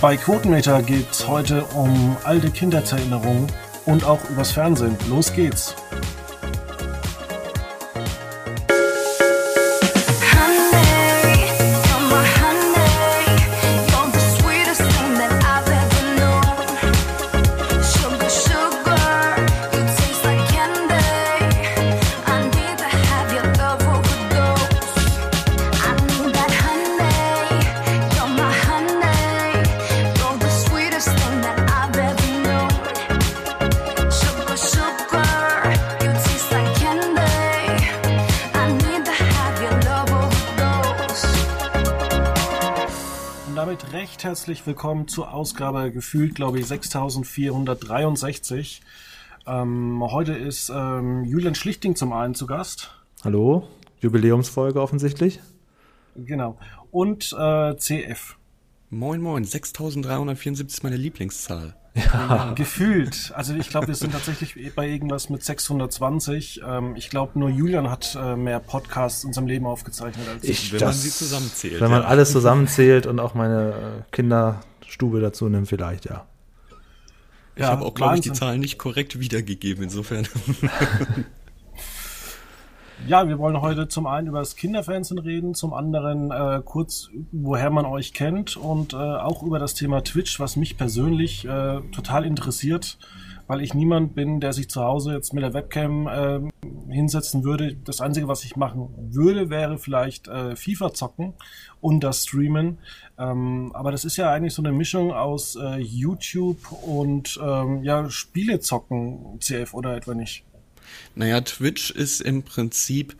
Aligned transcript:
Bei 0.00 0.16
Quotenmeter 0.16 0.80
geht 0.82 1.10
es 1.10 1.26
heute 1.26 1.64
um 1.74 2.16
alte 2.22 2.50
Kindheitserinnerungen 2.50 3.48
und 3.84 4.04
auch 4.04 4.20
übers 4.30 4.52
Fernsehen. 4.52 4.96
Los 5.10 5.32
geht's! 5.32 5.74
Herzlich 44.48 44.66
willkommen 44.66 45.08
zur 45.08 45.34
Ausgabe 45.34 45.92
gefühlt, 45.92 46.34
glaube 46.34 46.58
ich, 46.58 46.64
6463. 46.64 48.80
Ähm, 49.46 50.02
heute 50.02 50.32
ist 50.32 50.72
ähm, 50.74 51.24
Julian 51.24 51.54
Schlichting 51.54 51.96
zum 51.96 52.14
einen 52.14 52.34
zu 52.34 52.46
Gast. 52.46 52.90
Hallo, 53.22 53.68
Jubiläumsfolge 54.00 54.80
offensichtlich. 54.80 55.40
Genau. 56.16 56.56
Und 56.90 57.36
äh, 57.38 57.76
CF. 57.76 58.38
Moin, 58.88 59.20
moin, 59.20 59.44
6374 59.44 60.66
ist 60.66 60.82
meine 60.82 60.96
Lieblingszahl. 60.96 61.76
Ja. 62.04 62.52
Gefühlt. 62.54 63.32
Also 63.34 63.54
ich 63.54 63.68
glaube, 63.68 63.88
wir 63.88 63.94
sind 63.94 64.12
tatsächlich 64.12 64.74
bei 64.74 64.88
irgendwas 64.88 65.30
mit 65.30 65.42
620. 65.42 66.62
Ähm, 66.66 66.94
ich 66.96 67.10
glaube, 67.10 67.38
nur 67.38 67.50
Julian 67.50 67.90
hat 67.90 68.16
äh, 68.20 68.36
mehr 68.36 68.60
Podcasts 68.60 69.24
in 69.24 69.32
seinem 69.32 69.46
Leben 69.46 69.66
aufgezeichnet 69.66 70.26
als 70.28 70.44
ich. 70.44 70.72
wenn 70.72 70.80
das, 70.80 70.88
man 70.88 71.02
sie 71.02 71.10
zusammenzählt. 71.10 71.80
Wenn 71.80 71.90
man 71.90 72.02
ja. 72.02 72.08
alles 72.08 72.32
zusammenzählt 72.32 73.06
und 73.06 73.20
auch 73.20 73.34
meine 73.34 73.70
äh, 73.70 74.02
Kinderstube 74.12 75.20
dazu 75.20 75.48
nimmt, 75.48 75.68
vielleicht, 75.68 76.04
ja. 76.06 76.26
Ich 77.54 77.62
ja, 77.62 77.70
habe 77.70 77.84
auch, 77.84 77.94
glaube 77.94 78.14
ich, 78.14 78.20
die 78.20 78.32
Zahlen 78.32 78.60
nicht 78.60 78.78
korrekt 78.78 79.18
wiedergegeben, 79.18 79.82
insofern. 79.84 80.28
Ja, 83.06 83.26
wir 83.26 83.38
wollen 83.38 83.60
heute 83.62 83.88
zum 83.88 84.06
einen 84.06 84.26
über 84.26 84.40
das 84.40 84.56
Kinderfernsehen 84.56 85.18
reden, 85.18 85.54
zum 85.54 85.72
anderen 85.72 86.30
äh, 86.30 86.60
kurz, 86.64 87.08
woher 87.32 87.70
man 87.70 87.86
euch 87.86 88.12
kennt 88.12 88.56
und 88.56 88.92
äh, 88.92 88.96
auch 88.96 89.42
über 89.42 89.58
das 89.58 89.74
Thema 89.74 90.02
Twitch, 90.02 90.40
was 90.40 90.56
mich 90.56 90.76
persönlich 90.76 91.46
äh, 91.46 91.80
total 91.92 92.26
interessiert, 92.26 92.98
weil 93.46 93.62
ich 93.62 93.72
niemand 93.72 94.14
bin, 94.14 94.40
der 94.40 94.52
sich 94.52 94.68
zu 94.68 94.82
Hause 94.82 95.14
jetzt 95.14 95.32
mit 95.32 95.42
der 95.42 95.54
Webcam 95.54 96.06
äh, 96.06 96.92
hinsetzen 96.92 97.44
würde. 97.44 97.76
Das 97.76 98.00
Einzige, 98.02 98.28
was 98.28 98.44
ich 98.44 98.56
machen 98.56 98.88
würde, 99.10 99.48
wäre 99.48 99.78
vielleicht 99.78 100.28
äh, 100.28 100.54
FIFA 100.54 100.92
zocken 100.92 101.32
und 101.80 102.04
das 102.04 102.24
streamen. 102.24 102.78
Ähm, 103.16 103.70
aber 103.74 103.90
das 103.90 104.04
ist 104.04 104.16
ja 104.18 104.30
eigentlich 104.30 104.54
so 104.54 104.62
eine 104.62 104.72
Mischung 104.72 105.12
aus 105.12 105.56
äh, 105.56 105.78
YouTube 105.78 106.58
und 106.82 107.40
ähm, 107.42 107.82
ja, 107.84 108.10
Spiele 108.10 108.60
zocken, 108.60 109.38
CF 109.40 109.72
oder 109.72 109.96
etwa 109.96 110.14
nicht? 110.14 110.44
Naja, 111.14 111.40
Twitch 111.40 111.90
ist 111.90 112.20
im 112.20 112.42
Prinzip 112.42 113.16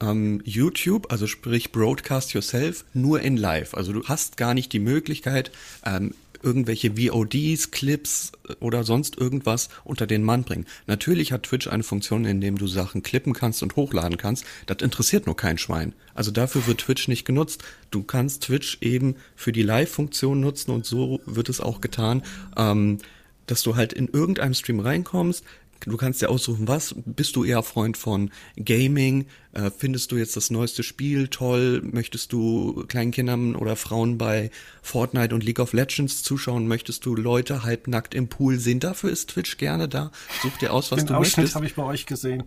ähm, 0.00 0.42
YouTube, 0.44 1.10
also 1.10 1.26
sprich 1.26 1.72
Broadcast 1.72 2.32
Yourself, 2.32 2.84
nur 2.94 3.20
in 3.20 3.36
Live. 3.36 3.74
Also 3.74 3.92
du 3.92 4.04
hast 4.04 4.36
gar 4.36 4.54
nicht 4.54 4.72
die 4.72 4.78
Möglichkeit, 4.78 5.50
ähm, 5.84 6.14
irgendwelche 6.42 6.96
VODs, 6.96 7.70
Clips 7.70 8.32
oder 8.60 8.84
sonst 8.84 9.18
irgendwas 9.18 9.68
unter 9.84 10.06
den 10.06 10.22
Mann 10.22 10.44
bringen. 10.44 10.66
Natürlich 10.86 11.32
hat 11.32 11.44
Twitch 11.44 11.66
eine 11.66 11.82
Funktion, 11.82 12.24
in 12.24 12.40
dem 12.40 12.58
du 12.58 12.66
Sachen 12.66 13.02
klippen 13.02 13.32
kannst 13.32 13.62
und 13.62 13.76
hochladen 13.76 14.16
kannst. 14.16 14.44
Das 14.66 14.78
interessiert 14.80 15.26
nur 15.26 15.36
kein 15.36 15.58
Schwein. 15.58 15.92
Also 16.14 16.30
dafür 16.30 16.66
wird 16.66 16.82
Twitch 16.82 17.08
nicht 17.08 17.24
genutzt. 17.24 17.64
Du 17.90 18.02
kannst 18.02 18.44
Twitch 18.44 18.78
eben 18.80 19.16
für 19.34 19.52
die 19.52 19.62
Live-Funktion 19.62 20.40
nutzen 20.40 20.70
und 20.70 20.86
so 20.86 21.20
wird 21.26 21.48
es 21.48 21.60
auch 21.60 21.80
getan, 21.80 22.22
ähm, 22.56 22.98
dass 23.46 23.62
du 23.62 23.76
halt 23.76 23.92
in 23.92 24.08
irgendeinem 24.08 24.54
Stream 24.54 24.80
reinkommst, 24.80 25.44
Du 25.84 25.96
kannst 25.96 26.20
dir 26.22 26.30
aussuchen, 26.30 26.66
was 26.66 26.94
bist 27.04 27.36
du 27.36 27.44
eher 27.44 27.62
Freund 27.62 27.96
von 27.96 28.30
Gaming? 28.56 29.26
Äh, 29.52 29.70
findest 29.70 30.10
du 30.10 30.16
jetzt 30.16 30.36
das 30.36 30.50
neueste 30.50 30.82
Spiel 30.82 31.28
toll? 31.28 31.80
Möchtest 31.84 32.32
du 32.32 32.84
kleinen 32.88 33.10
Kindern 33.12 33.54
oder 33.54 33.76
Frauen 33.76 34.18
bei 34.18 34.50
Fortnite 34.82 35.34
und 35.34 35.44
League 35.44 35.60
of 35.60 35.72
Legends 35.72 36.22
zuschauen? 36.22 36.66
Möchtest 36.66 37.04
du 37.06 37.14
Leute 37.14 37.62
halbnackt 37.62 38.14
im 38.14 38.28
Pool 38.28 38.58
sehen? 38.58 38.80
Dafür 38.80 39.10
ist 39.10 39.30
Twitch 39.30 39.58
gerne 39.58 39.88
da. 39.88 40.10
Such 40.42 40.56
dir 40.58 40.72
aus, 40.72 40.90
was 40.90 41.00
Den 41.00 41.08
du 41.08 41.14
Ausschnitt 41.14 41.36
möchtest. 41.38 41.54
habe 41.56 41.66
ich 41.66 41.74
bei 41.74 41.84
euch 41.84 42.06
gesehen. 42.06 42.44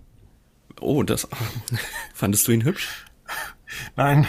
Oh, 0.81 1.03
das 1.03 1.27
fandest 2.13 2.47
du 2.47 2.51
ihn 2.51 2.63
hübsch? 2.63 3.05
Nein. 3.95 4.27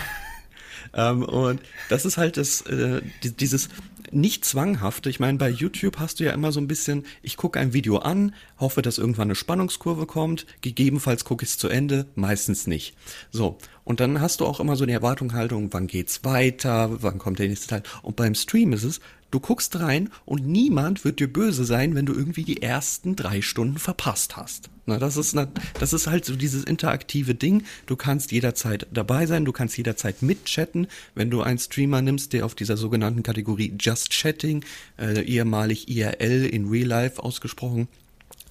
Ähm, 0.94 1.22
und 1.22 1.60
das 1.88 2.04
ist 2.04 2.16
halt 2.16 2.36
das, 2.36 2.62
äh, 2.62 3.00
dieses 3.22 3.68
nicht 4.12 4.44
zwanghafte. 4.44 5.08
Ich 5.08 5.20
meine, 5.20 5.38
bei 5.38 5.48
YouTube 5.48 5.98
hast 5.98 6.20
du 6.20 6.24
ja 6.24 6.32
immer 6.32 6.52
so 6.52 6.60
ein 6.60 6.68
bisschen, 6.68 7.04
ich 7.22 7.36
gucke 7.36 7.60
ein 7.60 7.72
Video 7.72 7.98
an, 7.98 8.34
hoffe, 8.58 8.82
dass 8.82 8.98
irgendwann 8.98 9.28
eine 9.28 9.34
Spannungskurve 9.34 10.06
kommt, 10.06 10.46
gegebenenfalls 10.60 11.24
gucke 11.24 11.44
ich 11.44 11.50
es 11.50 11.58
zu 11.58 11.68
Ende, 11.68 12.06
meistens 12.14 12.66
nicht. 12.66 12.96
So, 13.30 13.58
und 13.84 14.00
dann 14.00 14.20
hast 14.20 14.40
du 14.40 14.46
auch 14.46 14.60
immer 14.60 14.76
so 14.76 14.86
die 14.86 14.92
Erwartungshaltung, 14.92 15.72
wann 15.72 15.86
geht's 15.86 16.24
weiter, 16.24 17.02
wann 17.02 17.18
kommt 17.18 17.38
der 17.38 17.48
nächste 17.48 17.68
Teil. 17.68 17.82
Und 18.02 18.16
beim 18.16 18.34
Stream 18.34 18.72
ist 18.72 18.84
es, 18.84 19.00
Du 19.30 19.38
guckst 19.38 19.78
rein 19.78 20.10
und 20.24 20.46
niemand 20.46 21.04
wird 21.04 21.20
dir 21.20 21.32
böse 21.32 21.64
sein, 21.64 21.94
wenn 21.94 22.06
du 22.06 22.12
irgendwie 22.12 22.42
die 22.42 22.62
ersten 22.62 23.14
drei 23.14 23.42
Stunden 23.42 23.78
verpasst 23.78 24.36
hast. 24.36 24.70
Na, 24.86 24.98
das 24.98 25.16
ist, 25.16 25.36
das 25.78 25.92
ist 25.92 26.08
halt 26.08 26.24
so 26.24 26.34
dieses 26.34 26.64
interaktive 26.64 27.36
Ding. 27.36 27.62
Du 27.86 27.94
kannst 27.94 28.32
jederzeit 28.32 28.88
dabei 28.92 29.26
sein, 29.26 29.44
du 29.44 29.52
kannst 29.52 29.76
jederzeit 29.76 30.22
mitchatten. 30.22 30.88
Wenn 31.14 31.30
du 31.30 31.42
einen 31.42 31.58
Streamer 31.58 32.02
nimmst, 32.02 32.32
der 32.32 32.44
auf 32.44 32.56
dieser 32.56 32.76
sogenannten 32.76 33.22
Kategorie 33.22 33.72
Just 33.78 34.10
Chatting, 34.10 34.64
äh, 34.98 35.22
ehemalig 35.22 35.88
IRL 35.88 36.46
in 36.46 36.68
Real 36.68 36.88
Life 36.88 37.22
ausgesprochen, 37.22 37.86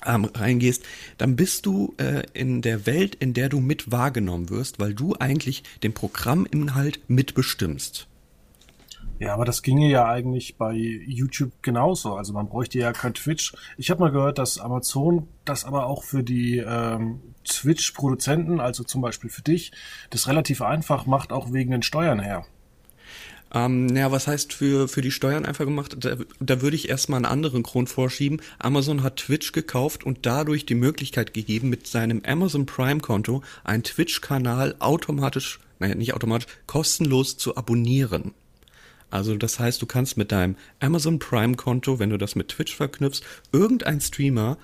ähm, 0.06 0.26
reingehst, 0.34 0.84
dann 1.18 1.36
bist 1.36 1.66
du 1.66 1.94
äh, 1.98 2.24
in 2.34 2.62
der 2.62 2.86
Welt, 2.86 3.16
in 3.16 3.34
der 3.34 3.50
du 3.50 3.60
mit 3.60 3.92
wahrgenommen 3.92 4.50
wirst, 4.50 4.80
weil 4.80 4.94
du 4.94 5.16
eigentlich 5.20 5.64
den 5.84 5.94
Programminhalt 5.94 7.02
mitbestimmst. 7.10 8.08
Ja, 9.20 9.34
aber 9.34 9.44
das 9.44 9.64
ginge 9.64 9.90
ja 9.90 10.08
eigentlich 10.08 10.58
bei 10.58 10.74
YouTube 10.74 11.52
genauso. 11.62 12.16
Also 12.16 12.32
man 12.32 12.48
bräuchte 12.48 12.80
ja 12.80 12.94
kein 12.94 13.14
Twitch. 13.14 13.54
Ich 13.78 13.92
habe 13.92 14.00
mal 14.00 14.12
gehört, 14.12 14.38
dass 14.38 14.60
Amazon 14.60 15.28
das 15.44 15.66
aber 15.66 15.88
auch 15.88 16.04
für 16.04 16.24
die 16.24 16.58
ähm, 16.58 17.20
Twitch-Produzenten, 17.44 18.62
also 18.62 18.86
zum 18.86 19.02
Beispiel 19.02 19.30
für 19.30 19.42
dich, 19.42 19.74
das 20.10 20.28
relativ 20.30 20.62
einfach 20.62 21.06
macht, 21.06 21.34
auch 21.34 21.52
wegen 21.52 21.72
den 21.72 21.84
Steuern 21.84 22.20
her. 22.22 22.46
Ähm, 23.54 23.94
ja, 23.96 24.10
was 24.12 24.28
heißt 24.28 24.54
für, 24.54 24.88
für 24.88 25.02
die 25.02 25.12
Steuern 25.12 25.46
einfach 25.46 25.66
gemacht? 25.66 25.98
Da, 26.00 26.16
da 26.40 26.62
würde 26.62 26.76
ich 26.78 26.88
erstmal 26.88 27.18
einen 27.18 27.26
anderen 27.26 27.64
Grund 27.64 27.90
vorschieben. 27.90 28.42
Amazon 28.58 29.04
hat 29.04 29.18
Twitch 29.18 29.52
gekauft 29.52 30.06
und 30.06 30.26
dadurch 30.26 30.66
die 30.66 30.76
Möglichkeit 30.76 31.34
gegeben, 31.34 31.70
mit 31.70 31.88
seinem 31.88 32.22
Amazon 32.26 32.66
Prime-Konto 32.66 33.44
einen 33.66 33.84
Twitch-Kanal 33.84 34.76
automatisch, 34.80 35.60
naja, 35.80 35.96
nicht 35.96 36.14
automatisch, 36.14 36.48
kostenlos 36.68 37.38
zu 37.38 37.58
abonnieren. 37.58 38.34
Also 39.10 39.36
das 39.36 39.60
heißt, 39.60 39.82
du 39.82 39.86
kannst 39.86 40.18
mit 40.18 40.32
deinem 40.32 40.56
Amazon 40.80 41.20
Prime 41.20 41.56
Konto, 41.56 42.00
wenn 42.00 42.10
du 42.10 42.18
das 42.18 42.36
mit 42.36 42.50
Twitch 42.50 42.76
verknüpfst, 42.76 43.24
irgendein 43.52 44.02
Streamer 44.02 44.58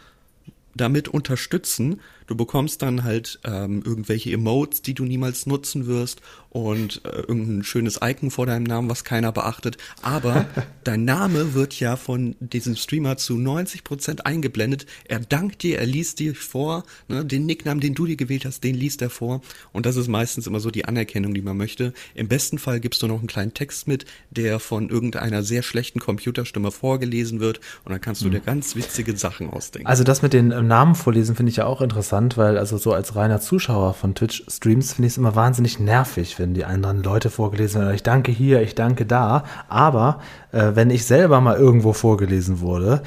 damit 0.75 1.07
unterstützen. 1.07 2.01
Du 2.27 2.35
bekommst 2.35 2.81
dann 2.81 3.03
halt 3.03 3.39
ähm, 3.43 3.83
irgendwelche 3.85 4.31
Emotes, 4.31 4.81
die 4.81 4.93
du 4.93 5.03
niemals 5.03 5.45
nutzen 5.45 5.87
wirst 5.87 6.21
und 6.55 7.01
äh, 7.03 7.19
irgendein 7.19 7.63
schönes 7.63 7.99
Icon 8.01 8.31
vor 8.31 8.45
deinem 8.45 8.63
Namen, 8.63 8.89
was 8.89 9.03
keiner 9.03 9.33
beachtet. 9.33 9.75
Aber 10.01 10.45
dein 10.85 11.03
Name 11.03 11.53
wird 11.53 11.77
ja 11.81 11.97
von 11.97 12.37
diesem 12.39 12.77
Streamer 12.77 13.17
zu 13.17 13.37
90 13.37 13.83
Prozent 13.83 14.25
eingeblendet. 14.25 14.85
Er 15.03 15.19
dankt 15.19 15.63
dir, 15.63 15.79
er 15.79 15.85
liest 15.85 16.19
dir 16.19 16.33
vor, 16.33 16.85
ne, 17.09 17.25
den 17.25 17.45
Nicknamen, 17.45 17.81
den 17.81 17.93
du 17.93 18.05
dir 18.05 18.15
gewählt 18.15 18.45
hast, 18.45 18.63
den 18.63 18.73
liest 18.73 19.01
er 19.01 19.09
vor. 19.09 19.41
Und 19.73 19.85
das 19.85 19.97
ist 19.97 20.07
meistens 20.07 20.47
immer 20.47 20.61
so 20.61 20.71
die 20.71 20.85
Anerkennung, 20.85 21.33
die 21.33 21.41
man 21.41 21.57
möchte. 21.57 21.93
Im 22.13 22.29
besten 22.29 22.57
Fall 22.57 22.79
gibst 22.79 23.01
du 23.01 23.07
noch 23.07 23.19
einen 23.19 23.27
kleinen 23.27 23.53
Text 23.53 23.89
mit, 23.89 24.05
der 24.31 24.61
von 24.61 24.89
irgendeiner 24.89 25.43
sehr 25.43 25.61
schlechten 25.61 25.99
Computerstimme 25.99 26.71
vorgelesen 26.71 27.41
wird. 27.41 27.59
Und 27.83 27.91
dann 27.91 27.99
kannst 27.99 28.21
du 28.21 28.27
mhm. 28.27 28.31
dir 28.31 28.39
ganz 28.39 28.77
witzige 28.77 29.17
Sachen 29.17 29.49
ausdenken. 29.49 29.87
Also 29.87 30.05
das 30.05 30.21
mit 30.21 30.31
den 30.31 30.51
äh, 30.51 30.61
Namen 30.61 30.95
vorlesen 30.95 31.35
finde 31.35 31.49
ich 31.49 31.57
ja 31.57 31.65
auch 31.65 31.81
interessant, 31.81 32.14
weil 32.37 32.57
also 32.57 32.77
so 32.77 32.93
als 32.93 33.15
reiner 33.15 33.39
Zuschauer 33.39 33.93
von 33.93 34.15
Twitch-Streams 34.15 34.93
finde 34.93 35.07
ich 35.07 35.13
es 35.13 35.17
immer 35.17 35.35
wahnsinnig 35.35 35.79
nervig, 35.79 36.39
wenn 36.39 36.53
die 36.53 36.65
anderen 36.65 37.03
Leute 37.03 37.29
vorgelesen 37.29 37.81
werden. 37.81 37.95
Ich 37.95 38.03
danke 38.03 38.31
hier, 38.31 38.61
ich 38.61 38.75
danke 38.75 39.05
da. 39.05 39.43
Aber 39.67 40.19
äh, 40.51 40.71
wenn 40.73 40.89
ich 40.89 41.05
selber 41.05 41.41
mal 41.41 41.57
irgendwo 41.57 41.93
vorgelesen 41.93 42.59
wurde, 42.59 43.03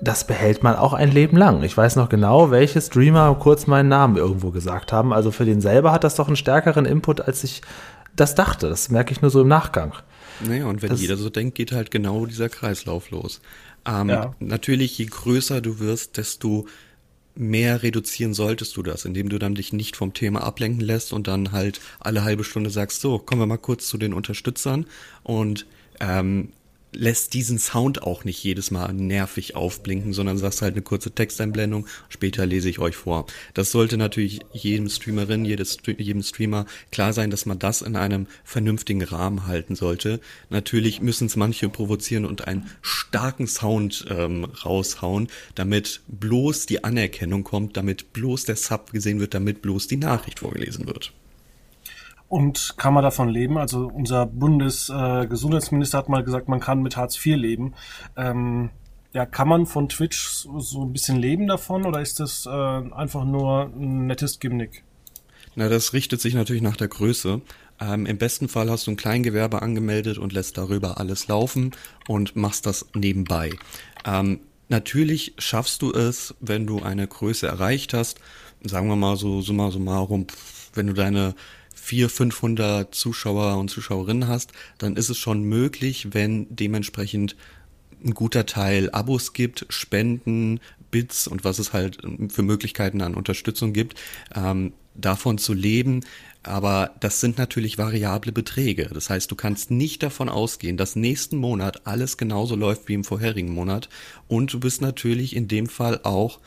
das 0.00 0.26
behält 0.26 0.62
man 0.62 0.74
auch 0.74 0.94
ein 0.94 1.12
Leben 1.12 1.36
lang. 1.36 1.62
Ich 1.62 1.76
weiß 1.76 1.96
noch 1.96 2.08
genau, 2.08 2.50
welche 2.50 2.80
Streamer 2.80 3.34
kurz 3.38 3.66
meinen 3.66 3.88
Namen 3.88 4.16
irgendwo 4.16 4.50
gesagt 4.50 4.92
haben. 4.92 5.12
Also 5.12 5.30
für 5.30 5.44
den 5.44 5.60
selber 5.60 5.92
hat 5.92 6.04
das 6.04 6.16
doch 6.16 6.26
einen 6.26 6.36
stärkeren 6.36 6.86
Input, 6.86 7.20
als 7.20 7.44
ich 7.44 7.62
das 8.16 8.34
dachte. 8.34 8.68
Das 8.68 8.90
merke 8.90 9.12
ich 9.12 9.22
nur 9.22 9.30
so 9.30 9.42
im 9.42 9.48
Nachgang. 9.48 9.92
Naja, 10.40 10.66
und 10.66 10.82
wenn 10.82 10.90
das, 10.90 11.00
jeder 11.00 11.16
so 11.16 11.30
denkt, 11.30 11.54
geht 11.54 11.72
halt 11.72 11.90
genau 11.90 12.26
dieser 12.26 12.48
Kreislauf 12.48 13.10
los. 13.10 13.40
Ähm, 13.86 14.08
ja. 14.08 14.34
Natürlich, 14.40 14.98
je 14.98 15.06
größer 15.06 15.60
du 15.60 15.78
wirst, 15.78 16.16
desto 16.16 16.66
mehr 17.34 17.82
reduzieren 17.82 18.34
solltest 18.34 18.76
du 18.76 18.82
das, 18.82 19.04
indem 19.04 19.28
du 19.28 19.38
dann 19.38 19.54
dich 19.54 19.72
nicht 19.72 19.96
vom 19.96 20.12
Thema 20.12 20.42
ablenken 20.42 20.80
lässt 20.80 21.12
und 21.12 21.28
dann 21.28 21.52
halt 21.52 21.80
alle 22.00 22.24
halbe 22.24 22.44
Stunde 22.44 22.70
sagst, 22.70 23.00
so, 23.00 23.18
kommen 23.18 23.40
wir 23.40 23.46
mal 23.46 23.56
kurz 23.56 23.86
zu 23.86 23.98
den 23.98 24.14
Unterstützern 24.14 24.86
und 25.22 25.66
ähm, 26.00 26.52
lässt 26.94 27.34
diesen 27.34 27.58
Sound 27.58 28.02
auch 28.02 28.24
nicht 28.24 28.42
jedes 28.42 28.70
Mal 28.70 28.92
nervig 28.92 29.56
aufblinken, 29.56 30.12
sondern 30.12 30.38
sagst 30.38 30.62
halt 30.62 30.74
eine 30.74 30.82
kurze 30.82 31.10
Texteinblendung, 31.10 31.86
später 32.08 32.46
lese 32.46 32.68
ich 32.68 32.78
euch 32.78 32.96
vor. 32.96 33.26
Das 33.54 33.72
sollte 33.72 33.96
natürlich 33.96 34.40
jedem 34.52 34.88
Streamerin, 34.88 35.44
jedes, 35.44 35.78
jedem 35.86 36.22
Streamer 36.22 36.66
klar 36.90 37.12
sein, 37.12 37.30
dass 37.30 37.46
man 37.46 37.58
das 37.58 37.82
in 37.82 37.96
einem 37.96 38.26
vernünftigen 38.44 39.02
Rahmen 39.02 39.46
halten 39.46 39.74
sollte. 39.74 40.20
Natürlich 40.50 41.00
müssen 41.00 41.26
es 41.26 41.36
manche 41.36 41.68
provozieren 41.68 42.24
und 42.24 42.46
einen 42.46 42.70
starken 42.82 43.46
Sound 43.46 44.06
ähm, 44.08 44.44
raushauen, 44.44 45.28
damit 45.54 46.00
bloß 46.08 46.66
die 46.66 46.84
Anerkennung 46.84 47.44
kommt, 47.44 47.76
damit 47.76 48.12
bloß 48.12 48.44
der 48.44 48.56
Sub 48.56 48.92
gesehen 48.92 49.20
wird, 49.20 49.34
damit 49.34 49.62
bloß 49.62 49.86
die 49.86 49.96
Nachricht 49.96 50.40
vorgelesen 50.40 50.86
wird. 50.86 51.12
Und 52.32 52.76
kann 52.78 52.94
man 52.94 53.04
davon 53.04 53.28
leben? 53.28 53.58
Also 53.58 53.90
unser 53.92 54.24
Bundesgesundheitsminister 54.24 55.98
äh, 55.98 56.00
hat 56.00 56.08
mal 56.08 56.24
gesagt, 56.24 56.48
man 56.48 56.60
kann 56.60 56.82
mit 56.82 56.96
Hartz 56.96 57.14
IV 57.18 57.36
leben. 57.36 57.74
Ähm, 58.16 58.70
ja, 59.12 59.26
kann 59.26 59.48
man 59.48 59.66
von 59.66 59.90
Twitch 59.90 60.28
so, 60.28 60.58
so, 60.58 60.82
ein 60.82 60.94
bisschen 60.94 61.18
leben 61.18 61.46
davon 61.46 61.84
oder 61.84 62.00
ist 62.00 62.20
das 62.20 62.46
äh, 62.46 62.48
einfach 62.48 63.26
nur 63.26 63.64
ein 63.76 64.06
nettes 64.06 64.40
Gimmick? 64.40 64.82
Na, 65.56 65.68
das 65.68 65.92
richtet 65.92 66.22
sich 66.22 66.32
natürlich 66.32 66.62
nach 66.62 66.78
der 66.78 66.88
Größe. 66.88 67.42
Ähm, 67.78 68.06
Im 68.06 68.16
besten 68.16 68.48
Fall 68.48 68.70
hast 68.70 68.86
du 68.86 68.92
ein 68.92 68.96
Kleingewerbe 68.96 69.60
angemeldet 69.60 70.16
und 70.16 70.32
lässt 70.32 70.56
darüber 70.56 70.98
alles 70.98 71.28
laufen 71.28 71.72
und 72.08 72.34
machst 72.34 72.64
das 72.64 72.86
nebenbei. 72.94 73.50
Ähm, 74.06 74.40
natürlich 74.70 75.34
schaffst 75.36 75.82
du 75.82 75.92
es, 75.92 76.34
wenn 76.40 76.66
du 76.66 76.80
eine 76.80 77.06
Größe 77.06 77.46
erreicht 77.46 77.92
hast, 77.92 78.20
sagen 78.64 78.88
wir 78.88 78.96
mal 78.96 79.16
so 79.16 79.42
summa 79.42 79.70
summarum, 79.70 80.28
wenn 80.72 80.86
du 80.86 80.94
deine 80.94 81.34
400, 81.82 82.12
500 82.12 82.94
Zuschauer 82.94 83.56
und 83.58 83.68
Zuschauerinnen 83.68 84.28
hast, 84.28 84.52
dann 84.78 84.94
ist 84.94 85.08
es 85.08 85.18
schon 85.18 85.42
möglich, 85.42 86.08
wenn 86.12 86.46
dementsprechend 86.48 87.36
ein 88.04 88.14
guter 88.14 88.46
Teil 88.46 88.88
Abos 88.90 89.32
gibt, 89.32 89.66
Spenden, 89.68 90.60
Bits 90.92 91.26
und 91.26 91.44
was 91.44 91.58
es 91.58 91.72
halt 91.72 91.98
für 92.28 92.42
Möglichkeiten 92.42 93.02
an 93.02 93.16
Unterstützung 93.16 93.72
gibt, 93.72 94.00
ähm, 94.34 94.72
davon 94.94 95.38
zu 95.38 95.54
leben. 95.54 96.04
Aber 96.44 96.92
das 97.00 97.20
sind 97.20 97.36
natürlich 97.36 97.78
variable 97.78 98.30
Beträge. 98.30 98.88
Das 98.92 99.10
heißt, 99.10 99.30
du 99.30 99.34
kannst 99.34 99.72
nicht 99.72 100.04
davon 100.04 100.28
ausgehen, 100.28 100.76
dass 100.76 100.94
nächsten 100.94 101.36
Monat 101.36 101.86
alles 101.86 102.16
genauso 102.16 102.54
läuft 102.54 102.88
wie 102.88 102.94
im 102.94 103.04
vorherigen 103.04 103.52
Monat. 103.52 103.88
Und 104.28 104.52
du 104.52 104.60
bist 104.60 104.82
natürlich 104.82 105.34
in 105.34 105.48
dem 105.48 105.66
Fall 105.66 106.00
auch 106.04 106.38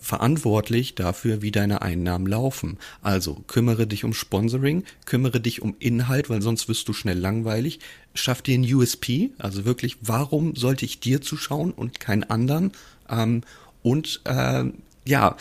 verantwortlich 0.00 0.94
dafür, 0.94 1.42
wie 1.42 1.50
deine 1.50 1.82
Einnahmen 1.82 2.26
laufen. 2.26 2.78
Also 3.02 3.34
kümmere 3.46 3.86
dich 3.86 4.04
um 4.04 4.14
Sponsoring, 4.14 4.84
kümmere 5.04 5.40
dich 5.40 5.62
um 5.62 5.76
Inhalt, 5.78 6.30
weil 6.30 6.42
sonst 6.42 6.68
wirst 6.68 6.88
du 6.88 6.92
schnell 6.92 7.18
langweilig. 7.18 7.80
Schaff 8.14 8.42
dir 8.42 8.58
ein 8.58 8.74
USP, 8.74 9.30
also 9.38 9.64
wirklich, 9.64 9.96
warum 10.00 10.56
sollte 10.56 10.84
ich 10.84 11.00
dir 11.00 11.20
zuschauen 11.20 11.72
und 11.72 12.00
keinen 12.00 12.24
anderen? 12.24 12.72
Ähm, 13.08 13.42
und 13.82 14.20
äh, 14.24 14.64
ja, 15.06 15.36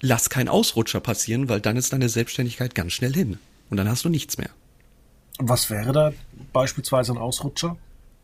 lass 0.00 0.30
keinen 0.30 0.48
Ausrutscher 0.48 1.00
passieren, 1.00 1.48
weil 1.48 1.60
dann 1.60 1.76
ist 1.76 1.92
deine 1.92 2.08
Selbstständigkeit 2.08 2.74
ganz 2.74 2.92
schnell 2.92 3.12
hin. 3.12 3.38
Und 3.70 3.76
dann 3.76 3.88
hast 3.88 4.04
du 4.04 4.08
nichts 4.08 4.38
mehr. 4.38 4.50
Was 5.38 5.70
wäre 5.70 5.92
da 5.92 6.12
beispielsweise 6.52 7.12
ein 7.12 7.18
Ausrutscher? 7.18 7.76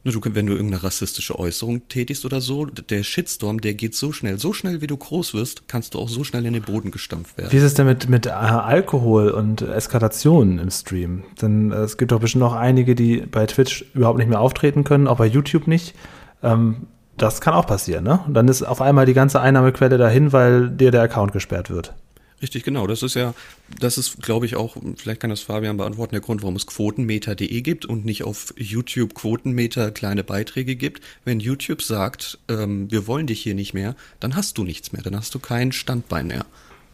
Du, 0.04 0.20
wenn 0.22 0.46
du 0.46 0.52
irgendeine 0.52 0.82
rassistische 0.82 1.38
Äußerung 1.38 1.88
tätigst 1.88 2.26
oder 2.26 2.42
so, 2.42 2.66
der 2.66 3.02
Shitstorm, 3.02 3.62
der 3.62 3.72
geht 3.72 3.94
so 3.94 4.12
schnell. 4.12 4.38
So 4.38 4.52
schnell, 4.52 4.82
wie 4.82 4.86
du 4.86 4.98
groß 4.98 5.32
wirst, 5.32 5.66
kannst 5.66 5.94
du 5.94 5.98
auch 5.98 6.10
so 6.10 6.24
schnell 6.24 6.44
in 6.44 6.52
den 6.52 6.62
Boden 6.62 6.90
gestampft 6.90 7.38
werden. 7.38 7.50
Wie 7.50 7.56
ist 7.56 7.62
es 7.62 7.72
denn 7.72 7.86
mit, 7.86 8.10
mit 8.10 8.26
äh, 8.26 8.30
Alkohol 8.30 9.30
und 9.30 9.62
Eskalationen 9.62 10.58
im 10.58 10.70
Stream? 10.70 11.24
Denn 11.40 11.72
äh, 11.72 11.76
es 11.76 11.96
gibt 11.96 12.12
doch 12.12 12.20
bestimmt 12.20 12.40
noch 12.40 12.52
einige, 12.52 12.94
die 12.94 13.18
bei 13.20 13.46
Twitch 13.46 13.86
überhaupt 13.94 14.18
nicht 14.18 14.28
mehr 14.28 14.40
auftreten 14.40 14.84
können, 14.84 15.08
auch 15.08 15.16
bei 15.16 15.26
YouTube 15.26 15.66
nicht. 15.66 15.94
Ähm, 16.42 16.86
das 17.16 17.40
kann 17.40 17.54
auch 17.54 17.66
passieren, 17.66 18.04
ne? 18.04 18.20
Und 18.26 18.34
dann 18.34 18.48
ist 18.48 18.62
auf 18.62 18.82
einmal 18.82 19.06
die 19.06 19.14
ganze 19.14 19.40
Einnahmequelle 19.40 19.96
dahin, 19.96 20.32
weil 20.32 20.68
dir 20.68 20.90
der 20.90 21.02
Account 21.02 21.32
gesperrt 21.32 21.70
wird. 21.70 21.94
Richtig, 22.44 22.62
genau. 22.62 22.86
Das 22.86 23.02
ist 23.02 23.14
ja, 23.14 23.32
das 23.80 23.96
ist, 23.96 24.20
glaube 24.20 24.44
ich, 24.44 24.54
auch, 24.54 24.76
vielleicht 24.96 25.22
kann 25.22 25.30
das 25.30 25.40
Fabian 25.40 25.78
beantworten, 25.78 26.12
der 26.12 26.20
Grund, 26.20 26.42
warum 26.42 26.56
es 26.56 26.66
Quotenmeter.de 26.66 27.62
gibt 27.62 27.86
und 27.86 28.04
nicht 28.04 28.22
auf 28.22 28.52
YouTube 28.58 29.14
Quotenmeter 29.14 29.90
kleine 29.92 30.24
Beiträge 30.24 30.76
gibt. 30.76 31.02
Wenn 31.24 31.40
YouTube 31.40 31.80
sagt, 31.80 32.38
ähm, 32.48 32.90
wir 32.90 33.06
wollen 33.06 33.26
dich 33.26 33.40
hier 33.40 33.54
nicht 33.54 33.72
mehr, 33.72 33.96
dann 34.20 34.36
hast 34.36 34.58
du 34.58 34.64
nichts 34.64 34.92
mehr, 34.92 35.00
dann 35.00 35.16
hast 35.16 35.34
du 35.34 35.38
kein 35.38 35.72
Standbein 35.72 36.26
mehr. 36.26 36.44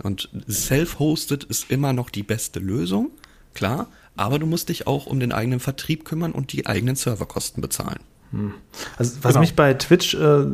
Und 0.01 0.29
self-hosted 0.49 1.43
ist 1.43 1.69
immer 1.69 1.93
noch 1.93 2.11
die 2.11 2.23
beste 2.23 2.61
Lösung, 2.61 3.11
klar, 3.53 3.89
aber 4.15 4.39
du 4.39 4.47
musst 4.47 4.69
dich 4.69 4.87
auch 4.87 5.07
um 5.07 5.19
den 5.19 5.33
eigenen 5.33 5.59
Vertrieb 5.59 6.05
kümmern 6.05 6.31
und 6.31 6.53
die 6.53 6.67
eigenen 6.67 6.95
Serverkosten 6.95 7.61
bezahlen. 7.61 7.99
Hm. 8.31 8.55
Also 8.97 9.17
was 9.23 9.33
genau. 9.33 9.41
mich 9.41 9.57
bei 9.57 9.75
Twitch 9.75 10.15
äh, 10.15 10.45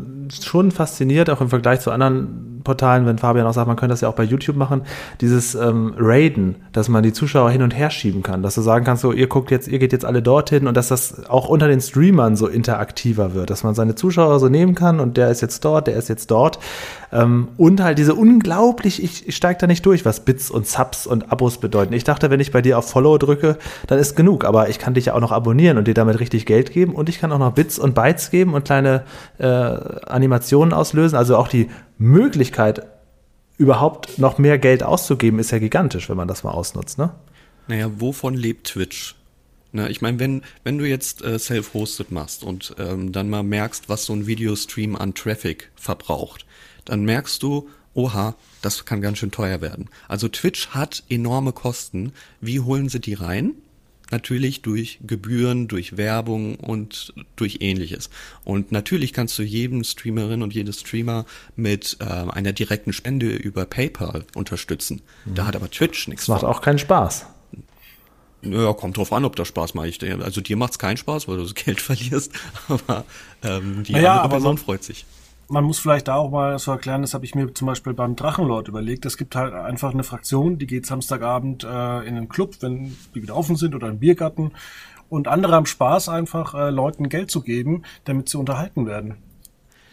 schon 0.42 0.70
fasziniert, 0.70 1.28
auch 1.28 1.42
im 1.42 1.50
Vergleich 1.50 1.80
zu 1.80 1.90
anderen 1.90 2.55
Portalen, 2.66 3.06
wenn 3.06 3.16
Fabian 3.16 3.46
auch 3.46 3.54
sagt, 3.54 3.68
man 3.68 3.76
könnte 3.76 3.92
das 3.92 4.00
ja 4.00 4.08
auch 4.08 4.14
bei 4.14 4.24
YouTube 4.24 4.56
machen, 4.56 4.82
dieses 5.20 5.54
ähm, 5.54 5.94
Raiden, 5.96 6.56
dass 6.72 6.88
man 6.88 7.02
die 7.02 7.12
Zuschauer 7.12 7.50
hin 7.50 7.62
und 7.62 7.74
her 7.74 7.90
schieben 7.90 8.22
kann, 8.22 8.42
dass 8.42 8.56
du 8.56 8.60
sagen 8.60 8.84
kannst, 8.84 9.02
so 9.02 9.12
ihr 9.12 9.28
guckt 9.28 9.50
jetzt, 9.50 9.68
ihr 9.68 9.78
geht 9.78 9.92
jetzt 9.92 10.04
alle 10.04 10.20
dorthin 10.20 10.66
und 10.66 10.76
dass 10.76 10.88
das 10.88 11.30
auch 11.30 11.48
unter 11.48 11.68
den 11.68 11.80
Streamern 11.80 12.36
so 12.36 12.48
interaktiver 12.48 13.34
wird, 13.34 13.50
dass 13.50 13.62
man 13.62 13.74
seine 13.74 13.94
Zuschauer 13.94 14.40
so 14.40 14.48
nehmen 14.48 14.74
kann 14.74 15.00
und 15.00 15.16
der 15.16 15.30
ist 15.30 15.40
jetzt 15.40 15.64
dort, 15.64 15.86
der 15.86 15.96
ist 15.96 16.08
jetzt 16.08 16.30
dort. 16.30 16.58
Ähm, 17.12 17.48
und 17.56 17.80
halt 17.80 17.98
diese 17.98 18.14
unglaublich, 18.14 19.02
ich, 19.02 19.28
ich 19.28 19.36
steige 19.36 19.60
da 19.60 19.66
nicht 19.66 19.86
durch, 19.86 20.04
was 20.04 20.20
Bits 20.20 20.50
und 20.50 20.66
Subs 20.66 21.06
und 21.06 21.30
Abos 21.30 21.58
bedeuten. 21.58 21.92
Ich 21.92 22.04
dachte, 22.04 22.30
wenn 22.30 22.40
ich 22.40 22.50
bei 22.50 22.62
dir 22.62 22.78
auf 22.78 22.90
Follow 22.90 23.16
drücke, 23.16 23.56
dann 23.86 23.98
ist 23.98 24.16
genug, 24.16 24.44
aber 24.44 24.68
ich 24.68 24.78
kann 24.78 24.94
dich 24.94 25.06
ja 25.06 25.14
auch 25.14 25.20
noch 25.20 25.32
abonnieren 25.32 25.78
und 25.78 25.86
dir 25.86 25.94
damit 25.94 26.18
richtig 26.18 26.46
Geld 26.46 26.72
geben 26.72 26.94
und 26.94 27.08
ich 27.08 27.20
kann 27.20 27.30
auch 27.30 27.38
noch 27.38 27.52
Bits 27.52 27.78
und 27.78 27.94
Bytes 27.94 28.30
geben 28.30 28.54
und 28.54 28.64
kleine 28.64 29.02
äh, 29.38 29.46
Animationen 29.46 30.74
auslösen. 30.74 31.16
Also 31.16 31.36
auch 31.36 31.48
die 31.48 31.70
Möglichkeit, 31.98 32.86
überhaupt 33.58 34.18
noch 34.18 34.38
mehr 34.38 34.58
Geld 34.58 34.82
auszugeben, 34.82 35.38
ist 35.38 35.50
ja 35.50 35.58
gigantisch, 35.58 36.08
wenn 36.08 36.16
man 36.16 36.28
das 36.28 36.44
mal 36.44 36.50
ausnutzt, 36.50 36.98
ne? 36.98 37.14
Naja, 37.68 37.90
wovon 37.98 38.34
lebt 38.34 38.68
Twitch? 38.68 39.16
Na, 39.72 39.90
ich 39.90 40.00
meine, 40.00 40.18
wenn, 40.20 40.42
wenn 40.62 40.78
du 40.78 40.88
jetzt 40.88 41.22
äh, 41.22 41.38
self-hosted 41.38 42.12
machst 42.12 42.44
und 42.44 42.74
ähm, 42.78 43.12
dann 43.12 43.28
mal 43.28 43.42
merkst, 43.42 43.88
was 43.88 44.04
so 44.06 44.12
ein 44.12 44.26
Videostream 44.26 44.94
an 44.96 45.14
Traffic 45.14 45.70
verbraucht, 45.74 46.46
dann 46.84 47.04
merkst 47.04 47.42
du, 47.42 47.68
oha, 47.92 48.36
das 48.62 48.84
kann 48.84 49.00
ganz 49.00 49.18
schön 49.18 49.32
teuer 49.32 49.60
werden. 49.60 49.88
Also 50.08 50.28
Twitch 50.28 50.68
hat 50.68 51.02
enorme 51.08 51.52
Kosten. 51.52 52.12
Wie 52.40 52.60
holen 52.60 52.88
sie 52.88 53.00
die 53.00 53.14
rein? 53.14 53.54
Natürlich 54.10 54.62
durch 54.62 54.98
Gebühren, 55.04 55.68
durch 55.68 55.96
Werbung 55.96 56.56
und 56.56 57.12
durch 57.34 57.58
ähnliches. 57.60 58.10
Und 58.44 58.70
natürlich 58.70 59.12
kannst 59.12 59.38
du 59.38 59.42
jedem 59.42 59.82
Streamerin 59.82 60.42
und 60.42 60.54
jede 60.54 60.72
Streamer 60.72 61.26
mit 61.56 61.96
äh, 62.00 62.04
einer 62.04 62.52
direkten 62.52 62.92
Spende 62.92 63.30
über 63.30 63.64
PayPal 63.66 64.24
unterstützen. 64.34 65.02
Mhm. 65.24 65.34
Da 65.34 65.46
hat 65.46 65.56
aber 65.56 65.70
Twitch 65.70 66.08
nichts. 66.08 66.26
Das 66.26 66.28
macht 66.28 66.40
von. 66.40 66.50
auch 66.50 66.60
keinen 66.60 66.78
Spaß. 66.78 67.26
Ja, 68.42 68.72
kommt 68.74 68.96
drauf 68.96 69.12
an, 69.12 69.24
ob 69.24 69.34
das 69.34 69.48
Spaß 69.48 69.74
macht. 69.74 70.04
Also 70.04 70.40
dir 70.40 70.56
macht's 70.56 70.78
keinen 70.78 70.96
Spaß, 70.96 71.26
weil 71.26 71.38
du 71.38 71.42
das 71.42 71.54
Geld 71.56 71.80
verlierst, 71.80 72.30
aber 72.68 73.04
ähm, 73.42 73.82
die 73.82 73.92
naja, 73.92 74.16
andere 74.16 74.30
Person 74.30 74.58
freut 74.58 74.84
sich 74.84 75.04
man 75.48 75.64
muss 75.64 75.78
vielleicht 75.78 76.08
da 76.08 76.16
auch 76.16 76.30
mal 76.30 76.58
so 76.58 76.72
erklären, 76.72 77.02
das 77.02 77.14
habe 77.14 77.24
ich 77.24 77.34
mir 77.34 77.52
zum 77.54 77.66
Beispiel 77.66 77.94
beim 77.94 78.16
Drachenlord 78.16 78.68
überlegt. 78.68 79.06
Es 79.06 79.16
gibt 79.16 79.36
halt 79.36 79.54
einfach 79.54 79.92
eine 79.92 80.02
Fraktion, 80.02 80.58
die 80.58 80.66
geht 80.66 80.86
Samstagabend 80.86 81.64
äh, 81.64 81.66
in 81.66 82.16
einen 82.16 82.28
Club, 82.28 82.56
wenn 82.60 82.96
die 83.14 83.22
wieder 83.22 83.36
offen 83.36 83.56
sind 83.56 83.74
oder 83.74 83.86
einen 83.86 84.00
Biergarten. 84.00 84.52
Und 85.08 85.28
andere 85.28 85.52
haben 85.52 85.66
Spaß, 85.66 86.08
einfach 86.08 86.54
äh, 86.54 86.70
Leuten 86.70 87.08
Geld 87.08 87.30
zu 87.30 87.42
geben, 87.42 87.82
damit 88.04 88.28
sie 88.28 88.38
unterhalten 88.38 88.86
werden. 88.86 89.16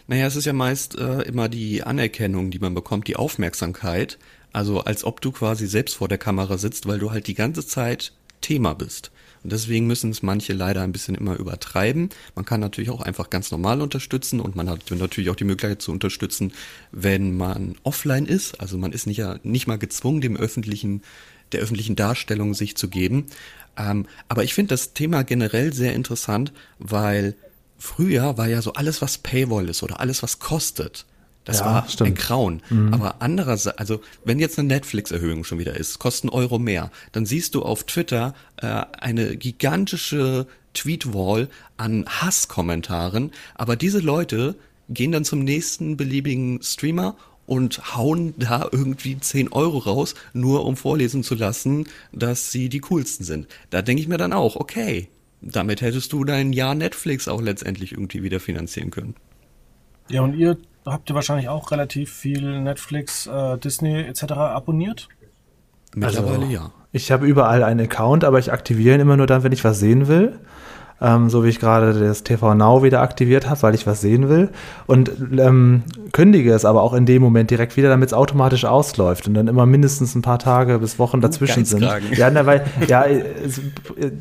Naja, 0.06 0.26
es 0.26 0.36
ist 0.36 0.44
ja 0.44 0.52
meist 0.52 0.98
äh, 0.98 1.22
immer 1.22 1.48
die 1.48 1.82
Anerkennung, 1.82 2.50
die 2.50 2.58
man 2.58 2.74
bekommt, 2.74 3.06
die 3.06 3.16
Aufmerksamkeit. 3.16 4.18
Also 4.52 4.80
als 4.80 5.04
ob 5.04 5.20
du 5.20 5.32
quasi 5.32 5.66
selbst 5.66 5.96
vor 5.96 6.08
der 6.08 6.18
Kamera 6.18 6.58
sitzt, 6.58 6.86
weil 6.86 6.98
du 6.98 7.10
halt 7.10 7.26
die 7.26 7.34
ganze 7.34 7.66
Zeit 7.66 8.12
Thema 8.44 8.74
bist. 8.74 9.10
Und 9.42 9.52
deswegen 9.52 9.86
müssen 9.86 10.10
es 10.10 10.22
manche 10.22 10.52
leider 10.52 10.82
ein 10.82 10.92
bisschen 10.92 11.14
immer 11.14 11.36
übertreiben. 11.36 12.10
Man 12.34 12.44
kann 12.44 12.60
natürlich 12.60 12.90
auch 12.90 13.00
einfach 13.00 13.30
ganz 13.30 13.50
normal 13.50 13.80
unterstützen 13.80 14.38
und 14.40 14.54
man 14.54 14.68
hat 14.68 14.90
natürlich 14.90 15.30
auch 15.30 15.36
die 15.36 15.44
Möglichkeit 15.44 15.80
zu 15.80 15.92
unterstützen, 15.92 16.52
wenn 16.92 17.36
man 17.36 17.76
offline 17.84 18.26
ist. 18.26 18.60
Also 18.60 18.76
man 18.76 18.92
ist 18.92 19.06
nicht, 19.06 19.22
nicht 19.44 19.66
mal 19.66 19.78
gezwungen, 19.78 20.20
dem 20.20 20.36
öffentlichen, 20.36 21.02
der 21.52 21.60
öffentlichen 21.60 21.96
Darstellung 21.96 22.52
sich 22.52 22.76
zu 22.76 22.88
geben. 22.88 23.26
Ähm, 23.78 24.06
aber 24.28 24.44
ich 24.44 24.52
finde 24.52 24.74
das 24.74 24.92
Thema 24.92 25.24
generell 25.24 25.72
sehr 25.72 25.94
interessant, 25.94 26.52
weil 26.78 27.34
früher 27.78 28.36
war 28.36 28.48
ja 28.48 28.60
so 28.60 28.74
alles, 28.74 29.00
was 29.00 29.18
Paywall 29.18 29.68
ist 29.70 29.82
oder 29.82 30.00
alles, 30.00 30.22
was 30.22 30.38
kostet, 30.38 31.06
Das 31.44 31.60
Ja, 31.60 31.66
war 31.66 31.88
stimmt. 31.88 32.10
ein 32.10 32.14
Grauen. 32.14 32.62
Aber 32.92 33.16
andererseits, 33.20 33.76
also 33.78 34.00
wenn 34.24 34.38
jetzt 34.38 34.58
eine 34.58 34.68
Netflix-Erhöhung 34.68 35.44
schon 35.44 35.58
wieder 35.58 35.76
ist, 35.76 35.98
kosten 35.98 36.28
Euro 36.30 36.58
mehr, 36.58 36.90
dann 37.12 37.26
siehst 37.26 37.54
du 37.54 37.62
auf 37.62 37.84
Twitter 37.84 38.34
äh, 38.56 38.66
eine 38.98 39.36
gigantische 39.36 40.46
Tweetwall 40.72 41.48
an 41.76 42.04
Hasskommentaren. 42.08 43.30
Aber 43.54 43.76
diese 43.76 44.00
Leute 44.00 44.54
gehen 44.88 45.12
dann 45.12 45.24
zum 45.24 45.40
nächsten 45.44 45.96
beliebigen 45.96 46.60
Streamer 46.62 47.16
und 47.46 47.94
hauen 47.94 48.32
da 48.38 48.66
irgendwie 48.72 49.18
10 49.18 49.52
Euro 49.52 49.78
raus, 49.78 50.14
nur 50.32 50.64
um 50.64 50.76
vorlesen 50.78 51.22
zu 51.22 51.34
lassen, 51.34 51.86
dass 52.12 52.52
sie 52.52 52.70
die 52.70 52.80
coolsten 52.80 53.24
sind. 53.24 53.48
Da 53.68 53.82
denke 53.82 54.00
ich 54.00 54.08
mir 54.08 54.16
dann 54.16 54.32
auch, 54.32 54.56
okay, 54.56 55.08
damit 55.42 55.82
hättest 55.82 56.12
du 56.14 56.24
dein 56.24 56.54
Jahr 56.54 56.74
Netflix 56.74 57.28
auch 57.28 57.42
letztendlich 57.42 57.92
irgendwie 57.92 58.22
wieder 58.22 58.40
finanzieren 58.40 58.90
können. 58.90 59.14
Ja, 60.08 60.22
und 60.22 60.34
ihr 60.34 60.56
habt 60.86 61.10
ihr 61.10 61.14
wahrscheinlich 61.14 61.48
auch 61.48 61.70
relativ 61.70 62.12
viel 62.12 62.60
Netflix, 62.60 63.26
äh, 63.26 63.58
Disney 63.58 64.02
etc. 64.02 64.32
abonniert? 64.32 65.08
Mittlerweile 65.94 66.42
Also, 66.42 66.46
ja. 66.46 66.70
Ich 66.92 67.10
habe 67.10 67.26
überall 67.26 67.62
einen 67.62 67.80
Account, 67.80 68.24
aber 68.24 68.38
ich 68.38 68.52
aktiviere 68.52 68.94
ihn 68.96 69.00
immer 69.00 69.16
nur 69.16 69.26
dann, 69.26 69.42
wenn 69.42 69.52
ich 69.52 69.64
was 69.64 69.80
sehen 69.80 70.06
will. 70.06 70.38
Ähm, 71.00 71.28
so 71.28 71.44
wie 71.44 71.48
ich 71.48 71.58
gerade 71.58 71.92
das 71.92 72.22
TV 72.22 72.54
Now 72.54 72.82
wieder 72.82 73.02
aktiviert 73.02 73.48
habe, 73.50 73.60
weil 73.62 73.74
ich 73.74 73.86
was 73.86 74.00
sehen 74.00 74.28
will. 74.28 74.50
Und 74.86 75.10
ähm, 75.38 75.82
kündige 76.12 76.52
es 76.52 76.64
aber 76.64 76.82
auch 76.82 76.94
in 76.94 77.04
dem 77.04 77.20
Moment 77.20 77.50
direkt 77.50 77.76
wieder, 77.76 77.88
damit 77.88 78.10
es 78.10 78.14
automatisch 78.14 78.64
ausläuft 78.64 79.26
und 79.26 79.34
dann 79.34 79.48
immer 79.48 79.66
mindestens 79.66 80.14
ein 80.14 80.22
paar 80.22 80.38
Tage 80.38 80.78
bis 80.78 80.98
Wochen 80.98 81.20
dazwischen 81.20 81.64
sind. 81.64 81.80
Geizkragen. 81.80 82.16
Ja, 82.16 82.30
na, 82.30 82.46
weil, 82.46 82.64
ja, 82.86 83.04
es, 83.04 83.60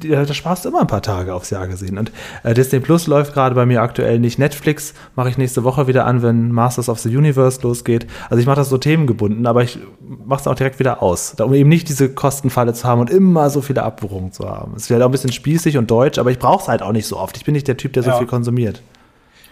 da 0.01 0.33
sparst 0.33 0.65
du 0.65 0.69
immer 0.69 0.81
ein 0.81 0.87
paar 0.87 1.03
Tage 1.03 1.33
aufs 1.33 1.51
Jahr 1.51 1.67
gesehen. 1.67 1.97
Und 1.97 2.11
äh, 2.43 2.53
Disney 2.53 2.79
Plus 2.79 3.07
läuft 3.07 3.33
gerade 3.33 3.55
bei 3.55 3.65
mir 3.65 3.81
aktuell 3.81 4.19
nicht. 4.19 4.39
Netflix 4.39 4.93
mache 5.15 5.29
ich 5.29 5.37
nächste 5.37 5.63
Woche 5.63 5.87
wieder 5.87 6.05
an, 6.05 6.23
wenn 6.23 6.51
Masters 6.51 6.89
of 6.89 6.99
the 6.99 7.15
Universe 7.15 7.61
losgeht. 7.61 8.07
Also 8.29 8.39
ich 8.39 8.47
mache 8.47 8.57
das 8.57 8.69
so 8.69 8.77
themengebunden, 8.77 9.45
aber 9.45 9.63
ich 9.63 9.79
mache 10.25 10.41
es 10.41 10.47
auch 10.47 10.55
direkt 10.55 10.79
wieder 10.79 11.03
aus, 11.03 11.35
um 11.39 11.53
eben 11.53 11.69
nicht 11.69 11.87
diese 11.89 12.09
Kostenfalle 12.09 12.73
zu 12.73 12.87
haben 12.87 13.01
und 13.01 13.09
immer 13.09 13.49
so 13.49 13.61
viele 13.61 13.83
Abbuchungen 13.83 14.31
zu 14.31 14.49
haben. 14.49 14.73
Es 14.75 14.83
ist 14.83 14.91
halt 14.91 15.01
auch 15.01 15.07
ein 15.07 15.11
bisschen 15.11 15.31
spießig 15.31 15.77
und 15.77 15.89
deutsch, 15.91 16.17
aber 16.17 16.31
ich 16.31 16.39
brauche 16.39 16.62
es 16.63 16.67
halt 16.67 16.82
auch 16.82 16.91
nicht 16.91 17.05
so 17.08 17.17
oft. 17.17 17.38
Ich 17.38 17.46
bin 17.46 17.53
nicht 17.53 17.67
der 17.67 17.77
Typ, 17.77 17.93
der 17.93 18.03
so 18.03 18.10
Ja. 18.10 18.17
viel 18.17 18.27
konsumiert. 18.27 18.82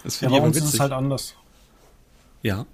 Das 0.04 0.20
Ja, 0.22 0.30
bei 0.30 0.42
uns 0.42 0.56
ist 0.58 0.64
witzig. 0.64 0.74
es 0.76 0.80
halt 0.80 0.92
anders. 0.94 1.36
ja. 2.42 2.66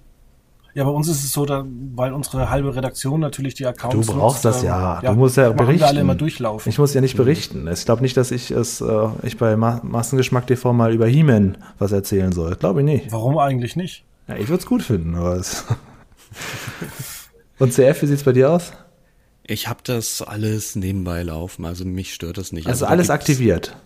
Ja, 0.74 0.84
bei 0.84 0.90
uns 0.90 1.08
ist 1.08 1.24
es 1.24 1.32
so, 1.32 1.44
da, 1.44 1.64
weil 1.96 2.12
unsere 2.12 2.50
halbe 2.50 2.76
Redaktion 2.76 3.18
natürlich 3.18 3.54
die 3.54 3.64
Du 3.64 3.70
Accounts 3.70 4.06
brauchst 4.06 4.44
nutzt, 4.44 4.44
das 4.44 4.62
ähm, 4.62 4.68
ja. 4.68 5.00
Du 5.00 5.14
musst 5.14 5.36
ja 5.36 5.50
berichten. 5.50 5.82
alle 5.82 6.00
immer 6.02 6.14
durchlaufen. 6.14 6.70
Ich 6.70 6.78
muss 6.78 6.94
ja 6.94 7.00
nicht 7.00 7.16
berichten. 7.16 7.66
Ich 7.66 7.84
glaube 7.84 8.02
nicht, 8.02 8.16
dass 8.16 8.30
ich 8.30 8.52
es, 8.52 8.80
äh, 8.80 9.08
ich 9.24 9.38
bei 9.38 9.56
Ma 9.56 9.80
Massengeschmack 9.82 10.46
TV 10.46 10.72
mal 10.72 10.92
über 10.94 11.06
He-Man 11.08 11.58
was 11.80 11.90
erzählen 11.90 12.30
soll. 12.30 12.54
Glaube 12.54 12.80
ich 12.80 12.84
nicht. 12.84 13.10
Warum 13.10 13.38
eigentlich 13.38 13.74
nicht? 13.74 14.04
Ja, 14.28 14.36
ich 14.36 14.48
würde 14.48 14.60
es 14.60 14.66
gut 14.66 14.82
finden, 14.82 15.16
aber 15.16 15.34
es. 15.36 15.64
Und 17.58 17.72
CF, 17.72 18.02
wie 18.02 18.06
sieht's 18.06 18.22
bei 18.22 18.32
dir 18.32 18.50
aus? 18.52 18.72
Ich 19.44 19.66
habe 19.68 19.80
das 19.82 20.22
alles 20.22 20.76
nebenbei 20.76 21.22
laufen, 21.22 21.64
also 21.64 21.84
mich 21.84 22.12
stört 22.14 22.36
das 22.38 22.52
nicht. 22.52 22.66
Also 22.68 22.84
da 22.84 22.90
alles 22.92 23.10
aktiviert. 23.10 23.76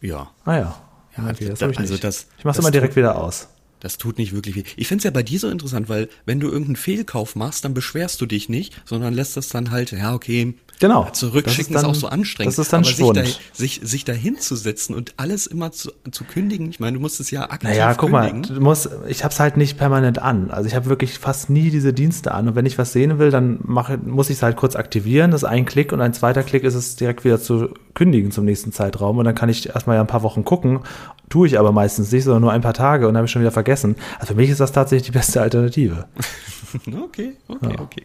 Ja, 0.00 0.30
Ah 0.44 0.56
ja. 0.56 0.80
Ja, 1.16 1.30
okay, 1.30 1.48
das 1.48 1.58
da- 1.58 1.68
ich 1.68 1.78
also 1.78 1.94
nicht. 1.94 2.04
das- 2.04 2.26
ich 2.38 2.44
mach's 2.44 2.56
das 2.56 2.64
immer 2.64 2.70
direkt 2.70 2.92
tut- 2.92 2.98
wieder 2.98 3.16
aus. 3.20 3.48
das 3.80 3.98
tut 3.98 4.18
nicht 4.18 4.32
wirklich 4.32 4.54
weh. 4.56 4.62
Ich 4.76 4.86
find's 4.88 5.04
ja 5.04 5.10
bei 5.10 5.22
dir 5.24 5.38
so 5.40 5.48
interessant, 5.48 5.88
weil 5.88 6.08
wenn 6.26 6.38
du 6.40 6.46
irgendeinen 6.48 6.76
Fehlkauf 6.76 7.34
machst, 7.36 7.64
dann 7.64 7.74
beschwerst 7.74 8.20
du 8.20 8.26
dich 8.26 8.48
nicht, 8.48 8.80
sondern 8.84 9.14
lässt 9.14 9.36
das 9.36 9.48
dann 9.48 9.70
halt, 9.72 9.90
ja, 9.92 10.14
okay, 10.14 10.54
Genau. 10.80 11.04
ja, 11.06 11.12
zurückschicken 11.12 11.72
Das 11.74 11.82
ist, 11.82 11.88
ist 11.88 11.88
dann- 11.88 11.90
auch 11.90 11.94
so 11.94 12.06
anstrengend. 12.08 12.52
das 12.52 12.58
ist 12.64 12.72
dann 12.72 12.80
aber 12.84 12.88
sich, 12.88 12.96
da, 12.98 13.24
Schwund. 13.24 13.40
sich, 13.52 13.80
sich 13.82 14.04
da 14.04 14.12
hinzusetzen 14.12 14.94
und 14.94 15.14
alles 15.16 15.46
immer 15.48 15.72
zu, 15.72 15.90
zu 16.10 16.24
kündigen, 16.24 16.70
ich 16.70 16.78
meine, 16.80 16.96
du 16.96 17.00
musst 17.00 17.18
es 17.20 17.30
ja 17.30 17.50
aktiv 17.50 17.70
Naja, 17.70 17.94
guck 17.94 18.10
mal, 18.10 18.30
kündigen. 18.30 18.56
du 18.56 18.60
musst, 18.62 18.88
ich 19.08 19.24
hab's 19.24 19.40
halt 19.40 19.56
nicht 19.56 19.76
permanent 19.78 20.20
an. 20.20 20.50
Also 20.50 20.68
ich 20.68 20.74
habe 20.76 20.86
wirklich 20.86 21.18
fast 21.18 21.50
nie 21.50 21.70
diese 21.70 21.92
Dienste 21.92 22.32
an. 22.32 22.48
Und 22.48 22.54
wenn 22.54 22.66
ich 22.66 22.78
was 22.78 22.92
sehen 22.92 23.18
will, 23.18 23.30
dann 23.30 23.58
mache, 23.64 23.98
muss 23.98 24.30
ich 24.30 24.36
es 24.36 24.42
halt 24.42 24.56
kurz 24.56 24.76
aktivieren. 24.76 25.30
Das 25.32 25.42
ist 25.42 25.48
ein 25.48 25.64
Klick 25.66 25.92
und 25.92 26.00
ein 26.00 26.12
zweiter 26.14 26.42
Klick 26.44 26.62
ist 26.64 26.74
es 26.74 26.94
direkt 26.96 27.24
wieder 27.24 27.40
zu 27.40 27.70
kündigen 27.94 28.30
zum 28.30 28.44
nächsten 28.44 28.72
Zeitraum. 28.72 29.18
Und 29.18 29.24
dann 29.24 29.34
kann 29.34 29.48
ich 29.48 29.68
erstmal 29.68 29.96
ja 29.96 30.00
ein 30.02 30.06
paar 30.06 30.22
Wochen 30.22 30.44
gucken. 30.44 30.80
Tue 31.28 31.46
ich 31.48 31.58
aber 31.58 31.72
meistens 31.72 32.10
nicht, 32.12 32.24
sondern 32.24 32.42
nur 32.42 32.52
ein 32.52 32.60
paar 32.62 32.72
Tage 32.74 33.06
und 33.08 33.14
dann 33.14 33.18
habe 33.18 33.26
ich 33.26 33.32
schon 33.32 33.42
wieder 33.42 33.50
vergessen. 33.50 33.96
Also 34.18 34.34
für 34.34 34.40
mich 34.40 34.48
ist 34.48 34.60
das 34.60 34.72
tatsächlich 34.72 35.06
die 35.06 35.12
beste 35.18 35.40
Alternative. 35.42 36.06
Okay, 37.02 37.32
okay, 37.48 37.76
okay. 37.80 38.02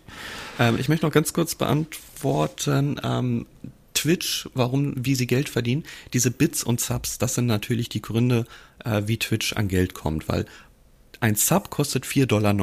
Ähm, 0.59 0.77
ich 0.79 0.89
möchte 0.89 1.05
noch 1.05 1.13
ganz 1.13 1.33
kurz 1.33 1.55
beantworten, 1.55 2.99
ähm, 3.03 3.45
Twitch, 3.93 4.49
warum, 4.53 4.93
wie 4.97 5.15
sie 5.15 5.27
Geld 5.27 5.49
verdienen. 5.49 5.83
Diese 6.13 6.31
Bits 6.31 6.63
und 6.63 6.81
Subs, 6.81 7.17
das 7.17 7.35
sind 7.35 7.45
natürlich 7.45 7.89
die 7.89 8.01
Gründe, 8.01 8.45
äh, 8.83 9.03
wie 9.05 9.17
Twitch 9.17 9.53
an 9.53 9.67
Geld 9.67 9.93
kommt, 9.93 10.27
weil 10.27 10.45
ein 11.19 11.35
Sub 11.35 11.69
kostet 11.69 12.05
4,99 12.05 12.25
Dollar. 12.27 12.53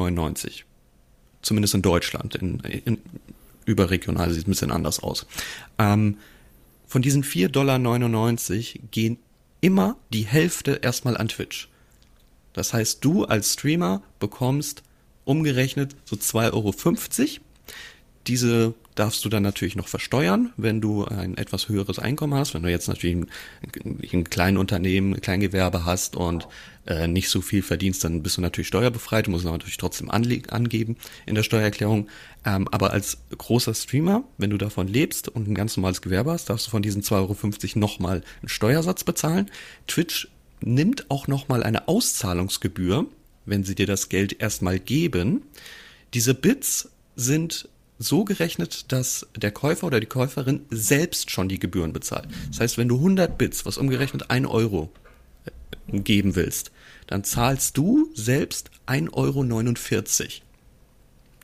Zumindest 1.43 1.75
in 1.75 1.83
Deutschland. 1.83 2.35
In, 2.35 2.61
in, 2.61 2.99
überregional 3.65 4.31
sieht 4.31 4.43
es 4.43 4.47
ein 4.47 4.51
bisschen 4.51 4.71
anders 4.71 5.01
aus. 5.01 5.27
Ähm, 5.79 6.19
von 6.87 7.03
diesen 7.03 7.25
4,99 7.25 7.49
Dollar 7.49 7.79
gehen 8.91 9.19
immer 9.61 9.97
die 10.13 10.27
Hälfte 10.27 10.81
erstmal 10.83 11.17
an 11.17 11.29
Twitch. 11.29 11.69
Das 12.53 12.75
heißt, 12.75 13.05
du 13.05 13.25
als 13.25 13.55
Streamer 13.55 14.03
bekommst 14.19 14.83
umgerechnet 15.25 15.95
so 16.05 16.17
2,50 16.17 16.53
Euro. 16.53 16.75
Diese 18.27 18.75
darfst 18.95 19.25
du 19.25 19.31
dann 19.31 19.43
natürlich 19.43 19.77
noch 19.77 19.89
versteuern, 19.89 20.53
wenn 20.59 20.83
du 20.83 21.07
ein 21.07 21.39
etwas 21.39 21.69
höheres 21.69 21.99
Einkommen 21.99 22.35
hast. 22.35 22.53
Wenn 22.53 22.63
du 22.63 22.71
jetzt 22.71 22.87
natürlich 22.87 23.17
ein, 23.17 23.31
ein 24.13 24.25
kleines 24.25 24.61
Unternehmen, 24.61 25.15
ein 25.15 25.21
Kleingewerbe 25.23 25.87
hast 25.87 26.17
und 26.17 26.47
äh, 26.87 27.09
nicht 27.09 27.31
so 27.31 27.41
viel 27.41 27.63
verdienst, 27.63 28.05
dann 28.05 28.23
bist 28.23 28.37
du 28.37 28.43
natürlich 28.43 28.69
steuerbefreit. 28.69 29.27
Du 29.27 29.31
musst 29.31 29.47
natürlich 29.47 29.79
trotzdem 29.79 30.11
angeben 30.11 30.97
in 31.25 31.35
der 31.35 31.43
Steuererklärung. 31.43 32.09
Ähm, 32.45 32.69
aber 32.69 32.93
als 32.93 33.19
großer 33.37 33.75
Streamer, 33.75 34.25
wenn 34.37 34.51
du 34.51 34.59
davon 34.59 34.87
lebst 34.87 35.29
und 35.29 35.49
ein 35.49 35.55
ganz 35.55 35.79
normales 35.79 36.03
Gewerbe 36.03 36.33
hast, 36.33 36.51
darfst 36.51 36.67
du 36.67 36.71
von 36.71 36.83
diesen 36.83 37.03
2,50 37.03 37.15
Euro 37.15 37.79
nochmal 37.79 38.23
einen 38.41 38.49
Steuersatz 38.49 39.05
bezahlen. 39.05 39.51
Twitch 39.87 40.29
nimmt 40.61 41.11
auch 41.11 41.27
nochmal 41.27 41.63
eine 41.63 41.89
Auszahlungsgebühr, 41.89 43.07
wenn 43.47 43.65
sie 43.65 43.75
dir 43.75 43.87
das 43.87 44.11
Geld 44.11 44.41
erstmal 44.41 44.79
geben. 44.79 45.43
Diese 46.13 46.35
Bits 46.35 46.91
sind 47.17 47.69
so 48.01 48.25
gerechnet, 48.25 48.91
dass 48.93 49.29
der 49.37 49.53
Käufer 49.53 49.87
oder 49.87 50.01
die 50.01 50.07
Käuferin 50.07 50.65
selbst 50.71 51.31
schon 51.31 51.49
die 51.49 51.59
Gebühren 51.59 51.93
bezahlt. 51.93 52.27
Das 52.49 52.61
heißt, 52.61 52.79
wenn 52.79 52.89
du 52.89 52.97
100 52.97 53.37
Bits, 53.37 53.67
was 53.67 53.77
umgerechnet 53.77 54.31
1 54.31 54.49
Euro 54.49 54.91
äh, 55.93 56.01
geben 56.01 56.35
willst, 56.35 56.73
dann 57.07 57.25
zahlst 57.25 57.77
du 57.77 58.11
selbst 58.15 58.71
1,49 58.87 59.13
Euro. 59.13 60.43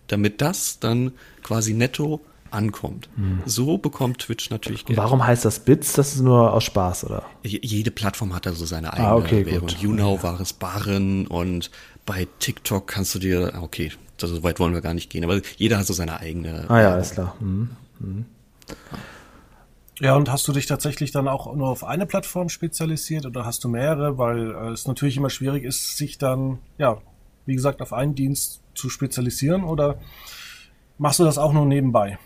Damit 0.07 0.41
das 0.41 0.81
dann 0.81 1.13
quasi 1.43 1.75
netto 1.75 2.25
ankommt. 2.51 3.09
So 3.45 3.79
bekommt 3.79 4.19
Twitch 4.21 4.51
natürlich 4.51 4.83
Und 4.83 4.87
Geld. 4.89 4.99
warum 4.99 5.27
heißt 5.27 5.45
das 5.45 5.61
Bits? 5.61 5.93
Das 5.95 6.15
ist 6.15 6.21
nur 6.21 6.53
aus 6.53 6.65
Spaß, 6.65 7.05
oder? 7.05 7.23
Je- 7.43 7.61
Jede 7.63 7.91
Plattform 7.91 8.35
hat 8.35 8.47
da 8.47 8.53
so 8.53 8.65
seine 8.67 8.93
eigene 8.93 9.09
Ah, 9.09 9.17
okay, 9.17 9.47
Währung. 9.47 9.69
gut. 9.69 9.79
YouNow 9.79 10.23
war 10.23 10.41
es 10.41 10.53
Barren 10.53 11.27
und 11.27 11.71
bei 12.05 12.27
TikTok 12.39 12.87
kannst 12.87 13.15
du 13.15 13.19
dir, 13.19 13.53
ah, 13.55 13.63
okay, 13.63 13.93
so 14.19 14.43
weit 14.43 14.59
wollen 14.61 14.73
wir 14.75 14.81
gar 14.81 14.95
nicht 14.95 15.11
gehen, 15.11 15.25
aber 15.25 15.41
jeder 15.57 15.79
hat 15.79 15.87
so 15.87 15.93
seine 15.93 16.21
eigene. 16.21 16.65
Ah 16.69 16.81
ja, 16.81 16.93
alles 16.93 17.13
klar. 17.13 17.35
Mhm. 17.41 17.71
Ja, 20.01 20.15
und 20.15 20.31
hast 20.31 20.47
du 20.47 20.53
dich 20.53 20.67
tatsächlich 20.67 21.11
dann 21.11 21.27
auch 21.27 21.55
nur 21.55 21.69
auf 21.69 21.83
eine 21.83 22.05
Plattform 22.05 22.51
spezialisiert 22.51 23.25
oder 23.25 23.47
hast 23.47 23.65
du 23.65 23.69
mehrere? 23.69 24.19
Weil 24.19 24.51
äh, 24.55 24.69
es 24.73 24.87
natürlich 24.87 25.17
immer 25.17 25.31
schwierig 25.31 25.65
ist, 25.65 25.97
sich 25.97 26.19
dann, 26.19 26.59
ja, 26.77 26.99
wie 27.47 27.55
gesagt, 27.55 27.81
auf 27.81 27.93
einen 27.95 28.15
Dienst 28.15 28.61
zu 28.75 28.91
spezialisieren 28.91 29.65
oder 29.65 29.99
machst 30.99 31.19
du 31.19 31.25
das 31.25 31.39
auch 31.39 31.53
nur 31.55 31.65
nebenbei? 31.65 32.19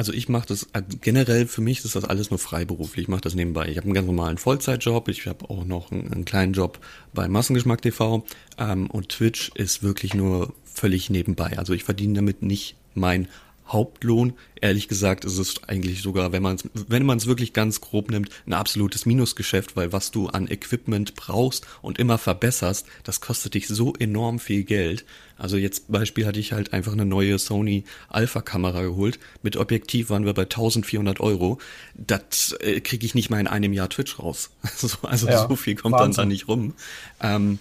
Also 0.00 0.14
ich 0.14 0.30
mache 0.30 0.46
das 0.46 0.62
äh, 0.72 0.80
generell 1.02 1.46
für 1.46 1.60
mich 1.60 1.84
ist 1.84 1.94
das 1.94 2.06
alles 2.06 2.30
nur 2.30 2.38
freiberuflich. 2.38 3.02
Ich 3.02 3.08
mache 3.08 3.20
das 3.20 3.34
nebenbei. 3.34 3.68
Ich 3.68 3.76
habe 3.76 3.84
einen 3.84 3.92
ganz 3.92 4.06
normalen 4.06 4.38
Vollzeitjob. 4.38 5.08
Ich 5.08 5.26
habe 5.26 5.50
auch 5.50 5.66
noch 5.66 5.92
einen, 5.92 6.10
einen 6.10 6.24
kleinen 6.24 6.54
Job 6.54 6.78
bei 7.12 7.28
Massengeschmack 7.28 7.82
TV 7.82 8.24
ähm, 8.56 8.88
und 8.88 9.10
Twitch 9.10 9.50
ist 9.56 9.82
wirklich 9.82 10.14
nur 10.14 10.54
völlig 10.64 11.10
nebenbei. 11.10 11.58
Also 11.58 11.74
ich 11.74 11.84
verdiene 11.84 12.14
damit 12.14 12.40
nicht 12.40 12.76
mein 12.94 13.28
Hauptlohn. 13.72 14.34
Ehrlich 14.60 14.88
gesagt 14.88 15.24
ist 15.24 15.38
es 15.38 15.62
eigentlich 15.66 16.02
sogar, 16.02 16.32
wenn 16.32 16.42
man 16.42 16.56
es 16.56 16.64
wenn 16.74 17.06
man 17.06 17.18
es 17.18 17.26
wirklich 17.26 17.52
ganz 17.52 17.80
grob 17.80 18.10
nimmt, 18.10 18.30
ein 18.46 18.52
absolutes 18.52 19.06
Minusgeschäft, 19.06 19.76
weil 19.76 19.92
was 19.92 20.10
du 20.10 20.28
an 20.28 20.48
Equipment 20.48 21.14
brauchst 21.14 21.66
und 21.80 21.98
immer 21.98 22.18
verbesserst, 22.18 22.86
das 23.04 23.20
kostet 23.20 23.54
dich 23.54 23.68
so 23.68 23.94
enorm 23.94 24.38
viel 24.38 24.64
Geld. 24.64 25.04
Also 25.38 25.56
jetzt 25.56 25.90
Beispiel 25.90 26.26
hatte 26.26 26.38
ich 26.38 26.52
halt 26.52 26.74
einfach 26.74 26.92
eine 26.92 27.06
neue 27.06 27.38
Sony 27.38 27.84
Alpha 28.10 28.42
Kamera 28.42 28.82
geholt. 28.82 29.18
Mit 29.42 29.56
Objektiv 29.56 30.10
waren 30.10 30.26
wir 30.26 30.34
bei 30.34 30.42
1400 30.42 31.20
Euro. 31.20 31.58
Das 31.94 32.52
äh, 32.60 32.80
kriege 32.80 33.06
ich 33.06 33.14
nicht 33.14 33.30
mal 33.30 33.40
in 33.40 33.46
einem 33.46 33.72
Jahr 33.72 33.88
Twitch 33.88 34.18
raus. 34.18 34.50
Also, 34.62 34.88
also 35.02 35.26
Ja, 35.28 35.48
so 35.48 35.56
viel 35.56 35.74
kommt 35.76 35.94
dann 35.94 36.00
Wahnsinn. 36.08 36.22
da 36.22 36.26
nicht 36.26 36.48
rum. 36.48 36.74
Ähm, 37.22 37.58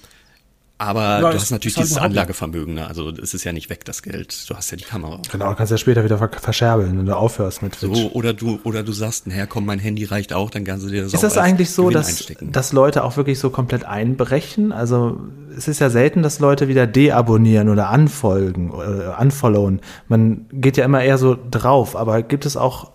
Aber 0.81 1.01
Ja, 1.01 1.19
du 1.19 1.27
hast 1.33 1.51
natürlich 1.51 1.75
halt 1.75 1.88
dieses. 1.88 1.98
Anlagevermögen, 1.98 2.75
ne? 2.75 2.88
also 2.88 3.09
es 3.09 3.33
ist 3.33 3.43
ja 3.43 3.51
nicht 3.51 3.69
weg, 3.69 3.83
das 3.83 4.01
Geld. 4.01 4.50
Du 4.50 4.55
hast 4.55 4.71
ja 4.71 4.77
die 4.77 4.86
Kamera. 4.86 5.19
Genau, 5.29 5.50
du 5.50 5.55
kannst 5.55 5.71
ja 5.71 5.77
später 5.77 6.05
wieder 6.05 6.17
ver 6.17 6.29
verscherbeln, 6.39 6.98
wenn 6.98 7.05
du 7.05 7.15
aufhörst 7.17 7.62
mit 7.62 7.74
Twitch. 7.74 8.00
So, 8.00 8.12
oder 8.13 8.31
du, 8.31 8.62
oder 8.63 8.81
du 8.81 8.93
sagst, 8.93 9.27
naja, 9.27 9.45
komm, 9.45 9.65
mein 9.65 9.79
Handy 9.79 10.05
reicht 10.05 10.31
auch, 10.31 10.50
dann 10.50 10.63
kannst 10.63 10.86
du 10.86 10.89
dir 10.89 11.03
das 11.03 11.13
Ist 11.13 11.21
das 11.21 11.38
eigentlich 11.38 11.71
so, 11.71 11.83
Gewinn 11.83 11.95
dass, 11.95 12.07
einstecken. 12.07 12.51
dass 12.53 12.71
Leute 12.71 13.03
auch 13.03 13.17
wirklich 13.17 13.39
so 13.39 13.50
komplett 13.50 13.83
einbrechen? 13.83 14.71
Also 14.71 15.19
es 15.55 15.67
ist 15.67 15.79
ja 15.81 15.89
selten, 15.89 16.24
dass 16.24 16.39
Leute 16.39 16.69
wieder 16.69 16.88
deabonnieren 16.88 17.67
oder 17.67 17.91
unfolgen 17.91 18.71
oder 18.71 19.19
unfollowen. 19.19 19.81
Man 20.07 20.45
geht 20.53 20.77
ja 20.77 20.86
immer 20.86 21.03
eher 21.03 21.17
so 21.17 21.38
drauf, 21.51 21.98
aber 21.98 22.21
gibt 22.21 22.45
es 22.45 22.55
auch 22.55 22.91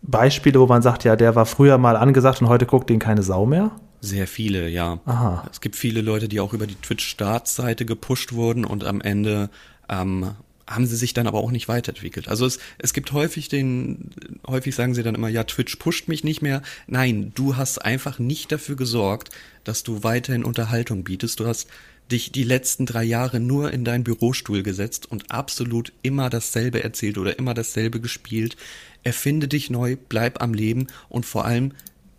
Beispiele, 0.00 0.58
wo 0.60 0.66
man 0.66 0.80
sagt, 0.80 1.04
ja, 1.04 1.14
der 1.14 1.34
war 1.34 1.44
früher 1.44 1.76
mal 1.76 1.96
angesagt 1.96 2.40
und 2.40 2.48
heute 2.48 2.64
guckt 2.64 2.88
den 2.88 2.98
keine 2.98 3.22
Sau 3.22 3.44
mehr? 3.44 3.70
Sehr 4.00 4.26
viele, 4.26 4.68
ja. 4.68 5.00
Aha. 5.06 5.48
Es 5.50 5.60
gibt 5.60 5.76
viele 5.76 6.00
Leute, 6.00 6.28
die 6.28 6.40
auch 6.40 6.52
über 6.52 6.66
die 6.66 6.76
Twitch-Startseite 6.76 7.84
gepusht 7.84 8.32
wurden 8.32 8.64
und 8.64 8.84
am 8.84 9.00
Ende 9.00 9.50
ähm, 9.88 10.34
haben 10.68 10.86
sie 10.86 10.96
sich 10.96 11.14
dann 11.14 11.26
aber 11.26 11.38
auch 11.38 11.50
nicht 11.50 11.68
weiterentwickelt. 11.68 12.28
Also 12.28 12.46
es, 12.46 12.58
es 12.78 12.92
gibt 12.92 13.12
häufig 13.12 13.48
den, 13.48 14.10
häufig 14.46 14.74
sagen 14.74 14.94
sie 14.94 15.02
dann 15.02 15.14
immer, 15.14 15.28
ja, 15.28 15.44
Twitch 15.44 15.76
pusht 15.76 16.08
mich 16.08 16.24
nicht 16.24 16.42
mehr. 16.42 16.62
Nein, 16.86 17.32
du 17.34 17.56
hast 17.56 17.78
einfach 17.78 18.18
nicht 18.18 18.52
dafür 18.52 18.76
gesorgt, 18.76 19.30
dass 19.64 19.82
du 19.82 20.04
weiterhin 20.04 20.44
Unterhaltung 20.44 21.04
bietest. 21.04 21.40
Du 21.40 21.46
hast 21.46 21.68
dich 22.10 22.32
die 22.32 22.44
letzten 22.44 22.86
drei 22.86 23.04
Jahre 23.04 23.40
nur 23.40 23.72
in 23.72 23.84
deinen 23.84 24.04
Bürostuhl 24.04 24.62
gesetzt 24.62 25.10
und 25.10 25.30
absolut 25.30 25.92
immer 26.02 26.30
dasselbe 26.30 26.82
erzählt 26.82 27.18
oder 27.18 27.38
immer 27.38 27.54
dasselbe 27.54 28.00
gespielt. 28.00 28.56
Erfinde 29.02 29.48
dich 29.48 29.70
neu, 29.70 29.96
bleib 30.08 30.42
am 30.42 30.54
Leben 30.54 30.86
und 31.08 31.26
vor 31.26 31.44
allem 31.44 31.72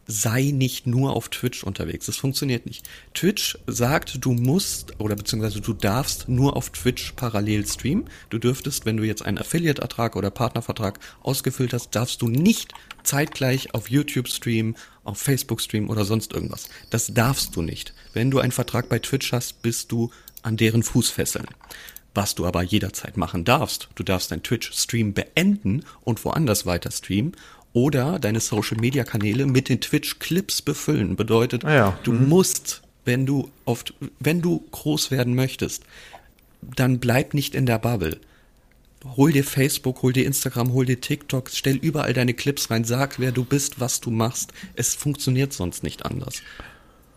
sei 0.10 0.51
nicht 0.51 0.88
nur 0.88 1.16
auf 1.16 1.30
Twitch 1.30 1.63
unterwegs. 1.63 2.08
Das 2.08 2.18
funktioniert 2.18 2.66
nicht. 2.66 2.89
Twitch 3.13 3.60
sagt, 3.68 4.25
du 4.25 4.34
musst 4.34 5.00
oder 5.00 5.16
beziehungsweise 5.16 5.62
du 5.62 5.72
darfst 5.72 6.28
nur 6.28 6.58
auf 6.58 6.72
Twitch 6.72 7.13
parallel 7.16 7.66
streamen. 7.68 8.10
Du 8.32 8.39
dürftest, 8.39 8.88
wenn 8.88 8.98
du 8.98 9.04
jetzt 9.04 9.24
einen 9.24 9.38
Affiliate-Vertrag 9.38 10.16
oder 10.16 10.32
Partnervertrag 10.32 11.00
ausgefüllt 11.22 11.74
hast, 11.74 11.92
darfst 11.92 12.24
du 12.24 12.28
nicht 12.28 12.74
zeitgleich 13.04 13.75
auf 13.75 13.92
YouTube 13.92 14.28
streamen, 14.30 14.75
auf 15.04 15.20
Facebook 15.20 15.62
streamen 15.62 15.89
oder 15.89 16.06
sonst 16.06 16.34
irgendwas. 16.34 16.70
Das 16.89 17.13
darfst 17.13 17.56
du 17.56 17.62
nicht. 17.62 17.94
Wenn 18.13 18.32
du 18.32 18.39
einen 18.39 18.51
Vertrag 18.51 18.89
bei 18.89 18.98
Twitch 18.98 19.32
hast, 19.32 19.62
bist 19.62 19.92
du 19.92 20.10
an 20.42 20.58
deren 20.58 20.82
Fußfesseln. 20.82 21.46
Was 22.16 22.34
du 22.34 22.48
aber 22.48 22.63
jederzeit 22.63 23.18
machen 23.18 23.46
darfst, 23.46 23.89
du 23.94 24.01
darfst 24.01 24.32
deinen 24.32 24.42
Twitch-Stream 24.42 25.13
beenden 25.13 25.86
und 26.01 26.25
woanders 26.25 26.66
weiter 26.66 26.89
streamen 26.89 27.34
oder 27.74 28.20
deine 28.20 28.40
Social-Media-Kanäle 28.40 29.46
mit 29.46 29.70
den 29.70 29.82
Twitch-Clips 29.82 30.62
befüllen. 30.62 31.16
Bedeutet, 31.16 31.66
Ah 31.66 31.74
ja. 31.74 32.00
du 32.04 32.12
musst, 32.12 32.82
wenn 33.06 33.26
du 33.26 33.50
oft, 33.66 33.94
wenn 34.20 34.42
du 34.42 34.64
groß 34.72 35.12
werden 35.12 35.36
möchtest, 35.36 35.84
dann 36.62 37.00
bleib 37.00 37.34
nicht 37.34 37.56
in 37.56 37.66
der 37.66 37.80
Bubble. 37.80 38.20
Hol 39.16 39.32
dir 39.32 39.46
Facebook, 39.46 40.02
hol 40.02 40.12
dir 40.12 40.26
Instagram, 40.26 40.74
hol 40.74 40.86
dir 40.86 41.00
TikTok, 41.00 41.50
stell 41.54 41.78
überall 41.78 42.14
deine 42.14 42.34
Clips 42.34 42.70
rein, 42.70 42.84
sag, 42.84 43.18
wer 43.18 43.32
du 43.32 43.46
bist, 43.46 43.80
was 43.80 44.02
du 44.02 44.12
machst. 44.12 44.52
Es 44.76 44.94
funktioniert 44.94 45.54
sonst 45.54 45.84
nicht 45.84 46.06
anders. 46.06 46.42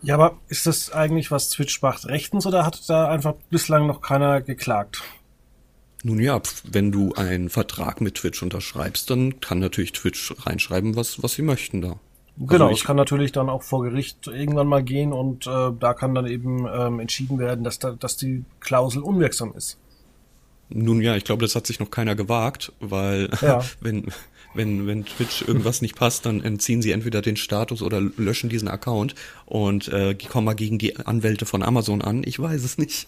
Ja, 0.01 0.15
aber 0.15 0.37
ist 0.47 0.65
das 0.65 0.91
eigentlich, 0.91 1.31
was 1.31 1.49
Twitch 1.49 1.81
macht, 1.81 2.05
rechtens 2.05 2.45
oder 2.45 2.65
hat 2.65 2.89
da 2.89 3.09
einfach 3.09 3.35
bislang 3.49 3.87
noch 3.87 4.01
keiner 4.01 4.41
geklagt? 4.41 5.01
Nun 6.05 6.19
ja, 6.19 6.41
wenn 6.69 6.91
du 6.91 7.13
einen 7.13 7.49
Vertrag 7.49 8.01
mit 8.01 8.15
Twitch 8.15 8.43
unterschreibst, 8.43 9.09
dann 9.09 9.39
kann 9.39 9.59
natürlich 9.59 9.93
Twitch 9.93 10.33
reinschreiben, 10.45 10.95
was, 10.97 11.23
was 11.23 11.33
sie 11.33 11.41
möchten 11.43 11.81
da. 11.81 11.95
Genau, 12.37 12.69
ich- 12.69 12.79
es 12.79 12.83
kann 12.83 12.97
natürlich 12.97 13.31
dann 13.31 13.49
auch 13.49 13.63
vor 13.63 13.83
Gericht 13.83 14.27
irgendwann 14.27 14.67
mal 14.67 14.83
gehen 14.83 15.13
und 15.13 15.47
äh, 15.47 15.69
da 15.79 15.93
kann 15.93 16.13
dann 16.15 16.25
eben 16.27 16.65
ähm, 16.67 16.99
entschieden 16.99 17.39
werden, 17.39 17.63
dass, 17.63 17.79
da, 17.79 17.91
dass 17.91 18.17
die 18.17 18.43
Klausel 18.59 19.01
unwirksam 19.01 19.53
ist. 19.55 19.77
Nun 20.69 21.01
ja, 21.01 21.15
ich 21.15 21.23
glaube, 21.25 21.43
das 21.43 21.55
hat 21.55 21.67
sich 21.67 21.79
noch 21.79 21.91
keiner 21.91 22.15
gewagt, 22.15 22.71
weil 22.79 23.29
Ja. 23.41 23.63
wenn, 23.81 24.07
wenn, 24.55 24.87
wenn 24.87 25.05
Twitch 25.05 25.43
irgendwas 25.47 25.81
nicht 25.81 25.95
passt, 25.95 26.25
dann 26.25 26.41
entziehen 26.41 26.81
sie 26.81 26.91
entweder 26.91 27.21
den 27.21 27.35
Status 27.37 27.81
oder 27.83 28.01
löschen 28.01 28.49
diesen 28.49 28.67
Account 28.67 29.13
und 29.45 29.87
äh, 29.89 30.15
kommen 30.15 30.45
mal 30.45 30.53
gegen 30.55 30.79
die 30.79 30.97
Anwälte 30.97 31.45
von 31.45 31.61
Amazon 31.63 32.01
an. 32.01 32.23
Ich 32.25 32.39
weiß 32.39 32.63
es 32.63 32.77
nicht. 32.77 33.07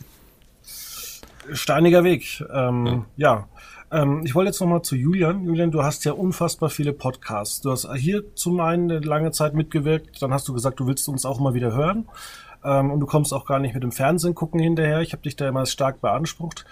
Steiniger 1.53 2.03
Weg. 2.03 2.43
Ähm, 2.51 3.05
ja. 3.17 3.47
Ähm, 3.91 4.21
ich 4.25 4.35
wollte 4.35 4.49
jetzt 4.49 4.59
nochmal 4.59 4.81
zu 4.81 4.95
Julian. 4.95 5.43
Julian, 5.43 5.71
du 5.71 5.83
hast 5.83 6.05
ja 6.05 6.13
unfassbar 6.13 6.69
viele 6.69 6.93
Podcasts. 6.93 7.61
Du 7.61 7.71
hast 7.71 7.87
hier 7.95 8.35
zum 8.35 8.59
einen 8.59 8.91
eine 8.91 8.99
lange 8.99 9.31
Zeit 9.31 9.53
mitgewirkt, 9.53 10.21
dann 10.21 10.33
hast 10.33 10.47
du 10.47 10.53
gesagt, 10.53 10.79
du 10.79 10.87
willst 10.87 11.07
uns 11.07 11.25
auch 11.25 11.39
mal 11.39 11.53
wieder 11.53 11.73
hören. 11.73 12.07
Ähm, 12.63 12.91
und 12.91 12.99
du 12.99 13.05
kommst 13.05 13.33
auch 13.33 13.45
gar 13.45 13.59
nicht 13.59 13.73
mit 13.73 13.83
dem 13.83 13.91
Fernsehen 13.91 14.35
gucken 14.35 14.59
hinterher. 14.59 15.01
Ich 15.01 15.13
habe 15.13 15.23
dich 15.23 15.35
da 15.35 15.47
immer 15.47 15.65
stark 15.65 16.01
beansprucht. 16.01 16.65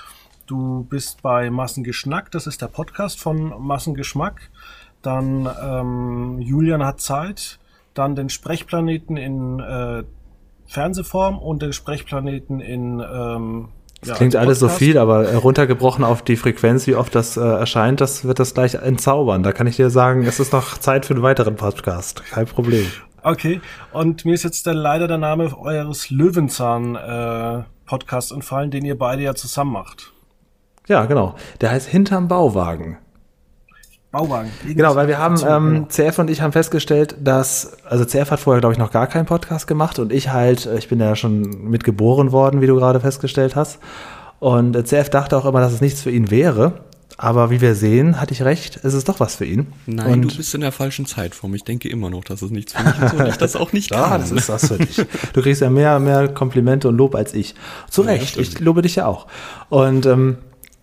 Du 0.48 0.84
bist 0.90 1.22
bei 1.22 1.50
Massengeschnack, 1.50 2.30
das 2.32 2.48
ist 2.48 2.62
der 2.62 2.68
Podcast 2.68 3.20
von 3.20 3.54
Massengeschmack. 3.66 4.50
Dann 5.02 5.50
ähm, 5.64 6.42
Julian 6.42 6.86
hat 6.86 7.00
Zeit. 7.00 7.60
Dann 7.94 8.16
den 8.16 8.30
Sprechplaneten 8.30 9.18
in 9.18 9.60
äh, 9.60 10.04
Fernsehform 10.66 11.38
und 11.38 11.62
den 11.62 11.74
Sprechplaneten 11.74 12.60
in 12.60 13.00
ähm, 13.00 13.70
Das 14.06 14.18
klingt 14.18 14.36
alles 14.36 14.60
so 14.60 14.68
viel, 14.70 14.98
aber 14.98 15.30
äh, 15.30 15.36
runtergebrochen 15.36 16.04
auf 16.04 16.22
die 16.22 16.36
Frequenz, 16.36 16.86
wie 16.88 16.96
oft 16.96 17.16
das 17.16 17.38
äh, 17.38 17.42
erscheint, 17.42 18.02
das 18.02 18.26
wird 18.26 18.40
das 18.40 18.54
gleich 18.54 18.76
entzaubern. 18.76 19.42
Da 19.44 19.52
kann 19.52 19.68
ich 19.68 19.78
dir 19.78 19.90
sagen, 19.90 20.26
es 20.26 20.40
ist 20.40 20.54
noch 20.54 20.78
Zeit 20.78 21.06
für 21.06 21.14
einen 21.14 21.24
weiteren 21.24 21.56
Podcast. 21.56 22.24
Kein 22.32 22.46
Problem. 22.46 22.86
Okay, 23.22 23.62
und 23.94 24.26
mir 24.26 24.34
ist 24.34 24.44
jetzt 24.44 24.66
der, 24.66 24.74
leider 24.74 25.08
der 25.08 25.18
Name 25.18 25.58
eures 25.58 26.10
Löwenzahn-Podcasts 26.10 28.32
entfallen, 28.32 28.70
den 28.70 28.84
ihr 28.84 28.98
beide 28.98 29.22
ja 29.22 29.34
zusammen 29.34 29.72
macht. 29.72 30.12
Ja, 30.88 31.06
genau. 31.06 31.36
Der 31.62 31.72
heißt 31.72 31.88
Hinterm 31.88 32.28
Bauwagen. 32.28 32.98
Bauwagen. 34.14 34.52
Genau, 34.64 34.96
weil 34.96 35.08
wir 35.08 35.18
haben, 35.18 35.38
ähm, 35.46 35.88
CF 35.90 36.20
und 36.20 36.30
ich 36.30 36.42
haben 36.42 36.52
festgestellt, 36.52 37.16
dass, 37.20 37.76
also 37.84 38.06
CF 38.06 38.30
hat 38.30 38.40
vorher, 38.40 38.62
glaube 38.62 38.74
ich, 38.74 38.80
noch 38.80 38.92
gar 38.92 39.08
keinen 39.08 39.26
Podcast 39.26 39.66
gemacht 39.66 39.98
und 39.98 40.14
ich 40.14 40.30
halt, 40.30 40.68
äh, 40.68 40.78
ich 40.78 40.88
bin 40.88 41.00
ja 41.00 41.16
schon 41.16 41.70
mit 41.70 41.84
geboren 41.84 42.32
worden, 42.32 42.62
wie 42.62 42.68
du 42.68 42.76
gerade 42.76 43.00
festgestellt 43.00 43.56
hast. 43.56 43.80
Und 44.40 44.76
äh, 44.76 44.84
CF 44.84 45.10
dachte 45.10 45.36
auch 45.36 45.46
immer, 45.46 45.62
dass 45.62 45.74
es 45.74 45.82
nichts 45.82 46.02
für 46.04 46.12
ihn 46.12 46.30
wäre. 46.30 46.74
Aber 47.18 47.50
wie 47.50 47.60
wir 47.60 47.74
sehen, 47.74 48.22
hatte 48.22 48.34
ich 48.34 48.44
recht, 48.44 48.80
es 48.84 48.94
ist 48.94 49.10
doch 49.10 49.20
was 49.20 49.36
für 49.36 49.46
ihn. 49.46 49.68
Nein, 49.88 50.14
und 50.14 50.32
du 50.34 50.38
bist 50.38 50.54
in 50.54 50.62
der 50.62 50.72
falschen 50.72 51.08
Zeitform. 51.08 51.56
Ich 51.56 51.64
denke 51.64 51.90
immer 51.90 52.12
noch, 52.12 52.24
dass 52.24 52.44
es 52.44 52.52
nichts 52.52 52.74
für 52.74 52.84
mich 52.84 53.02
ist 53.02 53.14
und 53.14 53.28
ich 53.28 53.38
das 53.38 53.56
auch 53.56 53.74
nicht 53.74 53.92
Ja, 53.96 54.10
kann. 54.10 54.22
das 54.22 54.32
ist 54.32 54.48
das 54.48 54.68
für 54.68 54.78
dich. 54.78 55.04
Du 55.34 55.42
kriegst 55.42 55.62
ja 55.62 55.72
mehr, 55.72 56.00
mehr 56.00 56.28
Komplimente 56.28 56.88
und 56.88 56.98
Lob 56.98 57.16
als 57.16 57.34
ich. 57.34 57.56
Zu 57.90 58.04
Ja, 58.04 58.10
Recht, 58.10 58.38
ich 58.38 58.60
lobe 58.60 58.84
dich 58.84 58.96
ja 58.96 59.08
auch. 59.08 59.26
Und 59.70 60.06
ähm, 60.06 60.38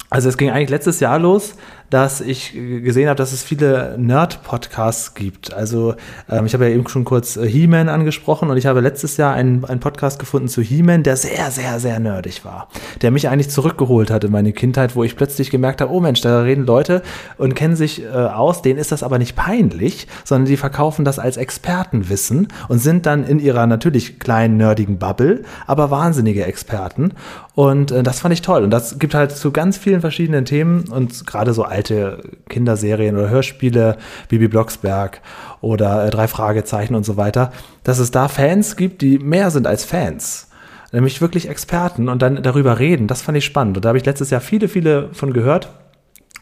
also 0.09 0.29
es 0.29 0.37
ging 0.37 0.51
eigentlich 0.51 0.71
letztes 0.71 0.99
Jahr 0.99 1.21
los, 1.21 1.55
dass 1.91 2.21
ich 2.21 2.53
gesehen 2.53 3.09
habe, 3.09 3.17
dass 3.17 3.33
es 3.33 3.43
viele 3.43 3.97
Nerd-Podcasts 3.99 5.15
gibt. 5.15 5.53
Also 5.53 5.95
ähm, 6.29 6.47
ich 6.47 6.55
habe 6.55 6.69
ja 6.69 6.75
eben 6.75 6.89
schon 6.89 7.05
kurz 7.05 7.37
äh, 7.37 7.47
He-Man 7.47 7.89
angesprochen 7.89 8.49
und 8.49 8.57
ich 8.57 8.67
habe 8.67 8.81
letztes 8.81 9.17
Jahr 9.17 9.35
einen, 9.35 9.65
einen 9.65 9.81
Podcast 9.81 10.19
gefunden 10.21 10.49
zu 10.49 10.63
He-Man, 10.63 11.03
der 11.03 11.17
sehr, 11.17 11.51
sehr, 11.51 11.81
sehr 11.81 11.99
nerdig 11.99 12.45
war. 12.45 12.69
Der 13.03 13.11
mich 13.11 13.29
eigentlich 13.29 13.51
zurückgeholt 13.51 14.11
hat 14.11 14.23
in 14.23 14.31
meine 14.31 14.53
Kindheit, 14.53 14.95
wo 14.95 15.03
ich 15.03 15.17
plötzlich 15.17 15.51
gemerkt 15.51 15.81
habe, 15.81 15.93
oh 15.93 16.01
Mensch, 16.01 16.21
da 16.21 16.43
reden 16.43 16.65
Leute 16.65 17.03
und 17.39 17.55
kennen 17.55 17.75
sich 17.75 18.05
äh, 18.05 18.09
aus, 18.09 18.63
denen 18.63 18.79
ist 18.79 18.93
das 18.93 19.03
aber 19.03 19.19
nicht 19.19 19.35
peinlich, 19.35 20.07
sondern 20.25 20.47
die 20.47 20.57
verkaufen 20.57 21.05
das 21.05 21.19
als 21.19 21.37
Expertenwissen 21.37 22.49
und 22.69 22.79
sind 22.79 23.07
dann 23.07 23.25
in 23.25 23.41
ihrer 23.41 23.67
natürlich 23.67 24.21
kleinen 24.21 24.57
nerdigen 24.57 24.99
Bubble, 24.99 25.43
aber 25.67 25.91
wahnsinnige 25.91 26.45
Experten. 26.45 27.13
Und 27.55 27.91
äh, 27.91 28.03
das 28.03 28.21
fand 28.21 28.33
ich 28.33 28.43
toll. 28.43 28.63
Und 28.63 28.71
das 28.71 28.99
gibt 28.99 29.15
halt 29.15 29.33
zu 29.33 29.51
ganz 29.51 29.77
vielen 29.77 30.01
verschiedenen 30.01 30.45
Themen 30.45 30.85
und 30.89 31.27
gerade 31.27 31.53
so 31.53 31.65
alte 31.81 32.19
Kinderserien 32.51 33.17
oder 33.17 33.31
Hörspiele, 33.31 33.97
Bibi 34.29 34.49
Blocksberg 34.49 35.23
oder 35.63 36.07
äh, 36.07 36.11
drei 36.11 36.29
Fragezeichen 36.29 36.95
und 36.95 37.05
so 37.05 37.17
weiter, 37.17 37.53
dass 37.85 37.99
es 37.99 38.11
da 38.11 38.29
Fans 38.29 38.77
gibt, 38.77 39.01
die 39.01 39.19
mehr 39.19 39.51
sind 39.51 39.67
als 39.67 39.87
Fans. 39.87 40.49
Nämlich 40.93 41.23
wirklich 41.23 41.49
Experten 41.49 42.11
und 42.11 42.21
dann 42.21 42.43
darüber 42.43 42.79
reden. 42.79 43.07
Das 43.07 43.23
fand 43.23 43.39
ich 43.39 43.47
spannend. 43.47 43.79
Und 43.79 43.85
da 43.85 43.89
habe 43.91 43.99
ich 43.99 44.05
letztes 44.05 44.29
Jahr 44.31 44.41
viele, 44.41 44.69
viele 44.69 45.09
von 45.13 45.33
gehört. 45.33 45.71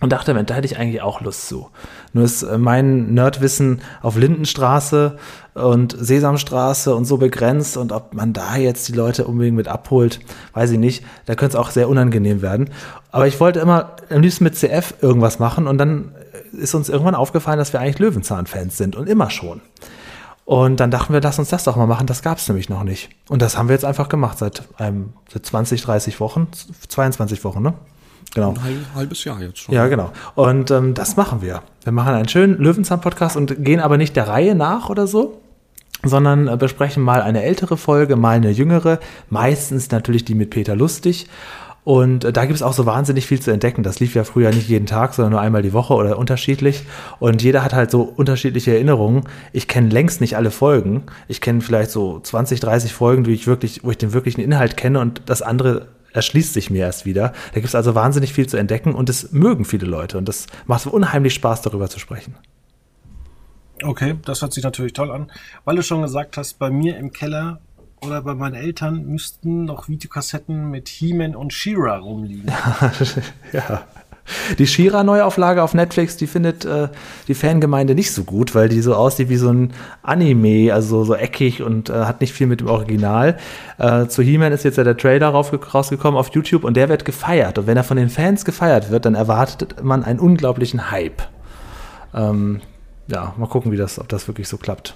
Und 0.00 0.12
dachte, 0.12 0.32
Mensch, 0.32 0.46
da 0.46 0.54
hätte 0.54 0.66
ich 0.66 0.78
eigentlich 0.78 1.02
auch 1.02 1.20
Lust 1.20 1.48
zu. 1.48 1.70
Nur 2.12 2.24
ist 2.24 2.42
äh, 2.42 2.56
mein 2.56 3.14
Nerdwissen 3.14 3.80
auf 4.00 4.16
Lindenstraße 4.16 5.18
und 5.54 5.96
Sesamstraße 5.98 6.94
und 6.94 7.04
so 7.04 7.16
begrenzt 7.16 7.76
und 7.76 7.90
ob 7.90 8.14
man 8.14 8.32
da 8.32 8.56
jetzt 8.56 8.88
die 8.88 8.92
Leute 8.92 9.26
unbedingt 9.26 9.56
mit 9.56 9.66
abholt, 9.66 10.20
weiß 10.54 10.70
ich 10.70 10.78
nicht. 10.78 11.04
Da 11.26 11.34
könnte 11.34 11.56
es 11.56 11.60
auch 11.60 11.70
sehr 11.70 11.88
unangenehm 11.88 12.42
werden. 12.42 12.70
Aber 13.10 13.26
ich 13.26 13.40
wollte 13.40 13.58
immer 13.58 13.96
am 14.08 14.20
liebsten 14.20 14.44
mit 14.44 14.54
CF 14.54 14.94
irgendwas 15.00 15.40
machen 15.40 15.66
und 15.66 15.78
dann 15.78 16.14
ist 16.52 16.74
uns 16.74 16.88
irgendwann 16.88 17.14
aufgefallen, 17.14 17.58
dass 17.58 17.72
wir 17.72 17.80
eigentlich 17.80 17.98
Löwenzahn-Fans 17.98 18.76
sind 18.76 18.94
und 18.94 19.08
immer 19.08 19.30
schon. 19.30 19.60
Und 20.44 20.80
dann 20.80 20.90
dachten 20.90 21.12
wir, 21.12 21.20
lass 21.20 21.38
uns 21.38 21.50
das 21.50 21.64
doch 21.64 21.76
mal 21.76 21.86
machen. 21.86 22.06
Das 22.06 22.22
gab 22.22 22.38
es 22.38 22.48
nämlich 22.48 22.70
noch 22.70 22.82
nicht. 22.82 23.10
Und 23.28 23.42
das 23.42 23.58
haben 23.58 23.68
wir 23.68 23.74
jetzt 23.74 23.84
einfach 23.84 24.08
gemacht 24.08 24.38
seit, 24.38 24.62
ähm, 24.78 25.12
seit 25.30 25.44
20, 25.44 25.82
30 25.82 26.20
Wochen, 26.20 26.48
22 26.88 27.44
Wochen, 27.44 27.60
ne? 27.60 27.74
Genau. 28.34 28.50
Ein 28.50 28.62
halb- 28.62 28.94
halbes 28.94 29.24
Jahr 29.24 29.40
jetzt 29.40 29.58
schon. 29.58 29.74
Ja, 29.74 29.86
genau. 29.88 30.10
Und 30.34 30.70
ähm, 30.70 30.94
das 30.94 31.16
machen 31.16 31.40
wir. 31.42 31.62
Wir 31.84 31.92
machen 31.92 32.14
einen 32.14 32.28
schönen 32.28 32.58
Löwenzahn-Podcast 32.58 33.36
und 33.36 33.64
gehen 33.64 33.80
aber 33.80 33.96
nicht 33.96 34.14
der 34.16 34.28
Reihe 34.28 34.54
nach 34.54 34.90
oder 34.90 35.06
so, 35.06 35.40
sondern 36.04 36.46
äh, 36.48 36.56
besprechen 36.56 37.02
mal 37.02 37.22
eine 37.22 37.42
ältere 37.42 37.76
Folge, 37.76 38.16
mal 38.16 38.36
eine 38.36 38.50
jüngere, 38.50 39.00
meistens 39.30 39.90
natürlich 39.90 40.24
die 40.24 40.34
mit 40.34 40.50
Peter 40.50 40.76
Lustig. 40.76 41.26
Und 41.84 42.24
äh, 42.26 42.32
da 42.34 42.44
gibt 42.44 42.56
es 42.56 42.62
auch 42.62 42.74
so 42.74 42.84
wahnsinnig 42.84 43.26
viel 43.26 43.40
zu 43.40 43.50
entdecken. 43.50 43.82
Das 43.82 43.98
lief 43.98 44.14
ja 44.14 44.24
früher 44.24 44.50
nicht 44.50 44.68
jeden 44.68 44.84
Tag, 44.84 45.14
sondern 45.14 45.32
nur 45.32 45.40
einmal 45.40 45.62
die 45.62 45.72
Woche 45.72 45.94
oder 45.94 46.18
unterschiedlich. 46.18 46.82
Und 47.18 47.42
jeder 47.42 47.64
hat 47.64 47.72
halt 47.72 47.90
so 47.90 48.02
unterschiedliche 48.02 48.72
Erinnerungen. 48.74 49.24
Ich 49.54 49.68
kenne 49.68 49.88
längst 49.88 50.20
nicht 50.20 50.36
alle 50.36 50.50
Folgen. 50.50 51.04
Ich 51.28 51.40
kenne 51.40 51.62
vielleicht 51.62 51.90
so 51.90 52.20
20, 52.20 52.60
30 52.60 52.92
Folgen, 52.92 53.24
die 53.24 53.32
ich 53.32 53.46
wirklich, 53.46 53.84
wo 53.84 53.90
ich 53.90 53.96
den 53.96 54.12
wirklichen 54.12 54.42
Inhalt 54.42 54.76
kenne 54.76 55.00
und 55.00 55.22
das 55.24 55.40
andere 55.40 55.86
erschließt 56.12 56.54
sich 56.54 56.70
mir 56.70 56.84
erst 56.84 57.06
wieder. 57.06 57.32
Da 57.48 57.54
gibt 57.54 57.66
es 57.66 57.74
also 57.74 57.94
wahnsinnig 57.94 58.32
viel 58.32 58.48
zu 58.48 58.56
entdecken 58.56 58.94
und 58.94 59.08
es 59.08 59.32
mögen 59.32 59.64
viele 59.64 59.86
Leute 59.86 60.18
und 60.18 60.28
das 60.28 60.46
macht 60.66 60.86
unheimlich 60.86 61.34
Spaß, 61.34 61.62
darüber 61.62 61.88
zu 61.88 61.98
sprechen. 61.98 62.34
Okay, 63.82 64.16
das 64.24 64.42
hört 64.42 64.52
sich 64.52 64.64
natürlich 64.64 64.92
toll 64.92 65.10
an. 65.10 65.30
Weil 65.64 65.76
du 65.76 65.82
schon 65.82 66.02
gesagt 66.02 66.36
hast, 66.36 66.54
bei 66.54 66.70
mir 66.70 66.96
im 66.96 67.12
Keller 67.12 67.60
oder 68.00 68.22
bei 68.22 68.34
meinen 68.34 68.54
Eltern 68.54 69.06
müssten 69.06 69.64
noch 69.64 69.88
Videokassetten 69.88 70.70
mit 70.70 70.88
He-Man 70.88 71.34
und 71.36 71.52
She-Ra 71.52 71.98
rumliegen. 71.98 72.50
ja. 73.52 73.84
Die 74.58 74.66
Shira-Neuauflage 74.66 75.62
auf 75.62 75.74
Netflix, 75.74 76.16
die 76.16 76.26
findet 76.26 76.64
äh, 76.64 76.88
die 77.28 77.34
Fangemeinde 77.34 77.94
nicht 77.94 78.12
so 78.12 78.24
gut, 78.24 78.54
weil 78.54 78.68
die 78.68 78.80
so 78.80 78.94
aussieht 78.94 79.28
wie 79.28 79.36
so 79.36 79.50
ein 79.50 79.72
Anime, 80.02 80.72
also 80.72 81.04
so 81.04 81.14
eckig 81.14 81.62
und 81.62 81.90
äh, 81.90 81.92
hat 81.92 82.20
nicht 82.20 82.32
viel 82.32 82.46
mit 82.46 82.60
dem 82.60 82.68
Original. 82.68 83.36
Äh, 83.78 84.06
zu 84.06 84.22
He-Man 84.22 84.52
ist 84.52 84.64
jetzt 84.64 84.78
ja 84.78 84.84
der 84.84 84.96
Trailer 84.96 85.28
rausgekommen 85.28 86.18
auf 86.18 86.30
YouTube 86.34 86.64
und 86.64 86.76
der 86.76 86.88
wird 86.88 87.04
gefeiert. 87.04 87.58
Und 87.58 87.66
wenn 87.66 87.76
er 87.76 87.84
von 87.84 87.96
den 87.96 88.10
Fans 88.10 88.44
gefeiert 88.44 88.90
wird, 88.90 89.04
dann 89.04 89.14
erwartet 89.14 89.82
man 89.82 90.04
einen 90.04 90.18
unglaublichen 90.18 90.90
Hype. 90.90 91.22
Ähm, 92.14 92.60
ja, 93.06 93.34
mal 93.36 93.48
gucken, 93.48 93.72
wie 93.72 93.76
das, 93.76 93.98
ob 93.98 94.08
das 94.08 94.28
wirklich 94.28 94.48
so 94.48 94.56
klappt. 94.56 94.94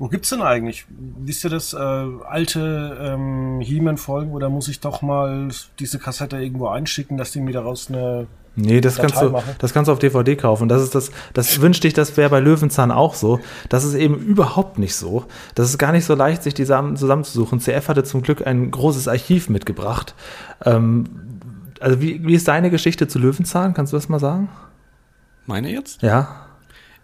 Wo 0.00 0.08
gibt's 0.08 0.30
denn 0.30 0.40
eigentlich? 0.40 0.86
Wisst 0.88 1.44
ihr 1.44 1.50
das? 1.50 1.74
Äh, 1.74 1.76
alte 1.76 2.96
ähm, 3.02 3.60
He-Man-Folgen 3.60 4.32
oder 4.32 4.48
muss 4.48 4.66
ich 4.68 4.80
doch 4.80 5.02
mal 5.02 5.48
diese 5.78 5.98
Kassette 5.98 6.38
irgendwo 6.38 6.68
einschicken, 6.68 7.18
dass 7.18 7.32
die 7.32 7.40
mir 7.42 7.52
daraus 7.52 7.90
eine. 7.90 8.26
Nee, 8.56 8.80
das 8.80 8.96
kannst, 8.96 9.20
du, 9.20 9.38
das 9.58 9.74
kannst 9.74 9.88
du 9.88 9.92
auf 9.92 9.98
DVD 9.98 10.36
kaufen. 10.36 10.70
Das 10.70 10.80
ist 10.80 10.94
das, 10.94 11.10
das 11.34 11.60
wünschte 11.60 11.86
ich, 11.86 11.92
das 11.92 12.16
wäre 12.16 12.30
bei 12.30 12.40
Löwenzahn 12.40 12.90
auch 12.90 13.12
so. 13.12 13.40
Das 13.68 13.84
ist 13.84 13.92
eben 13.92 14.16
überhaupt 14.16 14.78
nicht 14.78 14.96
so. 14.96 15.26
Das 15.54 15.68
ist 15.68 15.76
gar 15.76 15.92
nicht 15.92 16.06
so 16.06 16.14
leicht, 16.14 16.44
sich 16.44 16.54
die 16.54 16.64
zusammenzusuchen. 16.64 17.60
CF 17.60 17.88
hatte 17.88 18.02
zum 18.02 18.22
Glück 18.22 18.46
ein 18.46 18.70
großes 18.70 19.06
Archiv 19.06 19.50
mitgebracht. 19.50 20.14
Ähm, 20.64 21.04
also, 21.78 22.00
wie, 22.00 22.26
wie 22.26 22.34
ist 22.34 22.48
deine 22.48 22.70
Geschichte 22.70 23.06
zu 23.06 23.18
Löwenzahn? 23.18 23.74
Kannst 23.74 23.92
du 23.92 23.98
das 23.98 24.08
mal 24.08 24.18
sagen? 24.18 24.48
Meine 25.44 25.70
jetzt? 25.70 26.00
Ja. 26.00 26.39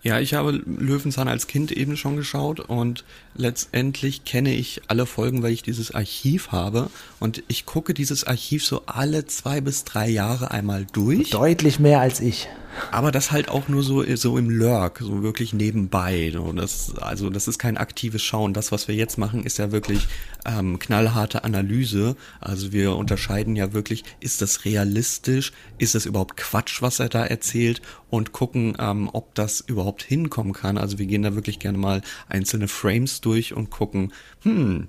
Ja, 0.06 0.20
ich 0.20 0.34
habe 0.34 0.52
Löwenzahn 0.52 1.26
als 1.26 1.48
Kind 1.48 1.72
eben 1.72 1.96
schon 1.96 2.14
geschaut 2.14 2.60
und 2.60 3.04
letztendlich 3.34 4.24
kenne 4.24 4.54
ich 4.54 4.82
alle 4.86 5.04
Folgen, 5.04 5.42
weil 5.42 5.50
ich 5.50 5.64
dieses 5.64 5.90
Archiv 5.90 6.52
habe 6.52 6.90
und 7.18 7.42
ich 7.48 7.66
gucke 7.66 7.92
dieses 7.92 8.22
Archiv 8.22 8.64
so 8.64 8.82
alle 8.86 9.26
zwei 9.26 9.60
bis 9.60 9.82
drei 9.82 10.08
Jahre 10.08 10.52
einmal 10.52 10.86
durch. 10.92 11.30
Deutlich 11.30 11.80
mehr 11.80 11.98
als 11.98 12.20
ich. 12.20 12.46
Aber 12.92 13.10
das 13.10 13.32
halt 13.32 13.48
auch 13.48 13.66
nur 13.66 13.82
so, 13.82 14.04
so 14.14 14.38
im 14.38 14.48
Lurk, 14.48 15.00
so 15.00 15.24
wirklich 15.24 15.52
nebenbei. 15.52 16.30
So. 16.32 16.52
Das, 16.52 16.94
also 17.00 17.28
das 17.28 17.48
ist 17.48 17.58
kein 17.58 17.76
aktives 17.76 18.22
Schauen. 18.22 18.54
Das, 18.54 18.70
was 18.70 18.86
wir 18.86 18.94
jetzt 18.94 19.18
machen, 19.18 19.42
ist 19.44 19.58
ja 19.58 19.72
wirklich 19.72 20.06
ähm, 20.46 20.78
knallharte 20.78 21.44
Analyse. 21.44 22.16
Also 22.40 22.72
wir 22.72 22.96
unterscheiden 22.96 23.56
ja 23.56 23.72
wirklich, 23.72 24.04
ist 24.20 24.42
das 24.42 24.64
realistisch? 24.64 25.52
Ist 25.78 25.94
das 25.94 26.06
überhaupt 26.06 26.36
Quatsch, 26.36 26.82
was 26.82 27.00
er 27.00 27.08
da 27.08 27.24
erzählt? 27.24 27.82
Und 28.08 28.32
gucken, 28.32 28.76
ähm, 28.78 29.10
ob 29.12 29.34
das 29.34 29.60
überhaupt 29.60 30.02
hinkommen 30.02 30.52
kann. 30.52 30.78
Also 30.78 30.98
wir 30.98 31.06
gehen 31.06 31.22
da 31.22 31.34
wirklich 31.34 31.58
gerne 31.58 31.78
mal 31.78 32.02
einzelne 32.28 32.68
Frames 32.68 33.20
durch 33.20 33.54
und 33.54 33.70
gucken, 33.70 34.12
hm, 34.42 34.88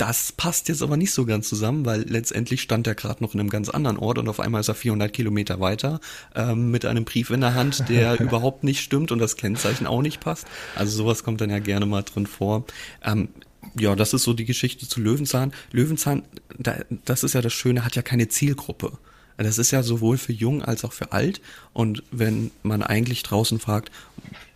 das 0.00 0.32
passt 0.32 0.68
jetzt 0.70 0.82
aber 0.82 0.96
nicht 0.96 1.12
so 1.12 1.26
ganz 1.26 1.48
zusammen, 1.48 1.84
weil 1.84 2.02
letztendlich 2.08 2.62
stand 2.62 2.86
er 2.86 2.94
gerade 2.94 3.22
noch 3.22 3.34
in 3.34 3.40
einem 3.40 3.50
ganz 3.50 3.68
anderen 3.68 3.98
Ort 3.98 4.18
und 4.18 4.28
auf 4.28 4.40
einmal 4.40 4.62
ist 4.62 4.68
er 4.68 4.74
400 4.74 5.12
Kilometer 5.12 5.60
weiter 5.60 6.00
ähm, 6.34 6.70
mit 6.70 6.86
einem 6.86 7.04
Brief 7.04 7.28
in 7.28 7.42
der 7.42 7.54
Hand, 7.54 7.88
der 7.90 8.18
überhaupt 8.20 8.64
nicht 8.64 8.80
stimmt 8.80 9.12
und 9.12 9.18
das 9.18 9.36
Kennzeichen 9.36 9.86
auch 9.86 10.00
nicht 10.00 10.20
passt. 10.20 10.46
Also 10.74 10.96
sowas 10.96 11.22
kommt 11.22 11.42
dann 11.42 11.50
ja 11.50 11.58
gerne 11.58 11.84
mal 11.84 12.02
drin 12.02 12.26
vor. 12.26 12.64
Ähm, 13.04 13.28
ja, 13.78 13.94
das 13.94 14.12
ist 14.12 14.24
so 14.24 14.32
die 14.32 14.44
Geschichte 14.44 14.88
zu 14.88 15.00
Löwenzahn. 15.00 15.52
Löwenzahn, 15.72 16.22
da, 16.58 16.76
das 17.04 17.24
ist 17.24 17.34
ja 17.34 17.42
das 17.42 17.52
Schöne, 17.52 17.84
hat 17.84 17.96
ja 17.96 18.02
keine 18.02 18.28
Zielgruppe. 18.28 18.92
Das 19.36 19.56
ist 19.56 19.70
ja 19.70 19.82
sowohl 19.82 20.18
für 20.18 20.34
jung 20.34 20.62
als 20.62 20.84
auch 20.84 20.92
für 20.92 21.12
alt. 21.12 21.40
Und 21.72 22.02
wenn 22.10 22.50
man 22.62 22.82
eigentlich 22.82 23.22
draußen 23.22 23.58
fragt, 23.58 23.90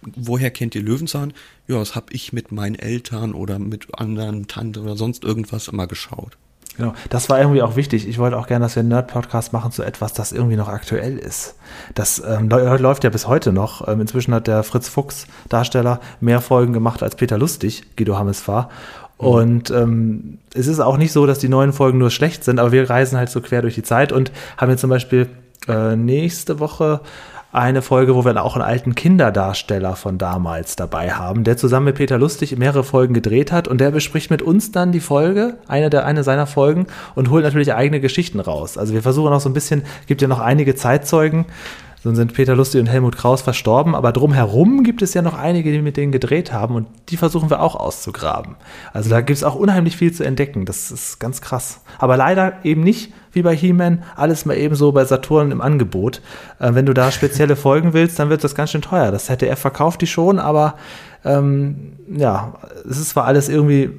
woher 0.02 0.50
kennt 0.50 0.74
ihr 0.74 0.82
Löwenzahn? 0.82 1.32
Ja, 1.66 1.78
das 1.78 1.94
habe 1.94 2.12
ich 2.12 2.34
mit 2.34 2.52
meinen 2.52 2.74
Eltern 2.74 3.32
oder 3.32 3.58
mit 3.58 3.98
anderen 3.98 4.46
Tanten 4.46 4.80
oder 4.80 4.96
sonst 4.96 5.24
irgendwas 5.24 5.68
immer 5.68 5.86
geschaut. 5.86 6.36
Genau, 6.76 6.92
das 7.08 7.30
war 7.30 7.38
irgendwie 7.38 7.62
auch 7.62 7.76
wichtig. 7.76 8.08
Ich 8.08 8.18
wollte 8.18 8.36
auch 8.36 8.48
gerne, 8.48 8.64
dass 8.64 8.74
wir 8.74 8.80
einen 8.80 8.88
Nerd-Podcast 8.88 9.52
machen 9.52 9.70
zu 9.70 9.84
etwas, 9.84 10.12
das 10.12 10.32
irgendwie 10.32 10.56
noch 10.56 10.68
aktuell 10.68 11.18
ist. 11.18 11.54
Das 11.94 12.20
ähm, 12.26 12.48
läuft 12.48 13.04
ja 13.04 13.10
bis 13.10 13.28
heute 13.28 13.52
noch. 13.52 13.86
Ähm, 13.86 14.00
inzwischen 14.00 14.34
hat 14.34 14.48
der 14.48 14.64
Fritz 14.64 14.88
Fuchs, 14.88 15.28
Darsteller, 15.48 16.00
mehr 16.20 16.40
Folgen 16.40 16.72
gemacht 16.72 17.02
als 17.04 17.14
Peter 17.14 17.38
Lustig, 17.38 17.84
Guido 17.96 18.18
Hammes 18.18 18.46
war. 18.48 18.64
Mhm. 18.64 19.03
Und 19.24 19.70
ähm, 19.70 20.38
es 20.54 20.66
ist 20.66 20.80
auch 20.80 20.96
nicht 20.96 21.12
so, 21.12 21.26
dass 21.26 21.38
die 21.38 21.48
neuen 21.48 21.72
Folgen 21.72 21.98
nur 21.98 22.10
schlecht 22.10 22.44
sind, 22.44 22.58
aber 22.58 22.72
wir 22.72 22.88
reisen 22.88 23.18
halt 23.18 23.30
so 23.30 23.40
quer 23.40 23.62
durch 23.62 23.74
die 23.74 23.82
Zeit 23.82 24.12
und 24.12 24.32
haben 24.56 24.70
jetzt 24.70 24.80
zum 24.80 24.90
Beispiel 24.90 25.28
äh, 25.68 25.96
nächste 25.96 26.60
Woche 26.60 27.00
eine 27.54 27.82
Folge, 27.82 28.16
wo 28.16 28.24
wir 28.24 28.42
auch 28.42 28.56
einen 28.56 28.64
alten 28.64 28.96
Kinderdarsteller 28.96 29.94
von 29.94 30.18
damals 30.18 30.74
dabei 30.74 31.12
haben, 31.12 31.44
der 31.44 31.56
zusammen 31.56 31.86
mit 31.86 31.94
Peter 31.94 32.18
Lustig 32.18 32.58
mehrere 32.58 32.82
Folgen 32.82 33.14
gedreht 33.14 33.52
hat 33.52 33.68
und 33.68 33.80
der 33.80 33.92
bespricht 33.92 34.28
mit 34.28 34.42
uns 34.42 34.72
dann 34.72 34.90
die 34.90 34.98
Folge, 34.98 35.54
eine 35.68 35.88
der 35.88 36.04
eine 36.04 36.24
seiner 36.24 36.48
Folgen 36.48 36.88
und 37.14 37.30
holt 37.30 37.44
natürlich 37.44 37.72
eigene 37.72 38.00
Geschichten 38.00 38.40
raus. 38.40 38.76
Also 38.76 38.92
wir 38.92 39.02
versuchen 39.02 39.32
auch 39.32 39.40
so 39.40 39.48
ein 39.48 39.54
bisschen, 39.54 39.84
gibt 40.08 40.20
ja 40.20 40.26
noch 40.26 40.40
einige 40.40 40.74
Zeitzeugen, 40.74 41.44
dann 42.04 42.16
sind 42.16 42.34
Peter 42.34 42.54
Lustig 42.54 42.80
und 42.80 42.86
Helmut 42.86 43.16
Kraus 43.16 43.40
verstorben, 43.40 43.94
aber 43.94 44.12
drumherum 44.12 44.84
gibt 44.84 45.00
es 45.00 45.14
ja 45.14 45.22
noch 45.22 45.34
einige, 45.34 45.72
die 45.72 45.80
mit 45.80 45.96
denen 45.96 46.12
gedreht 46.12 46.52
haben 46.52 46.74
und 46.74 46.86
die 47.08 47.16
versuchen 47.16 47.48
wir 47.48 47.60
auch 47.60 47.74
auszugraben. 47.74 48.56
Also 48.92 49.08
da 49.08 49.20
gibt 49.20 49.38
es 49.38 49.44
auch 49.44 49.54
unheimlich 49.54 49.96
viel 49.96 50.12
zu 50.12 50.22
entdecken. 50.22 50.66
Das 50.66 50.90
ist 50.90 51.18
ganz 51.18 51.40
krass. 51.40 51.80
Aber 51.98 52.16
leider 52.16 52.64
eben 52.64 52.82
nicht 52.82 53.12
wie 53.32 53.42
bei 53.42 53.56
He-Man, 53.56 54.04
alles 54.16 54.44
mal 54.44 54.56
eben 54.56 54.74
so 54.74 54.92
bei 54.92 55.04
Saturn 55.04 55.50
im 55.50 55.60
Angebot. 55.60 56.20
Äh, 56.58 56.74
wenn 56.74 56.86
du 56.86 56.92
da 56.94 57.10
spezielle 57.10 57.56
Folgen 57.56 57.92
willst, 57.92 58.18
dann 58.18 58.28
wird 58.28 58.44
das 58.44 58.54
ganz 58.54 58.70
schön 58.70 58.82
teuer. 58.82 59.10
Das 59.10 59.26
ZDF 59.26 59.58
verkauft 59.58 60.02
die 60.02 60.06
schon, 60.06 60.38
aber 60.38 60.74
ähm, 61.24 61.94
ja, 62.08 62.54
es 62.88 62.98
ist 62.98 63.10
zwar 63.10 63.24
alles 63.24 63.48
irgendwie 63.48 63.90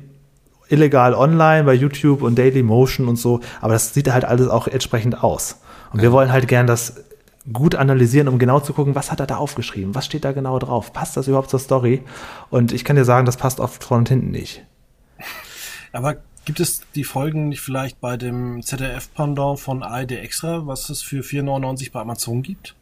illegal 0.69 1.13
online 1.13 1.63
bei 1.63 1.73
YouTube 1.73 2.21
und 2.21 2.37
Daily 2.37 2.63
Motion 2.63 3.07
und 3.07 3.17
so, 3.17 3.41
aber 3.61 3.73
das 3.73 3.93
sieht 3.93 4.11
halt 4.11 4.25
alles 4.25 4.47
auch 4.47 4.67
entsprechend 4.67 5.23
aus. 5.23 5.59
Und 5.91 6.01
wir 6.01 6.11
wollen 6.11 6.31
halt 6.31 6.47
gern 6.47 6.67
das 6.67 7.04
gut 7.51 7.75
analysieren, 7.75 8.27
um 8.27 8.39
genau 8.39 8.59
zu 8.59 8.73
gucken, 8.73 8.95
was 8.95 9.11
hat 9.11 9.19
er 9.19 9.27
da 9.27 9.37
aufgeschrieben, 9.37 9.93
was 9.93 10.05
steht 10.05 10.25
da 10.25 10.31
genau 10.31 10.57
drauf, 10.59 10.93
passt 10.93 11.15
das 11.15 11.27
überhaupt 11.27 11.49
zur 11.49 11.59
Story? 11.59 12.01
Und 12.49 12.71
ich 12.71 12.83
kann 12.83 12.95
dir 12.95 13.05
sagen, 13.05 13.25
das 13.25 13.37
passt 13.37 13.59
oft 13.59 13.83
vorne 13.83 13.99
und 13.99 14.09
hinten 14.09 14.31
nicht. 14.31 14.63
Aber 15.91 16.17
gibt 16.45 16.59
es 16.59 16.81
die 16.95 17.03
Folgen 17.03 17.49
nicht 17.49 17.61
vielleicht 17.61 18.01
bei 18.01 18.17
dem 18.17 18.61
ZDF-Pendant 18.63 19.59
von 19.59 19.83
ARD 19.83 20.11
Extra, 20.11 20.65
was 20.65 20.89
es 20.89 21.01
für 21.01 21.21
4,99 21.21 21.91
bei 21.91 22.01
Amazon 22.01 22.41
gibt? 22.41 22.75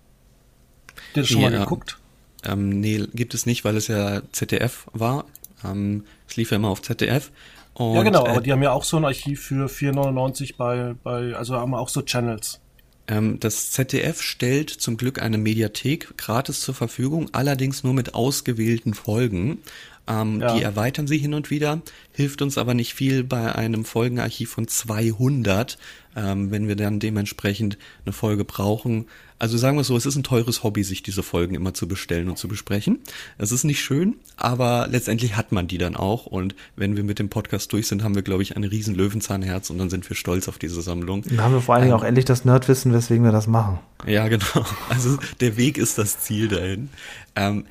Habt 0.88 1.18
ihr 1.18 1.22
das 1.24 1.30
schon 1.30 1.42
ja, 1.42 1.50
mal 1.50 1.60
geguckt? 1.60 2.00
Ähm, 2.46 2.70
nee, 2.82 3.06
gibt 3.14 3.34
es 3.34 3.46
nicht, 3.46 3.64
weil 3.66 3.78
es 3.78 3.88
ja 3.88 4.22
ZDF 4.32 4.88
war. 4.94 5.26
Ähm, 5.64 6.06
es 6.28 6.36
lief 6.36 6.52
ja 6.52 6.58
immer 6.58 6.70
auf 6.70 6.82
ZDF. 6.82 7.32
Und, 7.74 7.96
ja, 7.96 8.04
genau, 8.04 8.26
aber 8.26 8.38
äh, 8.38 8.42
die 8.42 8.52
haben 8.52 8.62
ja 8.62 8.72
auch 8.72 8.84
so 8.84 8.98
ein 8.98 9.06
Archiv 9.06 9.42
für 9.42 9.68
4,99 9.68 10.56
bei, 10.58 10.96
bei, 11.04 11.36
also 11.36 11.56
haben 11.56 11.74
auch 11.74 11.90
so 11.90 12.02
Channels. 12.02 12.60
Ähm, 13.08 13.40
das 13.40 13.72
ZDF 13.72 14.22
stellt 14.22 14.70
zum 14.70 14.98
Glück 14.98 15.22
eine 15.22 15.38
Mediathek 15.38 16.18
gratis 16.18 16.62
zur 16.62 16.74
Verfügung, 16.74 17.30
allerdings 17.34 17.84
nur 17.84 17.94
mit 17.94 18.14
ausgewählten 18.14 18.94
Folgen. 18.94 19.60
Ähm, 20.08 20.42
ja. 20.42 20.56
Die 20.56 20.64
erweitern 20.64 21.08
sie 21.08 21.18
hin 21.18 21.34
und 21.34 21.50
wieder, 21.50 21.82
hilft 22.12 22.42
uns 22.42 22.58
aber 22.58 22.74
nicht 22.74 22.94
viel 22.94 23.24
bei 23.24 23.56
einem 23.56 23.86
Folgenarchiv 23.86 24.52
von 24.52 24.68
200, 24.68 25.78
ähm, 26.16 26.52
wenn 26.52 26.68
wir 26.68 26.76
dann 26.76 27.00
dementsprechend 27.00 27.78
eine 28.06 28.14
Folge 28.14 28.46
brauchen. 28.46 29.06
Also 29.40 29.58
sagen 29.58 29.76
wir 29.76 29.84
so, 29.84 29.98
es 29.98 30.06
ist 30.06 30.16
ein 30.16 30.24
teures 30.24 30.64
Hobby, 30.64 30.84
sich 30.84 31.04
diese 31.04 31.22
Folgen 31.22 31.56
immer 31.56 31.74
zu 31.74 31.88
bestellen 31.88 32.30
und 32.30 32.38
zu 32.38 32.48
besprechen. 32.48 33.00
Es 33.38 33.52
ist 33.52 33.66
nicht 33.66 33.82
schön, 33.82 34.16
aber 34.38 34.88
letztendlich 34.90 35.36
hat 35.36 35.52
man 35.52 35.68
die 35.68 35.78
dann 35.78 35.98
auch. 35.98 36.26
Und 36.26 36.56
wenn 36.76 36.96
wir 36.96 37.04
mit 37.04 37.20
dem 37.20 37.30
Podcast 37.30 37.74
durch 37.74 37.88
sind, 37.88 38.04
haben 38.04 38.16
wir, 38.16 38.22
glaube 38.22 38.44
ich, 38.44 38.56
ein 38.56 38.64
riesen 38.64 38.96
Löwenzahnherz 38.96 39.70
und 39.70 39.80
dann 39.80 39.90
sind 39.90 40.08
wir 40.10 40.16
stolz 40.16 40.48
auf 40.48 40.60
diese 40.60 40.82
Sammlung. 40.82 41.24
Dann 41.24 41.42
haben 41.42 41.54
wir 41.54 41.62
vor 41.62 41.76
allen 41.76 41.84
Dingen 41.84 41.94
ähm, 41.94 42.00
auch 42.00 42.06
endlich 42.06 42.26
das 42.26 42.46
Nerdwissen, 42.46 42.94
weswegen 42.94 43.26
wir 43.26 43.32
das 43.32 43.48
machen. 43.48 43.80
Ja, 44.08 44.28
genau. 44.28 44.66
Also 44.90 45.18
der 45.42 45.58
Weg 45.58 45.78
ist 45.78 45.98
das 45.98 46.20
Ziel 46.22 46.48
dahin. 46.48 46.90
Ähm, 47.36 47.66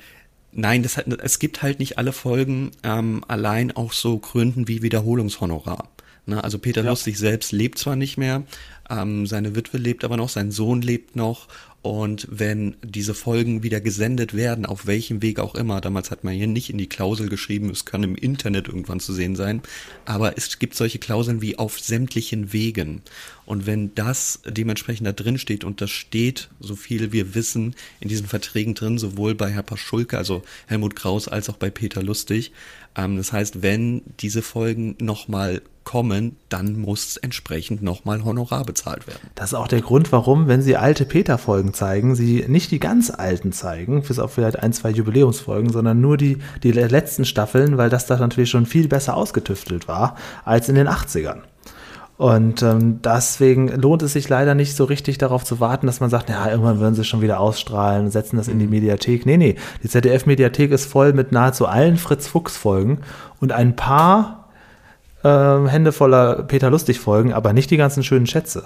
Nein, 0.55 0.83
das 0.83 0.97
hat, 0.97 1.07
es 1.07 1.39
gibt 1.39 1.63
halt 1.63 1.79
nicht 1.79 1.97
alle 1.97 2.13
Folgen 2.13 2.71
ähm, 2.83 3.23
allein 3.27 3.75
auch 3.75 3.91
so 3.91 4.19
Gründen 4.19 4.67
wie 4.67 4.83
Wiederholungshonorar. 4.83 5.89
Ne? 6.25 6.43
Also 6.43 6.59
Peter 6.59 6.83
ja. 6.83 6.89
Lustig 6.89 7.17
selbst 7.17 7.51
lebt 7.51 7.77
zwar 7.77 7.95
nicht 7.95 8.17
mehr, 8.17 8.43
Ähm, 8.89 9.25
seine 9.27 9.55
Witwe 9.55 9.77
lebt 9.77 10.03
aber 10.03 10.17
noch, 10.17 10.29
sein 10.29 10.51
Sohn 10.51 10.81
lebt 10.81 11.15
noch 11.15 11.47
und 11.83 12.27
wenn 12.31 12.75
diese 12.81 13.13
Folgen 13.13 13.61
wieder 13.61 13.81
gesendet 13.81 14.33
werden, 14.33 14.65
auf 14.65 14.87
welchem 14.87 15.21
Weg 15.21 15.37
auch 15.39 15.53
immer, 15.53 15.81
damals 15.81 16.11
hat 16.11 16.23
man 16.23 16.33
hier 16.33 16.47
nicht 16.47 16.69
in 16.69 16.77
die 16.77 16.87
Klausel 16.87 17.27
geschrieben, 17.27 17.69
es 17.69 17.83
kann 17.83 18.03
im 18.03 18.15
Internet 18.15 18.69
irgendwann 18.69 19.01
zu 19.01 19.13
sehen 19.13 19.35
sein, 19.35 19.61
aber 20.05 20.37
es 20.37 20.59
gibt 20.59 20.75
solche 20.75 20.99
Klauseln 20.99 21.41
wie 21.41 21.57
auf 21.57 21.77
sämtlichen 21.79 22.53
Wegen. 22.53 23.01
Und 23.45 23.65
wenn 23.65 23.93
das 23.95 24.39
dementsprechend 24.47 25.07
da 25.07 25.11
drin 25.11 25.37
steht 25.37 25.65
und 25.65 25.81
das 25.81 25.91
steht, 25.91 26.49
so 26.61 26.77
viel 26.77 27.11
wir 27.11 27.35
wissen, 27.35 27.75
in 27.99 28.07
diesen 28.07 28.27
Verträgen 28.27 28.75
drin, 28.75 28.97
sowohl 28.97 29.35
bei 29.35 29.51
Herr 29.51 29.63
Paschulke, 29.63 30.17
also 30.17 30.43
Helmut 30.67 30.95
Kraus, 30.95 31.27
als 31.27 31.49
auch 31.49 31.57
bei 31.57 31.69
Peter 31.69 32.01
Lustig, 32.01 32.53
ähm, 32.95 33.17
das 33.17 33.33
heißt, 33.33 33.61
wenn 33.61 34.03
diese 34.19 34.41
Folgen 34.41 34.95
nochmal 34.99 35.61
kommen, 35.83 36.37
dann 36.49 36.79
muss 36.79 37.17
entsprechend 37.17 37.81
nochmal 37.81 38.23
Honorar 38.23 38.63
bezahlt 38.63 39.05
werden. 39.05 39.19
Das 39.35 39.51
ist 39.51 39.53
auch 39.53 39.67
der 39.67 39.81
Grund, 39.81 40.11
warum, 40.11 40.47
wenn 40.47 40.61
sie 40.61 40.77
alte 40.77 41.05
Peter-Folgen 41.05 41.73
zeigen, 41.73 42.15
sie 42.15 42.45
nicht 42.47 42.71
die 42.71 42.79
ganz 42.79 43.09
alten 43.09 43.51
zeigen, 43.51 44.01
bis 44.01 44.19
auf 44.19 44.33
vielleicht 44.33 44.59
ein, 44.59 44.73
zwei 44.73 44.91
Jubiläumsfolgen, 44.91 45.71
sondern 45.71 45.99
nur 45.99 46.17
die, 46.17 46.37
die 46.63 46.71
letzten 46.71 47.25
Staffeln, 47.25 47.77
weil 47.77 47.89
das 47.89 48.05
da 48.05 48.17
natürlich 48.17 48.49
schon 48.49 48.65
viel 48.65 48.87
besser 48.87 49.17
ausgetüftelt 49.17 49.87
war 49.87 50.15
als 50.45 50.69
in 50.69 50.75
den 50.75 50.87
80ern. 50.87 51.41
Und 52.17 52.61
ähm, 52.61 53.01
deswegen 53.01 53.69
lohnt 53.69 54.03
es 54.03 54.13
sich 54.13 54.29
leider 54.29 54.53
nicht 54.53 54.75
so 54.75 54.83
richtig 54.83 55.17
darauf 55.17 55.43
zu 55.43 55.59
warten, 55.59 55.87
dass 55.87 55.99
man 55.99 56.11
sagt, 56.11 56.29
ja, 56.29 56.49
irgendwann 56.49 56.79
würden 56.79 56.93
sie 56.93 57.03
schon 57.03 57.21
wieder 57.21 57.39
ausstrahlen, 57.39 58.11
setzen 58.11 58.37
das 58.37 58.47
in 58.47 58.59
die 58.59 58.65
mhm. 58.65 58.71
Mediathek. 58.71 59.25
Nee, 59.25 59.37
nee, 59.37 59.55
die 59.81 59.89
ZDF-Mediathek 59.89 60.71
ist 60.71 60.85
voll 60.85 61.13
mit 61.13 61.31
nahezu 61.31 61.65
allen 61.65 61.97
Fritz-Fuchs-Folgen 61.97 62.99
und 63.39 63.51
ein 63.51 63.75
paar 63.75 64.49
äh, 65.23 65.67
Hände 65.67 65.91
voller 65.91 66.43
Peter 66.43 66.69
Lustig-Folgen, 66.69 67.33
aber 67.33 67.51
nicht 67.51 67.71
die 67.71 67.77
ganzen 67.77 68.03
schönen 68.03 68.27
Schätze. 68.27 68.65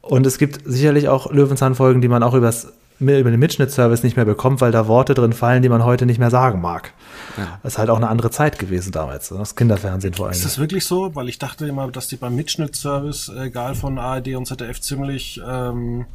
Und 0.00 0.24
es 0.24 0.38
gibt 0.38 0.60
sicherlich 0.64 1.08
auch 1.08 1.32
Löwenzahn-Folgen, 1.32 2.00
die 2.00 2.08
man 2.08 2.22
auch 2.22 2.34
übers, 2.34 2.72
über 2.98 3.30
den 3.30 3.40
Mitschnittservice 3.40 4.02
nicht 4.02 4.16
mehr 4.16 4.24
bekommt, 4.24 4.60
weil 4.60 4.72
da 4.72 4.88
Worte 4.88 5.14
drin 5.14 5.32
fallen, 5.32 5.62
die 5.62 5.68
man 5.68 5.84
heute 5.84 6.06
nicht 6.06 6.18
mehr 6.18 6.30
sagen 6.30 6.60
mag. 6.60 6.92
Ja. 7.36 7.58
Das 7.62 7.74
ist 7.74 7.78
halt 7.78 7.90
auch 7.90 7.96
eine 7.96 8.08
andere 8.08 8.30
Zeit 8.30 8.58
gewesen 8.58 8.92
damals, 8.92 9.30
ne? 9.30 9.38
das 9.38 9.54
Kinderfernsehen 9.54 10.14
vor 10.14 10.26
allem. 10.26 10.32
Ist 10.32 10.44
das 10.44 10.58
wirklich 10.58 10.84
so? 10.84 11.14
Weil 11.14 11.28
ich 11.28 11.38
dachte 11.38 11.66
immer, 11.66 11.90
dass 11.90 12.08
die 12.08 12.16
beim 12.16 12.34
Mitschnittservice, 12.34 13.30
egal 13.38 13.74
von 13.74 13.98
ARD 13.98 14.36
und 14.36 14.46
ZDF, 14.46 14.80
ziemlich 14.80 15.40
ähm, 15.46 16.06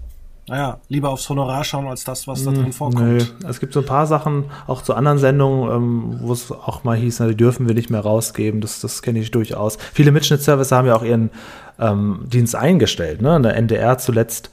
naja, 0.48 0.80
lieber 0.90 1.10
aufs 1.10 1.30
Honorar 1.30 1.64
schauen 1.64 1.88
als 1.88 2.04
das, 2.04 2.28
was 2.28 2.44
da 2.44 2.52
drin 2.52 2.66
hm, 2.66 2.74
vorkommt. 2.74 3.06
Nö. 3.06 3.24
Es 3.48 3.60
gibt 3.60 3.74
so 3.74 3.82
ein 3.82 3.86
paar 3.86 4.08
Sachen, 4.08 4.46
auch 4.68 4.82
zu 4.82 4.96
anderen 4.96 5.18
Sendungen, 5.18 5.72
ähm, 5.72 6.20
wo 6.20 6.34
es 6.34 6.52
auch 6.52 6.84
mal 6.84 6.98
hieß, 6.98 7.20
na, 7.20 7.28
die 7.28 7.38
dürfen 7.38 7.68
wir 7.68 7.76
nicht 7.76 7.90
mehr 7.90 8.02
rausgeben. 8.02 8.60
Das, 8.60 8.82
das 8.82 9.02
kenne 9.02 9.20
ich 9.20 9.32
durchaus. 9.32 9.78
Viele 9.94 10.12
Mitschnittservice 10.12 10.72
haben 10.72 10.88
ja 10.88 10.96
auch 10.96 11.04
ihren 11.04 11.30
ähm, 11.80 12.26
Dienst 12.26 12.56
eingestellt, 12.56 13.22
ne? 13.22 13.36
In 13.36 13.44
der 13.44 13.56
NDR 13.56 13.98
zuletzt. 13.98 14.50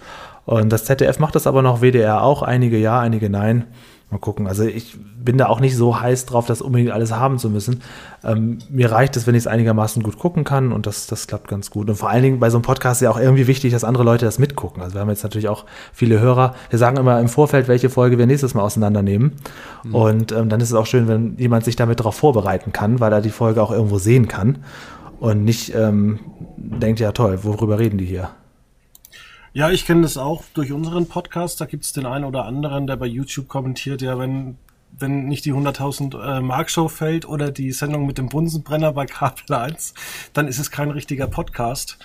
Und 0.48 0.70
das 0.70 0.87
ZDF 0.87 1.18
macht 1.18 1.34
das 1.34 1.46
aber 1.46 1.61
noch, 1.61 1.82
WDR 1.82 2.22
auch, 2.22 2.40
einige 2.40 2.78
ja, 2.78 2.98
einige 2.98 3.28
nein. 3.28 3.66
Mal 4.11 4.16
gucken. 4.16 4.46
Also 4.46 4.64
ich 4.64 4.96
bin 5.22 5.37
da 5.37 5.48
auch 5.48 5.61
nicht 5.61 5.76
so 5.76 6.00
heiß 6.00 6.24
drauf, 6.24 6.46
das 6.46 6.62
unbedingt 6.62 6.90
alles 6.90 7.12
haben 7.12 7.38
zu 7.38 7.50
müssen. 7.50 7.82
Ähm, 8.24 8.56
mir 8.70 8.90
reicht 8.90 9.18
es, 9.18 9.26
wenn 9.26 9.34
ich 9.34 9.42
es 9.42 9.46
einigermaßen 9.46 10.02
gut 10.02 10.18
gucken 10.18 10.44
kann 10.44 10.72
und 10.72 10.87
das, 10.87 11.06
das 11.06 11.26
klappt 11.26 11.48
ganz 11.48 11.68
gut. 11.68 11.90
Und 11.90 11.96
vor 11.96 12.08
allen 12.08 12.22
Dingen 12.22 12.40
bei 12.40 12.48
so 12.48 12.56
einem 12.56 12.62
Podcast 12.62 13.02
ist 13.02 13.04
ja 13.04 13.11
auch 13.11 13.20
irgendwie 13.20 13.46
wichtig, 13.46 13.74
dass 13.74 13.84
andere 13.84 14.04
Leute 14.04 14.24
das 14.24 14.38
mitgucken. 14.38 14.82
Also 14.82 14.94
wir 14.94 15.02
haben 15.02 15.11
jetzt 15.11 15.22
natürlich 15.22 15.50
auch 15.50 15.66
viele 15.92 16.18
Hörer. 16.18 16.54
Wir 16.70 16.78
sagen 16.78 16.96
immer 16.96 17.20
im 17.20 17.28
Vorfeld, 17.28 17.68
welche 17.68 17.90
Folge 17.90 18.16
wir 18.16 18.24
nächstes 18.24 18.54
Mal 18.54 18.62
auseinandernehmen. 18.62 19.32
Mhm. 19.84 19.94
Und 19.94 20.32
ähm, 20.32 20.48
dann 20.48 20.62
ist 20.62 20.70
es 20.70 20.74
auch 20.74 20.87
schön, 20.87 21.08
wenn 21.08 21.37
jemand 21.37 21.66
sich 21.66 21.76
damit 21.76 22.00
darauf 22.00 22.14
vorbereiten 22.14 22.72
kann, 22.72 23.00
weil 23.00 23.12
er 23.12 23.20
die 23.20 23.28
Folge 23.28 23.62
auch 23.62 23.70
irgendwo 23.70 23.98
sehen 23.98 24.28
kann 24.28 24.61
und 25.20 25.44
nicht 25.44 25.74
ähm, 25.74 26.20
denkt, 26.56 27.00
ja 27.00 27.12
toll, 27.12 27.40
worüber 27.42 27.78
reden 27.78 27.98
die 27.98 28.06
hier? 28.06 28.30
Ja, 29.59 29.71
ich 29.73 29.87
kenne 29.87 30.03
das 30.03 30.16
auch 30.16 30.44
durch 30.55 30.71
unseren 30.71 31.07
Podcast. 31.09 31.61
Da 31.61 31.64
gibt 31.64 31.83
es 31.83 31.92
den 31.92 32.07
einen 32.07 32.25
oder 32.25 32.44
anderen, 32.44 32.87
der 32.87 32.94
bei 32.94 33.07
YouTube 33.07 33.49
kommentiert, 33.49 34.03
ja, 34.03 34.16
wenn, 34.16 34.57
wenn 34.97 35.25
nicht 35.25 35.44
die 35.47 35.53
100.000 35.53 36.37
äh, 36.37 36.40
Mark 36.40 36.71
Show 36.71 36.87
fällt 36.87 37.27
oder 37.29 37.51
die 37.51 37.73
Sendung 37.73 38.07
mit 38.07 38.18
dem 38.18 38.29
Bunsenbrenner 38.29 38.92
bei 38.92 39.07
Kabel 39.07 39.57
1, 39.57 39.94
dann 40.33 40.47
ist 40.47 40.61
es 40.61 40.71
kein 40.71 40.92
richtiger 40.92 41.27
Podcast. 41.27 41.99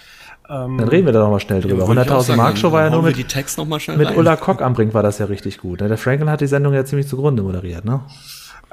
Ähm, 0.49 0.79
dann 0.79 0.87
reden 0.87 1.05
wir 1.05 1.13
da 1.13 1.19
nochmal 1.19 1.41
schnell 1.41 1.61
drüber. 1.61 1.85
Ja, 1.93 2.01
100.000 2.01 2.37
Mark 2.37 2.57
Show 2.57 2.71
war 2.71 2.85
ja 2.85 2.89
nur 2.89 3.03
mit, 3.03 3.17
die 3.17 3.23
Text 3.23 3.59
noch 3.59 3.67
mal 3.67 3.79
schnell 3.79 3.97
mit 3.97 4.17
Ulla 4.17 4.35
Kock 4.35 4.63
am 4.63 4.73
Brink 4.73 4.95
war 4.95 5.03
das 5.03 5.19
ja 5.19 5.27
richtig 5.27 5.59
gut. 5.59 5.81
Ne? 5.81 5.89
Der 5.89 5.99
Franklin 5.99 6.31
hat 6.31 6.41
die 6.41 6.47
Sendung 6.47 6.73
ja 6.73 6.83
ziemlich 6.85 7.07
zugrunde 7.07 7.43
moderiert, 7.43 7.85
ne? 7.85 8.01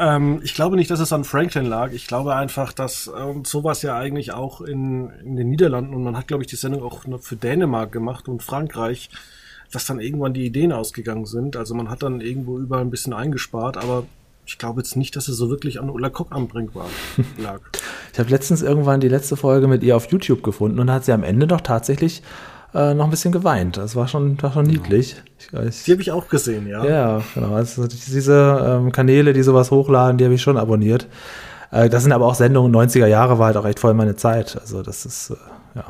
Ähm, 0.00 0.40
ich 0.42 0.54
glaube 0.54 0.76
nicht, 0.76 0.90
dass 0.90 0.98
es 0.98 1.12
an 1.12 1.24
Franklin 1.24 1.66
lag. 1.66 1.92
Ich 1.92 2.06
glaube 2.06 2.34
einfach, 2.34 2.72
dass 2.72 3.10
ähm, 3.14 3.44
sowas 3.44 3.82
ja 3.82 3.98
eigentlich 3.98 4.32
auch 4.32 4.62
in, 4.62 5.10
in 5.22 5.36
den 5.36 5.50
Niederlanden 5.50 5.94
und 5.94 6.02
man 6.02 6.16
hat, 6.16 6.26
glaube 6.26 6.42
ich, 6.42 6.48
die 6.48 6.56
Sendung 6.56 6.82
auch 6.82 7.04
für 7.20 7.36
Dänemark 7.36 7.92
gemacht 7.92 8.26
und 8.26 8.42
Frankreich, 8.42 9.10
dass 9.70 9.84
dann 9.84 10.00
irgendwann 10.00 10.32
die 10.32 10.46
Ideen 10.46 10.72
ausgegangen 10.72 11.26
sind. 11.26 11.54
Also 11.54 11.74
man 11.74 11.90
hat 11.90 12.02
dann 12.02 12.22
irgendwo 12.22 12.58
überall 12.58 12.80
ein 12.80 12.90
bisschen 12.90 13.12
eingespart, 13.12 13.76
aber 13.76 14.06
ich 14.46 14.56
glaube 14.56 14.80
jetzt 14.80 14.96
nicht, 14.96 15.16
dass 15.16 15.28
es 15.28 15.36
so 15.36 15.50
wirklich 15.50 15.78
an 15.78 15.90
Ulla 15.90 16.08
Kock 16.08 16.28
am 16.30 16.48
Brink 16.48 16.74
war, 16.74 16.88
lag. 17.38 17.60
ich 18.10 18.18
habe 18.18 18.30
letztens 18.30 18.62
irgendwann 18.62 19.00
die 19.00 19.08
letzte 19.08 19.36
Folge 19.36 19.68
mit 19.68 19.82
ihr 19.82 19.96
auf 19.96 20.10
YouTube 20.10 20.42
gefunden 20.42 20.78
und 20.80 20.90
hat 20.90 21.04
sie 21.04 21.12
am 21.12 21.24
Ende 21.24 21.46
doch 21.46 21.60
tatsächlich 21.60 22.22
äh, 22.74 22.94
noch 22.94 23.04
ein 23.04 23.10
bisschen 23.10 23.32
geweint. 23.32 23.76
Das 23.76 23.96
war 23.96 24.08
schon, 24.08 24.40
war 24.42 24.52
schon 24.52 24.66
niedlich. 24.66 25.16
Ich 25.38 25.52
weiß. 25.52 25.84
Die 25.84 25.92
habe 25.92 26.02
ich 26.02 26.12
auch 26.12 26.28
gesehen, 26.28 26.68
ja. 26.68 26.84
Ja, 26.84 27.22
genau. 27.34 27.54
Also 27.54 27.86
diese 27.86 28.80
ähm, 28.80 28.92
Kanäle, 28.92 29.32
die 29.32 29.42
sowas 29.42 29.70
hochladen, 29.70 30.18
die 30.18 30.24
habe 30.24 30.34
ich 30.34 30.42
schon 30.42 30.56
abonniert. 30.56 31.08
Äh, 31.70 31.88
das 31.88 32.02
sind 32.02 32.12
aber 32.12 32.26
auch 32.26 32.34
Sendungen, 32.34 32.74
90er 32.74 33.06
Jahre 33.06 33.38
war 33.38 33.46
halt 33.46 33.56
auch 33.56 33.66
echt 33.66 33.80
voll 33.80 33.94
meine 33.94 34.16
Zeit. 34.16 34.58
Also 34.60 34.82
das 34.82 35.06
ist, 35.06 35.30
äh, 35.30 35.34
ja. 35.76 35.84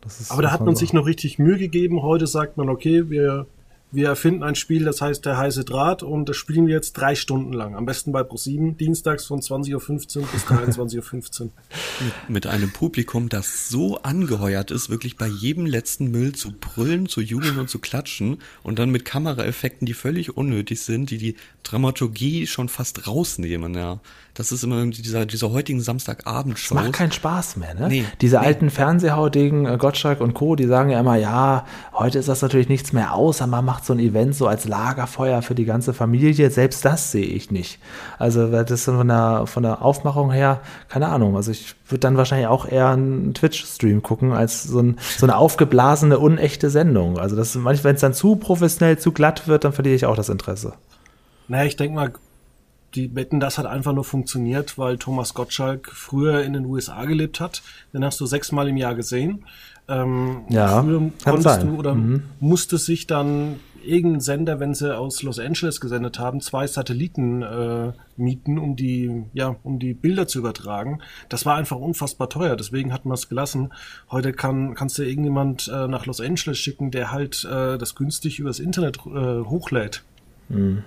Das 0.00 0.20
ist, 0.20 0.30
aber 0.30 0.42
da 0.42 0.50
hat 0.50 0.60
man 0.60 0.74
so. 0.74 0.80
sich 0.80 0.92
noch 0.92 1.06
richtig 1.06 1.38
Mühe 1.38 1.58
gegeben. 1.58 2.02
Heute 2.02 2.26
sagt 2.26 2.56
man, 2.56 2.68
okay, 2.68 3.08
wir 3.08 3.46
wir 3.92 4.08
erfinden 4.08 4.42
ein 4.42 4.54
Spiel, 4.54 4.84
das 4.84 5.00
heißt 5.02 5.24
der 5.26 5.36
heiße 5.36 5.64
Draht 5.64 6.02
und 6.02 6.28
das 6.28 6.36
spielen 6.36 6.66
wir 6.66 6.74
jetzt 6.74 6.94
drei 6.94 7.14
Stunden 7.14 7.52
lang. 7.52 7.76
Am 7.76 7.84
besten 7.84 8.10
bei 8.10 8.22
Pro7, 8.22 8.76
dienstags 8.76 9.26
von 9.26 9.40
20.15 9.40 10.20
Uhr 10.20 10.26
bis 10.32 10.44
23.15 10.44 11.42
Uhr. 11.42 11.50
mit, 12.28 12.46
einem 12.46 12.72
Publikum, 12.72 13.28
das 13.28 13.68
so 13.68 13.98
angeheuert 13.98 14.70
ist, 14.70 14.88
wirklich 14.88 15.16
bei 15.16 15.26
jedem 15.26 15.66
letzten 15.66 16.10
Müll 16.10 16.34
zu 16.34 16.52
brüllen, 16.52 17.06
zu 17.06 17.20
jubeln 17.20 17.58
und 17.58 17.68
zu 17.68 17.78
klatschen 17.78 18.38
und 18.62 18.78
dann 18.78 18.90
mit 18.90 19.04
Kameraeffekten, 19.04 19.84
die 19.86 19.94
völlig 19.94 20.36
unnötig 20.36 20.80
sind, 20.80 21.10
die 21.10 21.18
die 21.18 21.36
Dramaturgie 21.62 22.46
schon 22.46 22.68
fast 22.68 23.06
rausnehmen, 23.06 23.74
ja. 23.74 24.00
Das 24.34 24.50
ist 24.50 24.64
immer 24.64 24.86
dieser, 24.86 25.26
dieser 25.26 25.50
heutigen 25.50 25.82
Samstagabend 25.82 26.54
Das 26.54 26.70
macht 26.70 26.94
keinen 26.94 27.12
Spaß 27.12 27.56
mehr, 27.56 27.74
ne? 27.74 27.88
Nee, 27.88 28.04
Diese 28.22 28.38
nee. 28.38 28.46
alten 28.46 28.70
Fernsehhautigen, 28.70 29.66
äh, 29.66 29.76
Gottschalk 29.76 30.22
und 30.22 30.32
Co., 30.32 30.56
die 30.56 30.66
sagen 30.66 30.88
ja 30.88 31.00
immer, 31.00 31.16
ja, 31.16 31.66
heute 31.92 32.18
ist 32.18 32.28
das 32.28 32.40
natürlich 32.40 32.70
nichts 32.70 32.94
mehr 32.94 33.12
außer 33.12 33.46
man 33.46 33.64
macht 33.64 33.81
so 33.84 33.92
ein 33.92 33.98
Event 33.98 34.34
so 34.34 34.46
als 34.46 34.66
Lagerfeuer 34.66 35.42
für 35.42 35.54
die 35.54 35.64
ganze 35.64 35.94
Familie. 35.94 36.50
Selbst 36.50 36.84
das 36.84 37.12
sehe 37.12 37.24
ich 37.24 37.50
nicht. 37.50 37.78
Also, 38.18 38.48
das 38.50 38.70
ist 38.70 38.84
von 38.84 39.08
der, 39.08 39.46
von 39.46 39.62
der 39.62 39.82
Aufmachung 39.82 40.30
her, 40.30 40.60
keine 40.88 41.08
Ahnung. 41.08 41.36
Also, 41.36 41.50
ich 41.50 41.74
würde 41.88 42.00
dann 42.00 42.16
wahrscheinlich 42.16 42.48
auch 42.48 42.66
eher 42.66 42.88
einen 42.88 43.34
Twitch-Stream 43.34 44.02
gucken, 44.02 44.32
als 44.32 44.64
so, 44.64 44.80
ein, 44.80 44.98
so 45.16 45.26
eine 45.26 45.36
aufgeblasene, 45.36 46.18
unechte 46.18 46.70
Sendung. 46.70 47.18
Also, 47.18 47.36
das 47.36 47.54
manchmal, 47.54 47.84
wenn 47.84 47.94
es 47.96 48.00
dann 48.00 48.14
zu 48.14 48.36
professionell, 48.36 48.98
zu 48.98 49.12
glatt 49.12 49.48
wird, 49.48 49.64
dann 49.64 49.72
verliere 49.72 49.94
ich 49.94 50.06
auch 50.06 50.16
das 50.16 50.28
Interesse. 50.28 50.74
Naja, 51.48 51.64
ich 51.64 51.76
denke 51.76 51.94
mal, 51.94 52.12
die 52.94 53.14
Wetten, 53.14 53.40
das 53.40 53.58
hat 53.58 53.66
einfach 53.66 53.92
nur 53.92 54.04
funktioniert, 54.04 54.78
weil 54.78 54.98
Thomas 54.98 55.34
Gottschalk 55.34 55.90
früher 55.92 56.42
in 56.42 56.52
den 56.52 56.66
USA 56.66 57.04
gelebt 57.04 57.40
hat. 57.40 57.62
Den 57.92 58.04
hast 58.04 58.20
du 58.20 58.26
sechsmal 58.26 58.68
im 58.68 58.76
Jahr 58.76 58.94
gesehen. 58.94 59.44
Ähm, 59.88 60.42
ja, 60.48 60.82
früher 60.82 61.10
konntest 61.24 61.44
sein. 61.44 61.66
du 61.66 61.76
oder 61.76 61.94
mhm. 61.94 62.22
musste 62.40 62.78
sich 62.78 63.06
dann 63.06 63.60
irgendein 63.84 64.20
Sender, 64.20 64.60
wenn 64.60 64.74
sie 64.74 64.96
aus 64.96 65.22
Los 65.22 65.38
Angeles 65.38 65.80
gesendet 65.80 66.18
haben, 66.18 66.40
zwei 66.40 66.66
Satelliten 66.66 67.42
äh, 67.42 67.92
mieten, 68.16 68.58
um 68.58 68.76
die, 68.76 69.24
ja, 69.32 69.56
um 69.62 69.78
die 69.78 69.94
Bilder 69.94 70.26
zu 70.26 70.38
übertragen. 70.38 71.00
Das 71.28 71.46
war 71.46 71.56
einfach 71.56 71.76
unfassbar 71.76 72.28
teuer, 72.28 72.56
deswegen 72.56 72.92
hat 72.92 73.04
man 73.04 73.14
es 73.14 73.28
gelassen. 73.28 73.72
Heute 74.10 74.32
kann, 74.32 74.74
kannst 74.74 74.98
du 74.98 75.02
irgendjemand 75.02 75.68
äh, 75.68 75.88
nach 75.88 76.06
Los 76.06 76.20
Angeles 76.20 76.58
schicken, 76.58 76.90
der 76.90 77.12
halt 77.12 77.44
äh, 77.44 77.78
das 77.78 77.94
günstig 77.94 78.38
übers 78.38 78.58
Internet 78.58 78.98
äh, 79.06 79.44
hochlädt. 79.44 80.02
Mhm. 80.48 80.84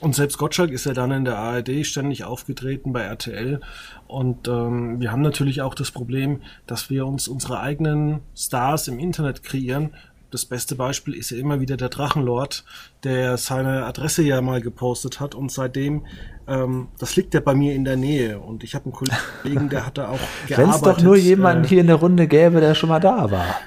Und 0.00 0.14
selbst 0.14 0.38
Gottschalk 0.38 0.70
ist 0.70 0.86
ja 0.86 0.92
dann 0.92 1.12
in 1.12 1.24
der 1.24 1.38
ARD 1.38 1.86
ständig 1.86 2.24
aufgetreten 2.24 2.92
bei 2.92 3.02
RTL. 3.02 3.60
Und 4.08 4.48
ähm, 4.48 5.00
wir 5.00 5.12
haben 5.12 5.22
natürlich 5.22 5.62
auch 5.62 5.74
das 5.74 5.92
Problem, 5.92 6.42
dass 6.66 6.90
wir 6.90 7.06
uns 7.06 7.28
unsere 7.28 7.60
eigenen 7.60 8.20
Stars 8.36 8.88
im 8.88 8.98
Internet 8.98 9.44
kreieren. 9.44 9.94
Das 10.34 10.46
beste 10.46 10.74
Beispiel 10.74 11.14
ist 11.14 11.30
ja 11.30 11.38
immer 11.38 11.60
wieder 11.60 11.76
der 11.76 11.90
Drachenlord, 11.90 12.64
der 13.04 13.36
seine 13.36 13.84
Adresse 13.84 14.24
ja 14.24 14.42
mal 14.42 14.60
gepostet 14.60 15.20
hat 15.20 15.36
und 15.36 15.52
seitdem, 15.52 16.06
ähm, 16.48 16.88
das 16.98 17.14
liegt 17.14 17.34
ja 17.34 17.40
bei 17.40 17.54
mir 17.54 17.72
in 17.72 17.84
der 17.84 17.94
Nähe 17.94 18.40
und 18.40 18.64
ich 18.64 18.74
habe 18.74 18.86
einen 18.86 18.94
Kollegen, 18.94 19.68
der 19.68 19.86
hat 19.86 19.96
da 19.96 20.08
auch 20.08 20.18
gearbeitet. 20.48 20.58
Wenn 20.58 20.70
es 20.70 20.80
doch 20.80 21.00
nur 21.00 21.14
jemanden 21.14 21.62
äh, 21.62 21.68
hier 21.68 21.82
in 21.82 21.86
der 21.86 21.94
Runde 21.94 22.26
gäbe, 22.26 22.60
der 22.60 22.74
schon 22.74 22.88
mal 22.88 22.98
da 22.98 23.30
war. 23.30 23.60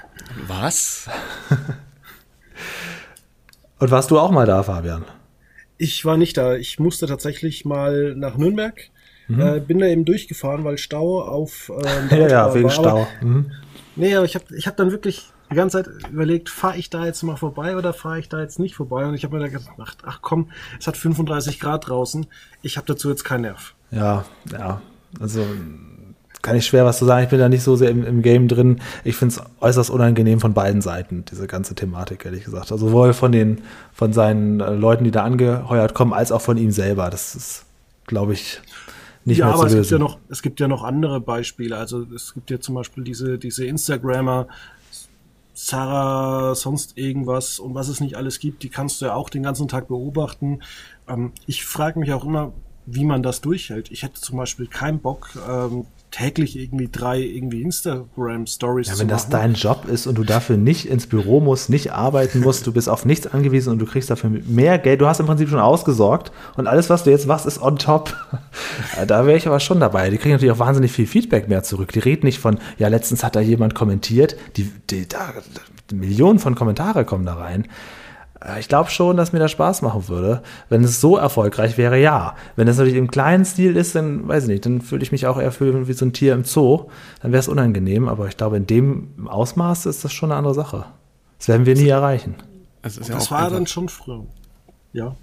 Was? 0.46 1.10
und 3.80 3.90
warst 3.90 4.12
du 4.12 4.20
auch 4.20 4.32
mal 4.32 4.46
da, 4.46 4.62
Fabian? 4.62 5.06
Ich 5.78 6.04
war 6.04 6.18
nicht 6.18 6.36
da. 6.36 6.56
Ich 6.56 6.80
musste 6.80 7.08
tatsächlich 7.08 7.64
mal 7.64 8.14
nach 8.14 8.36
Nürnberg. 8.36 8.90
Mhm. 9.30 9.40
Äh, 9.40 9.60
bin 9.62 9.80
da 9.80 9.86
eben 9.86 10.04
durchgefahren, 10.04 10.66
weil 10.66 10.78
Stau 10.78 11.22
auf. 11.22 11.72
Äh, 11.82 12.08
ja, 12.20 12.28
ja, 12.28 12.54
wegen 12.54 12.66
war. 12.66 12.72
Stau. 12.72 13.08
mhm. 13.22 13.52
Nee, 13.96 14.16
aber 14.16 14.26
ich 14.26 14.36
habe 14.36 14.46
ich 14.56 14.68
hab 14.68 14.76
dann 14.76 14.92
wirklich 14.92 15.32
die 15.50 15.56
ganze 15.56 15.84
Zeit 15.84 16.12
überlegt, 16.12 16.50
fahre 16.50 16.78
ich 16.78 16.90
da 16.90 17.06
jetzt 17.06 17.24
mal 17.24 17.38
vorbei 17.38 17.78
oder 17.78 17.94
fahre 17.94 18.20
ich 18.20 18.30
da 18.30 18.40
jetzt 18.40 18.60
nicht 18.60 18.76
vorbei? 18.76 19.06
Und 19.06 19.14
ich 19.14 19.24
habe 19.24 19.38
mir 19.38 19.44
da 19.44 19.48
gedacht, 19.48 19.98
ach 20.04 20.20
komm, 20.22 20.50
es 20.80 20.88
hat 20.88 20.98
35 20.98 21.60
Grad 21.60 21.88
draußen, 21.88 22.28
ich 22.62 22.78
habe 22.78 22.88
dazu 22.88 23.10
jetzt 23.10 23.24
keinen 23.24 23.42
Nerv. 23.42 23.74
Ja, 23.92 24.26
ja, 24.52 24.82
also 25.20 25.46
kann 26.42 26.56
ich 26.56 26.66
schwer 26.66 26.86
was 26.86 26.98
zu 26.98 27.06
sagen. 27.06 27.24
Ich 27.24 27.30
bin 27.30 27.40
da 27.40 27.50
nicht 27.50 27.64
so 27.64 27.76
sehr 27.76 27.90
im, 27.90 28.06
im 28.06 28.22
Game 28.22 28.48
drin. 28.48 28.80
Ich 29.04 29.16
finde 29.16 29.36
es 29.36 29.42
äußerst 29.60 29.90
unangenehm 29.90 30.40
von 30.40 30.54
beiden 30.54 30.82
Seiten, 30.82 31.26
diese 31.30 31.48
ganze 31.48 31.76
Thematik, 31.76 32.26
ehrlich 32.26 32.46
gesagt. 32.46 32.72
Also 32.72 32.88
sowohl 32.88 33.14
von 33.14 33.32
den, 33.32 33.62
von 33.92 34.14
seinen 34.14 34.60
äh, 34.60 34.72
Leuten, 34.72 35.04
die 35.04 35.12
da 35.12 35.24
angeheuert 35.24 35.94
kommen, 35.94 36.14
als 36.14 36.32
auch 36.32 36.42
von 36.42 36.58
ihm 36.58 36.72
selber. 36.72 37.10
Das 37.10 37.36
ist, 37.36 37.66
glaube 38.06 38.34
ich, 38.34 38.62
nicht 39.26 39.40
ja, 39.40 39.48
mehr 39.48 39.56
zu 39.56 39.62
aber 39.62 39.70
lösen. 39.70 39.80
es 39.82 39.90
gibt 39.90 39.92
ja 39.92 40.00
noch, 40.00 40.18
es 40.30 40.42
gibt 40.42 40.60
ja 40.62 40.68
noch 40.70 40.84
andere 40.84 41.20
Beispiele. 41.20 41.76
Also 41.76 42.06
es 42.16 42.34
gibt 42.34 42.50
ja 42.50 42.60
zum 42.60 42.76
Beispiel 42.76 43.04
diese, 43.04 43.38
diese 43.38 43.66
Instagrammer, 43.66 44.48
Sarah, 45.60 46.54
sonst 46.54 47.00
irgendwas 47.00 47.58
und 47.58 47.74
was 47.74 47.88
es 47.88 48.00
nicht 48.00 48.16
alles 48.16 48.38
gibt, 48.38 48.62
die 48.62 48.70
kannst 48.70 49.02
du 49.02 49.08
ja 49.08 49.16
auch 49.16 49.28
den 49.28 49.42
ganzen 49.42 49.68
Tag 49.68 49.88
beobachten. 49.88 50.62
Ähm, 51.08 51.32
ich 51.48 51.66
frage 51.66 52.00
mich 52.00 52.14
auch 52.14 52.24
immer, 52.24 52.54
wie 52.86 53.04
man 53.04 53.24
das 53.24 53.42
durchhält. 53.42 53.90
Ich 53.90 54.04
hätte 54.04 54.22
zum 54.22 54.38
Beispiel 54.38 54.68
keinen 54.68 55.00
Bock, 55.00 55.32
ähm, 55.50 55.88
täglich 56.12 56.58
irgendwie 56.58 56.90
drei 56.92 57.20
irgendwie 57.20 57.62
Instagram-Stories 57.62 58.88
Ja, 58.88 59.00
wenn 59.00 59.08
das 59.08 59.30
dein 59.30 59.54
Job 59.54 59.86
ist 59.88 60.08
und 60.08 60.16
du 60.16 60.24
dafür 60.24 60.58
nicht 60.58 60.86
ins 60.86 61.06
Büro 61.08 61.40
musst, 61.42 61.70
nicht 61.70 61.92
arbeiten 61.92 62.40
musst, 62.40 62.66
du 62.66 62.72
bist 62.72 62.90
auf 62.90 63.06
nichts 63.06 63.28
angewiesen 63.28 63.72
und 63.74 63.80
du 63.80 63.86
kriegst 63.86 64.10
dafür 64.10 64.30
mehr 64.30 64.80
Geld, 64.80 65.02
du 65.02 65.08
hast 65.08 65.20
im 65.20 65.26
Prinzip 65.26 65.50
schon 65.50 65.60
ausgesorgt 65.60 66.32
und 66.56 66.68
alles, 66.68 66.90
was 66.90 67.04
du 67.04 67.12
jetzt 67.12 67.28
machst, 67.28 67.46
ist 67.46 67.62
on 67.62 67.78
top. 67.78 68.16
Da 69.08 69.26
wäre 69.26 69.38
ich 69.38 69.48
aber 69.48 69.60
schon 69.60 69.80
dabei. 69.80 70.10
Die 70.10 70.18
kriegen 70.18 70.34
natürlich 70.34 70.54
auch 70.54 70.60
wahnsinnig 70.60 70.92
viel 70.92 71.06
Feedback 71.06 71.48
mehr 71.48 71.64
zurück. 71.64 71.92
Die 71.92 72.00
reden 72.00 72.26
nicht 72.26 72.40
von, 72.40 72.58
ja, 72.78 72.88
letztens 72.88 73.24
hat 73.24 73.36
da 73.36 73.40
jemand 73.40 73.76
kommentiert, 73.76 74.36
die, 74.56 74.72
die 74.90 75.08
da, 75.08 75.34
Millionen 75.94 76.40
von 76.40 76.56
Kommentare 76.56 77.06
kommen 77.06 77.26
da 77.26 77.36
rein. 77.36 77.68
Äh, 78.44 78.60
Ich 78.60 78.68
glaube 78.68 78.90
schon, 78.90 79.18
dass 79.18 79.34
mir 79.34 79.40
das 79.40 79.52
Spaß 79.52 79.82
machen 79.82 80.08
würde. 80.08 80.42
Wenn 80.70 80.84
es 80.84 81.02
so 81.02 81.18
erfolgreich 81.18 81.78
wäre, 81.78 82.00
ja. 82.00 82.36
Wenn 82.56 82.68
es 82.68 82.78
natürlich 82.78 82.98
im 82.98 83.10
kleinen 83.12 83.46
Stil 83.46 83.76
ist, 83.76 83.96
dann 83.96 84.28
weiß 84.28 84.44
ich 84.44 84.50
nicht, 84.50 84.66
dann 84.66 84.82
fühle 84.82 85.04
ich 85.04 85.12
mich 85.12 85.28
auch 85.28 85.40
eher 85.40 85.52
fühlen 85.52 85.88
wie 85.88 85.94
so 85.94 86.06
ein 86.06 86.14
Tier 86.14 86.34
im 86.34 86.44
Zoo. 86.44 86.86
Dann 87.22 87.32
wäre 87.32 87.40
es 87.40 87.48
unangenehm, 87.48 88.08
aber 88.08 88.28
ich 88.28 88.38
glaube, 88.38 88.58
in 88.58 88.68
dem 88.68 89.28
Ausmaß 89.28 89.86
ist 89.86 90.04
das 90.04 90.14
schon 90.14 90.32
eine 90.32 90.38
andere 90.38 90.54
Sache. 90.54 90.86
Das 91.40 91.48
werden 91.48 91.66
wir 91.66 91.76
nie 91.76 91.88
erreichen. 91.90 92.36
Es 92.82 92.98
ist 92.98 93.10
ja 93.10 93.16
das 93.16 93.28
auch 93.28 93.32
war 93.32 93.40
einfach- 93.40 93.54
dann 93.54 93.68
schon 93.68 93.90
früher. 93.90 94.26
Ja. 94.94 95.16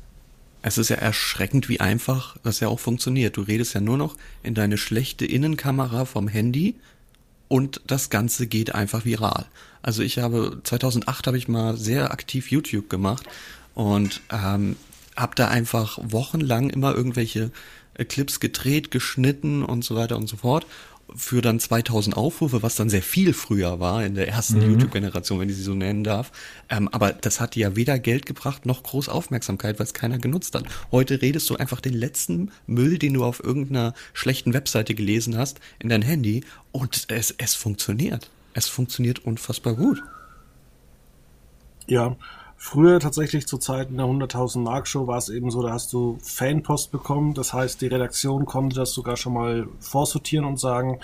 Es 0.66 0.78
ist 0.78 0.88
ja 0.88 0.96
erschreckend, 0.96 1.68
wie 1.68 1.80
einfach 1.80 2.36
das 2.42 2.60
ja 2.60 2.68
auch 2.68 2.78
funktioniert. 2.80 3.36
Du 3.36 3.42
redest 3.42 3.74
ja 3.74 3.80
nur 3.82 3.98
noch 3.98 4.16
in 4.42 4.54
deine 4.54 4.78
schlechte 4.78 5.26
Innenkamera 5.26 6.06
vom 6.06 6.26
Handy 6.26 6.76
und 7.48 7.80
das 7.86 8.10
Ganze 8.10 8.46
geht 8.46 8.74
einfach 8.74 9.04
viral. 9.04 9.46
Also 9.82 10.02
ich 10.02 10.18
habe 10.18 10.60
2008 10.64 11.26
habe 11.26 11.38
ich 11.38 11.48
mal 11.48 11.76
sehr 11.76 12.10
aktiv 12.10 12.50
YouTube 12.50 12.88
gemacht 12.88 13.26
und 13.74 14.22
ähm, 14.30 14.76
habe 15.16 15.34
da 15.34 15.48
einfach 15.48 15.98
wochenlang 16.02 16.70
immer 16.70 16.94
irgendwelche 16.94 17.50
äh, 17.94 18.04
Clips 18.04 18.40
gedreht, 18.40 18.90
geschnitten 18.90 19.62
und 19.62 19.84
so 19.84 19.94
weiter 19.94 20.16
und 20.16 20.26
so 20.26 20.36
fort 20.36 20.66
für 21.14 21.40
dann 21.40 21.60
2000 21.60 22.16
Aufrufe, 22.16 22.62
was 22.62 22.74
dann 22.74 22.90
sehr 22.90 23.02
viel 23.02 23.32
früher 23.32 23.78
war 23.78 24.04
in 24.04 24.14
der 24.14 24.28
ersten 24.28 24.60
YouTube-Generation, 24.60 25.40
wenn 25.40 25.48
ich 25.48 25.56
sie 25.56 25.62
so 25.62 25.74
nennen 25.74 26.02
darf. 26.02 26.32
Ähm, 26.68 26.88
aber 26.88 27.12
das 27.12 27.40
hat 27.40 27.54
dir 27.54 27.68
ja 27.68 27.76
weder 27.76 27.98
Geld 27.98 28.26
gebracht 28.26 28.66
noch 28.66 28.82
groß 28.82 29.08
Aufmerksamkeit, 29.08 29.78
weil 29.78 29.86
es 29.86 29.94
keiner 29.94 30.18
genutzt 30.18 30.54
hat. 30.54 30.64
Heute 30.90 31.22
redest 31.22 31.48
du 31.50 31.56
einfach 31.56 31.80
den 31.80 31.94
letzten 31.94 32.50
Müll, 32.66 32.98
den 32.98 33.14
du 33.14 33.24
auf 33.24 33.42
irgendeiner 33.42 33.94
schlechten 34.12 34.54
Webseite 34.54 34.94
gelesen 34.94 35.38
hast, 35.38 35.60
in 35.78 35.88
dein 35.88 36.02
Handy 36.02 36.44
und 36.72 37.06
es, 37.08 37.30
es 37.38 37.54
funktioniert. 37.54 38.30
Es 38.52 38.68
funktioniert 38.68 39.24
unfassbar 39.24 39.74
gut. 39.74 40.02
Ja, 41.86 42.16
früher 42.64 42.98
tatsächlich 42.98 43.46
zu 43.46 43.58
Zeiten 43.58 43.98
der 43.98 44.06
100.000 44.06 44.60
Mark 44.60 44.88
Show 44.88 45.06
war 45.06 45.18
es 45.18 45.28
eben 45.28 45.50
so, 45.50 45.60
da 45.60 45.74
hast 45.74 45.92
du 45.92 46.16
Fanpost 46.22 46.90
bekommen. 46.90 47.34
Das 47.34 47.52
heißt, 47.52 47.82
die 47.82 47.88
Redaktion 47.88 48.46
konnte 48.46 48.76
das 48.76 48.94
sogar 48.94 49.18
schon 49.18 49.34
mal 49.34 49.68
vorsortieren 49.80 50.46
und 50.46 50.58
sagen, 50.58 50.98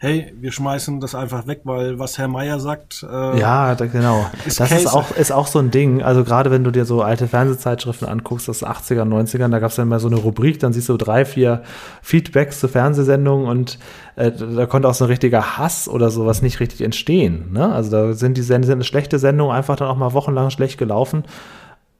hey, 0.00 0.32
wir 0.40 0.52
schmeißen 0.52 1.00
das 1.00 1.16
einfach 1.16 1.48
weg, 1.48 1.62
weil 1.64 1.98
was 1.98 2.18
Herr 2.18 2.28
Meier 2.28 2.60
sagt, 2.60 3.02
äh, 3.02 3.40
Ja, 3.40 3.74
da, 3.74 3.86
genau. 3.86 4.26
Ist 4.46 4.60
das 4.60 4.70
ist 4.70 4.86
auch, 4.86 5.10
ist 5.10 5.32
auch 5.32 5.48
so 5.48 5.58
ein 5.58 5.72
Ding. 5.72 6.02
Also 6.02 6.22
gerade 6.22 6.52
wenn 6.52 6.62
du 6.62 6.70
dir 6.70 6.84
so 6.84 7.02
alte 7.02 7.26
Fernsehzeitschriften 7.26 8.06
anguckst, 8.06 8.48
aus 8.48 8.60
den 8.60 8.68
80er, 8.68 9.02
90ern, 9.02 9.50
da 9.50 9.58
gab 9.58 9.70
es 9.70 9.76
dann 9.76 9.88
mal 9.88 9.98
so 9.98 10.06
eine 10.06 10.16
Rubrik, 10.16 10.60
dann 10.60 10.72
siehst 10.72 10.88
du 10.88 10.96
drei, 10.96 11.24
vier 11.24 11.62
Feedbacks 12.02 12.60
zu 12.60 12.68
Fernsehsendungen 12.68 13.48
und 13.48 13.78
äh, 14.14 14.30
da 14.30 14.66
konnte 14.66 14.88
auch 14.88 14.94
so 14.94 15.04
ein 15.04 15.10
richtiger 15.10 15.58
Hass 15.58 15.88
oder 15.88 16.10
sowas 16.10 16.42
nicht 16.42 16.60
richtig 16.60 16.82
entstehen. 16.82 17.52
Ne? 17.52 17.72
Also 17.72 17.90
da 17.90 18.12
sind 18.12 18.36
die 18.36 18.42
Send 18.42 18.66
sind 18.66 18.86
schlechte 18.86 19.18
Sendungen 19.18 19.54
einfach 19.54 19.74
dann 19.74 19.88
auch 19.88 19.96
mal 19.96 20.12
wochenlang 20.12 20.50
schlecht 20.50 20.78
gelaufen. 20.78 21.24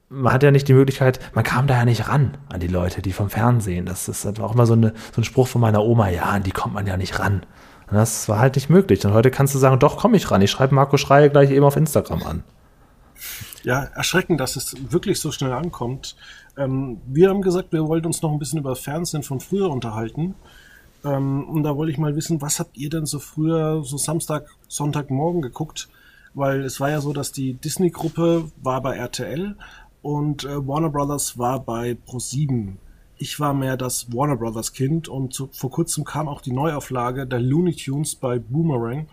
Man 0.07 0.31
hat 0.31 0.41
ja 0.41 0.51
nicht 0.51 0.69
die 0.69 0.73
Möglichkeit, 0.73 1.19
man 1.33 1.43
kam 1.43 1.67
da 1.67 1.75
ja 1.75 1.85
nicht 1.85 2.07
ran 2.07 2.37
an 2.47 2.61
die 2.61 2.67
Leute, 2.67 3.01
die 3.01 3.11
vom 3.11 3.29
Fernsehen. 3.29 3.85
Das 3.85 4.07
ist 4.07 4.23
halt 4.23 4.39
auch 4.39 4.53
immer 4.53 4.65
so, 4.65 4.73
eine, 4.73 4.93
so 5.13 5.19
ein 5.19 5.25
Spruch 5.25 5.49
von 5.49 5.59
meiner 5.59 5.83
Oma, 5.83 6.09
ja, 6.09 6.23
an 6.23 6.43
die 6.43 6.51
kommt 6.51 6.73
man 6.73 6.87
ja 6.87 6.95
nicht 6.95 7.19
ran. 7.19 7.41
Und 7.89 7.97
das 7.97 8.29
war 8.29 8.39
halt 8.39 8.55
nicht 8.55 8.69
möglich. 8.69 9.05
Und 9.05 9.13
heute 9.13 9.31
kannst 9.31 9.55
du 9.55 9.59
sagen, 9.59 9.79
doch, 9.79 9.97
komm 9.97 10.13
ich 10.13 10.29
ran. 10.29 10.41
Ich 10.41 10.51
schreibe 10.51 10.75
Marco 10.75 10.97
Schreier 10.97 11.29
gleich 11.29 11.49
eben 11.51 11.65
auf 11.65 11.75
Instagram 11.75 12.23
an. 12.23 12.43
ja, 13.63 13.83
erschreckend, 13.83 14.39
dass 14.39 14.55
es 14.55 14.91
wirklich 14.91 15.19
so 15.19 15.31
schnell 15.31 15.51
ankommt. 15.53 16.15
Ähm, 16.57 17.01
wir 17.07 17.29
haben 17.29 17.41
gesagt, 17.41 17.71
wir 17.71 17.87
wollten 17.87 18.07
uns 18.07 18.21
noch 18.21 18.31
ein 18.31 18.39
bisschen 18.39 18.59
über 18.59 18.75
Fernsehen 18.75 19.23
von 19.23 19.39
früher 19.39 19.69
unterhalten. 19.69 20.35
Ähm, 21.03 21.47
und 21.49 21.63
da 21.63 21.75
wollte 21.75 21.91
ich 21.91 21.97
mal 21.97 22.15
wissen, 22.15 22.41
was 22.41 22.59
habt 22.59 22.77
ihr 22.77 22.89
denn 22.89 23.05
so 23.05 23.19
früher, 23.19 23.83
so 23.83 23.97
Samstag, 23.97 24.49
Sonntagmorgen 24.67 25.41
geguckt? 25.41 25.89
Weil 26.33 26.61
es 26.61 26.79
war 26.79 26.91
ja 26.91 27.01
so, 27.01 27.11
dass 27.13 27.31
die 27.31 27.53
Disney-Gruppe 27.53 28.51
war 28.61 28.81
bei 28.81 28.97
RTL 28.97 29.55
und 30.01 30.43
äh, 30.43 30.67
Warner 30.67 30.89
Brothers 30.89 31.37
war 31.37 31.59
bei 31.59 31.97
Pro7. 32.07 32.75
Ich 33.21 33.37
war 33.39 33.53
mehr 33.53 33.75
das 33.75 34.13
Warner 34.13 34.37
Brothers 34.37 34.71
Kind 34.71 35.09
und 35.09 35.33
zu, 35.33 35.49
vor 35.51 35.69
kurzem 35.69 36.05
kam 36.05 36.29
auch 36.29 36.39
die 36.39 36.53
Neuauflage 36.53 37.27
der 37.27 37.41
Looney 37.41 37.75
Tunes 37.75 38.15
bei 38.15 38.39
Boomerang. 38.39 39.07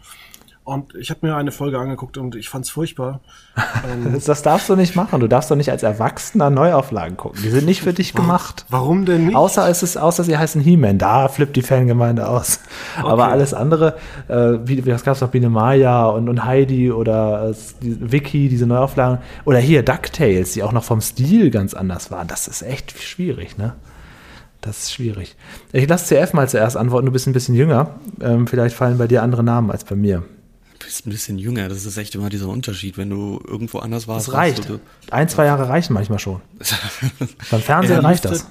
Und 0.63 0.95
ich 0.97 1.11
habe 1.11 1.27
mir 1.27 1.37
eine 1.37 1.53
Folge 1.53 1.79
angeguckt 1.79 2.17
und 2.19 2.35
ich 2.35 2.49
fand's 2.49 2.71
furchtbar. 2.71 3.21
Ähm, 3.89 4.13
Das, 4.13 4.25
das 4.25 4.43
darfst 4.43 4.69
du 4.69 4.77
nicht 4.77 4.97
machen. 4.97 5.21
Du 5.21 5.29
darfst 5.29 5.51
doch 5.51 5.57
nicht 5.57 5.71
als 5.71 5.83
Erwachsener 5.83 6.51
Neuauflagen 6.51 7.17
gucken. 7.17 7.41
Die 7.43 7.51
sind 7.51 7.67
nicht 7.67 7.83
für 7.83 7.93
dich 7.93 8.15
gemacht. 8.15 8.65
Warum 8.69 9.07
denn 9.07 9.27
nicht? 9.27 9.37
Außer 9.37 9.69
es 9.69 9.83
ist, 9.83 9.97
außer 9.97 10.25
sie 10.25 10.37
heißen 10.37 10.61
He-Man, 10.61 10.99
da 10.99 11.29
flippt 11.29 11.57
die 11.57 11.63
Fangemeinde 11.63 12.29
aus. 12.29 12.61
Aber 13.03 13.29
alles 13.29 13.55
andere, 13.55 13.97
äh, 14.29 14.59
wie, 14.65 14.85
wie 14.85 14.91
das 14.91 15.05
gab's 15.05 15.21
noch 15.21 15.31
Biene 15.31 15.49
Maya 15.51 16.07
und, 16.07 16.29
und 16.29 16.45
Heidi 16.45 16.91
oder 16.91 17.51
äh, 17.51 17.55
die, 17.83 18.13
Vicky, 18.13 18.49
diese 18.49 18.67
Neuauflagen. 18.67 19.19
Oder 19.45 19.59
hier 19.59 19.83
DuckTales, 19.83 20.53
die 20.53 20.63
auch 20.63 20.73
noch 20.73 20.85
vom 20.85 21.01
Stil 21.01 21.51
ganz 21.51 21.75
anders 21.75 22.11
waren. 22.11 22.29
Das 22.29 22.49
ist 22.49 22.63
echt 22.63 23.01
schwierig, 23.01 23.57
ne? 23.57 23.75
Das 24.61 24.79
ist 24.85 24.93
schwierig. 24.95 25.37
Ich 25.73 25.89
lasse 25.89 26.07
CF 26.15 26.33
mal 26.33 26.49
zuerst 26.49 26.77
antworten, 26.77 27.07
du 27.07 27.13
bist 27.13 27.27
ein 27.27 27.33
bisschen 27.33 27.55
jünger. 27.55 28.01
Ähm, 28.21 28.47
vielleicht 28.47 28.75
fallen 28.75 28.99
bei 28.99 29.07
dir 29.07 29.23
andere 29.23 29.43
Namen 29.45 29.71
als 29.71 29.85
bei 29.85 29.95
mir. 29.95 30.25
Du 30.79 30.85
bist 30.87 31.07
ein 31.07 31.11
bisschen 31.11 31.39
jünger, 31.39 31.69
das 31.69 31.85
ist 31.87 31.97
echt 31.97 32.15
immer 32.15 32.29
dieser 32.29 32.49
Unterschied, 32.49 32.99
wenn 32.99 33.09
du 33.11 33.41
irgendwo 33.47 33.79
anders 33.79 34.09
warst. 34.09 34.29
Das 34.29 34.35
reicht. 34.35 34.69
du- 34.69 34.81
Ein, 35.11 35.29
zwei 35.29 35.47
Jahre 35.47 35.69
reichen 35.69 35.93
manchmal 35.95 36.19
schon. 36.19 36.41
Beim 37.51 37.61
Fernsehen 37.61 38.03
Da 38.03 38.09
reicht 38.09 38.25
das. 38.25 38.47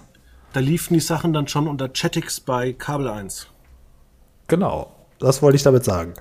Da 0.53 0.59
liefen 0.61 0.93
die 0.93 0.99
Sachen 1.01 1.33
dann 1.33 1.47
schon 1.47 1.67
unter 1.67 1.89
Chatix 1.89 2.39
bei 2.39 2.71
Kabel 2.73 3.09
1. 3.09 3.47
Genau. 4.47 4.91
Das 5.19 5.41
wollte 5.41 5.55
ich 5.57 5.63
damit 5.63 5.83
sagen. 5.83 6.13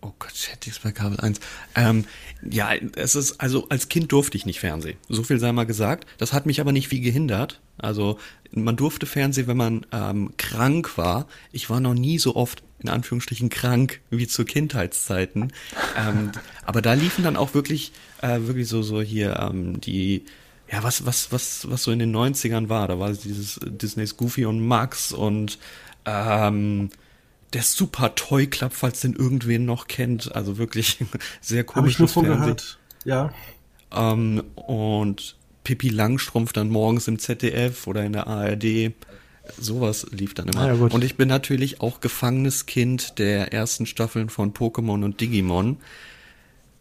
Oh 0.00 0.12
Gott, 0.18 0.32
Chatix 0.34 0.78
bei 0.78 0.92
Kabel 0.92 1.18
1. 1.18 1.40
Ähm, 1.74 2.04
ja, 2.48 2.70
es 2.94 3.14
ist, 3.14 3.40
also 3.40 3.68
als 3.68 3.88
Kind 3.88 4.12
durfte 4.12 4.36
ich 4.36 4.46
nicht 4.46 4.60
Fernsehen. 4.60 4.96
So 5.08 5.22
viel 5.24 5.40
sei 5.40 5.50
mal 5.52 5.66
gesagt. 5.66 6.06
Das 6.18 6.32
hat 6.32 6.46
mich 6.46 6.60
aber 6.60 6.72
nicht 6.72 6.88
viel 6.88 7.00
gehindert. 7.00 7.60
Also 7.78 8.18
man 8.52 8.76
durfte 8.76 9.06
Fernsehen, 9.06 9.48
wenn 9.48 9.56
man 9.56 9.86
ähm, 9.92 10.32
krank 10.36 10.96
war. 10.96 11.26
Ich 11.52 11.68
war 11.68 11.80
noch 11.80 11.94
nie 11.94 12.18
so 12.18 12.36
oft 12.36 12.62
in 12.80 12.88
Anführungsstrichen 12.88 13.48
krank 13.48 14.00
wie 14.10 14.28
zu 14.28 14.44
Kindheitszeiten. 14.44 15.52
ähm, 15.96 16.30
aber 16.64 16.80
da 16.80 16.92
liefen 16.92 17.24
dann 17.24 17.36
auch 17.36 17.54
wirklich, 17.54 17.92
äh, 18.22 18.40
wirklich 18.42 18.68
so, 18.68 18.82
so 18.82 19.00
hier 19.02 19.36
ähm, 19.36 19.80
die, 19.80 20.24
ja, 20.70 20.82
was, 20.82 21.06
was, 21.06 21.32
was, 21.32 21.68
was 21.68 21.82
so 21.82 21.90
in 21.90 21.98
den 21.98 22.14
90ern 22.14 22.68
war. 22.68 22.86
Da 22.86 22.98
war 22.98 23.12
dieses 23.12 23.58
Disneys 23.64 24.16
Goofy 24.16 24.44
und 24.44 24.64
Max 24.64 25.12
und 25.12 25.58
ähm, 26.04 26.90
der 27.52 27.62
Super 27.62 28.14
Toy 28.14 28.46
Club, 28.46 28.72
falls 28.74 29.00
den 29.00 29.14
irgendwen 29.14 29.64
noch 29.64 29.86
kennt. 29.86 30.34
Also 30.34 30.58
wirklich 30.58 30.98
sehr 31.40 31.64
Habe 31.74 31.88
ich 31.88 31.98
nur 31.98 32.08
von 32.08 32.24
gehört. 32.24 32.78
Ja. 33.04 33.32
Ähm, 33.94 34.44
und 34.54 35.36
Pippi 35.64 35.88
Langstrumpf 35.88 36.52
dann 36.52 36.70
morgens 36.70 37.08
im 37.08 37.18
ZDF 37.18 37.86
oder 37.86 38.04
in 38.04 38.12
der 38.12 38.26
ARD. 38.26 38.92
Sowas 39.58 40.06
lief 40.10 40.34
dann 40.34 40.48
immer. 40.48 40.60
Ah, 40.60 40.74
ja, 40.74 40.74
und 40.74 41.04
ich 41.04 41.16
bin 41.16 41.28
natürlich 41.28 41.80
auch 41.80 42.00
gefangenes 42.00 42.66
Kind 42.66 43.18
der 43.18 43.52
ersten 43.52 43.86
Staffeln 43.86 44.28
von 44.28 44.52
Pokémon 44.52 45.04
und 45.04 45.20
Digimon. 45.20 45.78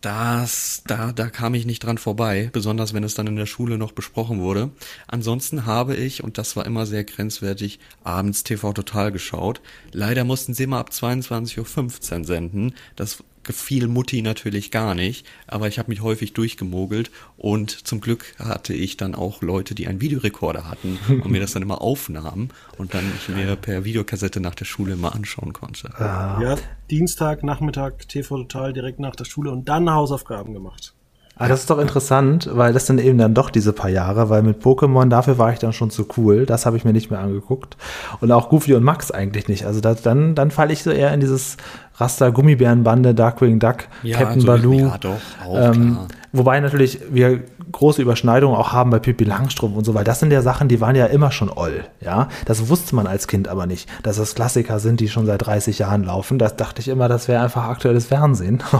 Das, 0.07 0.83
da, 0.87 1.11
da 1.11 1.29
kam 1.29 1.53
ich 1.53 1.65
nicht 1.65 1.83
dran 1.83 1.97
vorbei, 1.97 2.49
besonders 2.53 2.93
wenn 2.93 3.03
es 3.03 3.13
dann 3.13 3.27
in 3.27 3.35
der 3.35 3.45
Schule 3.45 3.77
noch 3.77 3.91
besprochen 3.91 4.39
wurde. 4.39 4.71
Ansonsten 5.05 5.65
habe 5.65 5.97
ich, 5.97 6.23
und 6.23 6.37
das 6.37 6.55
war 6.55 6.65
immer 6.65 6.85
sehr 6.85 7.03
grenzwertig, 7.03 7.77
abends 8.05 8.45
TV 8.45 8.71
Total 8.71 9.11
geschaut. 9.11 9.59
Leider 9.91 10.23
mussten 10.23 10.53
sie 10.53 10.63
immer 10.63 10.77
ab 10.77 10.91
22.15 10.93 12.19
Uhr 12.19 12.23
senden. 12.23 12.73
Das 12.95 13.21
gefiel 13.47 13.87
Mutti 13.87 14.21
natürlich 14.21 14.69
gar 14.69 14.93
nicht, 14.93 15.25
aber 15.47 15.67
ich 15.67 15.79
habe 15.79 15.89
mich 15.89 16.01
häufig 16.01 16.33
durchgemogelt 16.33 17.09
und 17.37 17.71
zum 17.71 18.01
Glück 18.01 18.35
hatte 18.37 18.73
ich 18.73 18.97
dann 18.97 19.15
auch 19.15 19.41
Leute, 19.41 19.73
die 19.73 19.87
einen 19.87 20.01
Videorekorder 20.01 20.69
hatten 20.69 20.99
und 21.09 21.31
mir 21.31 21.41
das 21.41 21.53
dann 21.53 21.63
immer 21.63 21.81
aufnahmen 21.81 22.49
und 22.77 22.93
dann 22.93 23.11
ich 23.17 23.29
mir 23.29 23.55
per 23.55 23.83
Videokassette 23.85 24.39
nach 24.39 24.53
der 24.53 24.65
Schule 24.65 24.93
immer 24.93 25.15
anschauen 25.15 25.53
konnte. 25.53 25.89
Ah. 25.99 26.39
Ja, 26.41 26.55
Dienstag, 26.91 27.43
Nachmittag, 27.43 28.07
TV 28.07 28.37
Total 28.37 28.73
direkt 28.73 28.99
nach 28.99 29.15
der 29.15 29.25
Schule 29.25 29.51
und 29.51 29.67
dann 29.67 29.89
Hausaufgaben 29.89 30.53
gemacht. 30.53 30.93
Ah, 31.39 31.47
das 31.47 31.61
ist 31.61 31.69
doch 31.69 31.77
interessant, 31.77 32.49
weil 32.51 32.73
das 32.73 32.87
sind 32.87 32.99
eben 32.99 33.17
dann 33.17 33.33
doch 33.33 33.49
diese 33.49 33.71
paar 33.71 33.89
Jahre, 33.89 34.29
weil 34.29 34.41
mit 34.41 34.61
Pokémon, 34.63 35.07
dafür 35.07 35.37
war 35.37 35.53
ich 35.53 35.59
dann 35.59 35.71
schon 35.71 35.91
zu 35.91 36.07
cool. 36.17 36.45
Das 36.45 36.65
habe 36.65 36.77
ich 36.77 36.85
mir 36.85 36.93
nicht 36.93 37.11
mehr 37.11 37.19
angeguckt. 37.19 37.77
Und 38.21 38.31
auch 38.31 38.49
Goofy 38.49 38.73
und 38.73 38.83
Max 38.83 39.11
eigentlich 39.11 39.47
nicht. 39.47 39.65
Also 39.65 39.79
das, 39.79 40.01
dann, 40.01 40.33
dann 40.33 40.49
falle 40.49 40.73
ich 40.73 40.81
so 40.81 40.89
eher 40.89 41.13
in 41.13 41.19
dieses 41.19 41.57
Raster 41.97 42.31
Gummibärenbande, 42.31 43.13
Darkwing 43.13 43.59
Duck, 43.59 43.85
ja, 44.03 44.17
Captain 44.17 44.41
so, 44.41 44.47
Baloo. 44.47 44.79
Ja, 44.79 44.97
doch, 44.99 45.19
auch, 45.45 45.75
ähm, 45.75 45.97
wobei 46.31 46.59
natürlich 46.59 46.99
wir 47.09 47.41
große 47.71 48.01
Überschneidungen 48.01 48.55
auch 48.55 48.71
haben 48.71 48.91
bei 48.91 48.99
Pippi 48.99 49.23
Langstrumpf 49.23 49.75
und 49.75 49.83
so, 49.83 49.93
weil 49.93 50.03
das 50.03 50.19
sind 50.19 50.31
ja 50.31 50.41
Sachen, 50.41 50.67
die 50.67 50.79
waren 50.79 50.95
ja 50.95 51.07
immer 51.07 51.31
schon 51.31 51.49
oll, 51.49 51.83
ja. 51.99 52.29
Das 52.45 52.69
wusste 52.69 52.95
man 52.95 53.07
als 53.07 53.27
Kind 53.27 53.47
aber 53.47 53.65
nicht, 53.65 53.89
dass 54.03 54.17
das 54.17 54.35
Klassiker 54.35 54.79
sind, 54.79 54.99
die 54.99 55.09
schon 55.09 55.25
seit 55.25 55.45
30 55.45 55.79
Jahren 55.79 56.03
laufen. 56.03 56.37
Das 56.39 56.55
dachte 56.55 56.81
ich 56.81 56.87
immer, 56.87 57.07
das 57.09 57.27
wäre 57.27 57.43
einfach 57.43 57.65
aktuelles 57.65 58.05
Fernsehen. 58.05 58.63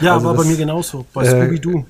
Ja, 0.00 0.14
also 0.14 0.26
war 0.26 0.34
das, 0.34 0.44
bei 0.44 0.50
mir 0.50 0.56
genauso, 0.56 1.04
bei 1.12 1.24
äh, 1.24 1.28
Scooby-Doo 1.28 1.84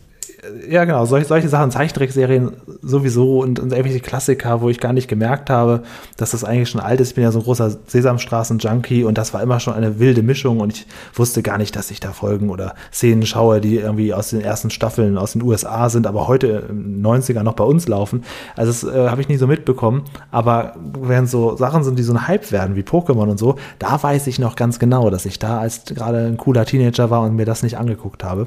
ja, 0.68 0.84
genau, 0.84 1.04
solche, 1.04 1.26
solche 1.26 1.48
Sachen, 1.48 1.70
Zeichentrickserien 1.70 2.52
sowieso 2.82 3.40
und, 3.40 3.60
und 3.60 3.72
irgendwelche 3.72 4.00
Klassiker, 4.00 4.62
wo 4.62 4.70
ich 4.70 4.80
gar 4.80 4.92
nicht 4.92 5.08
gemerkt 5.08 5.50
habe, 5.50 5.82
dass 6.16 6.30
das 6.30 6.44
eigentlich 6.44 6.70
schon 6.70 6.80
alt 6.80 7.00
ist. 7.00 7.08
Ich 7.08 7.14
bin 7.14 7.24
ja 7.24 7.32
so 7.32 7.40
ein 7.40 7.44
großer 7.44 7.76
Sesamstraßen-Junkie 7.86 9.04
und 9.04 9.18
das 9.18 9.34
war 9.34 9.42
immer 9.42 9.60
schon 9.60 9.74
eine 9.74 9.98
wilde 9.98 10.22
Mischung 10.22 10.60
und 10.60 10.72
ich 10.72 10.86
wusste 11.14 11.42
gar 11.42 11.58
nicht, 11.58 11.76
dass 11.76 11.90
ich 11.90 12.00
da 12.00 12.12
Folgen 12.12 12.48
oder 12.48 12.74
Szenen 12.92 13.26
schaue, 13.26 13.60
die 13.60 13.76
irgendwie 13.76 14.14
aus 14.14 14.30
den 14.30 14.40
ersten 14.40 14.70
Staffeln 14.70 15.18
aus 15.18 15.32
den 15.32 15.42
USA 15.42 15.90
sind, 15.90 16.06
aber 16.06 16.26
heute 16.26 16.64
im 16.70 17.02
90er 17.02 17.42
noch 17.42 17.54
bei 17.54 17.64
uns 17.64 17.86
laufen. 17.86 18.24
Also 18.56 18.72
das 18.72 18.94
äh, 18.94 19.08
habe 19.08 19.20
ich 19.20 19.28
nie 19.28 19.36
so 19.36 19.46
mitbekommen. 19.46 20.04
Aber 20.30 20.74
wenn 20.98 21.26
so 21.26 21.56
Sachen 21.56 21.84
sind, 21.84 21.98
die 21.98 22.02
so 22.02 22.14
ein 22.14 22.28
Hype 22.28 22.50
werden, 22.50 22.76
wie 22.76 22.82
Pokémon 22.82 23.28
und 23.28 23.38
so, 23.38 23.56
da 23.78 24.02
weiß 24.02 24.26
ich 24.26 24.38
noch 24.38 24.56
ganz 24.56 24.78
genau, 24.78 25.10
dass 25.10 25.26
ich 25.26 25.38
da 25.38 25.58
als 25.58 25.84
gerade 25.84 26.26
ein 26.26 26.38
cooler 26.38 26.64
Teenager 26.64 27.10
war 27.10 27.22
und 27.22 27.36
mir 27.36 27.46
das 27.46 27.62
nicht 27.62 27.76
angeguckt 27.76 28.24
habe. 28.24 28.46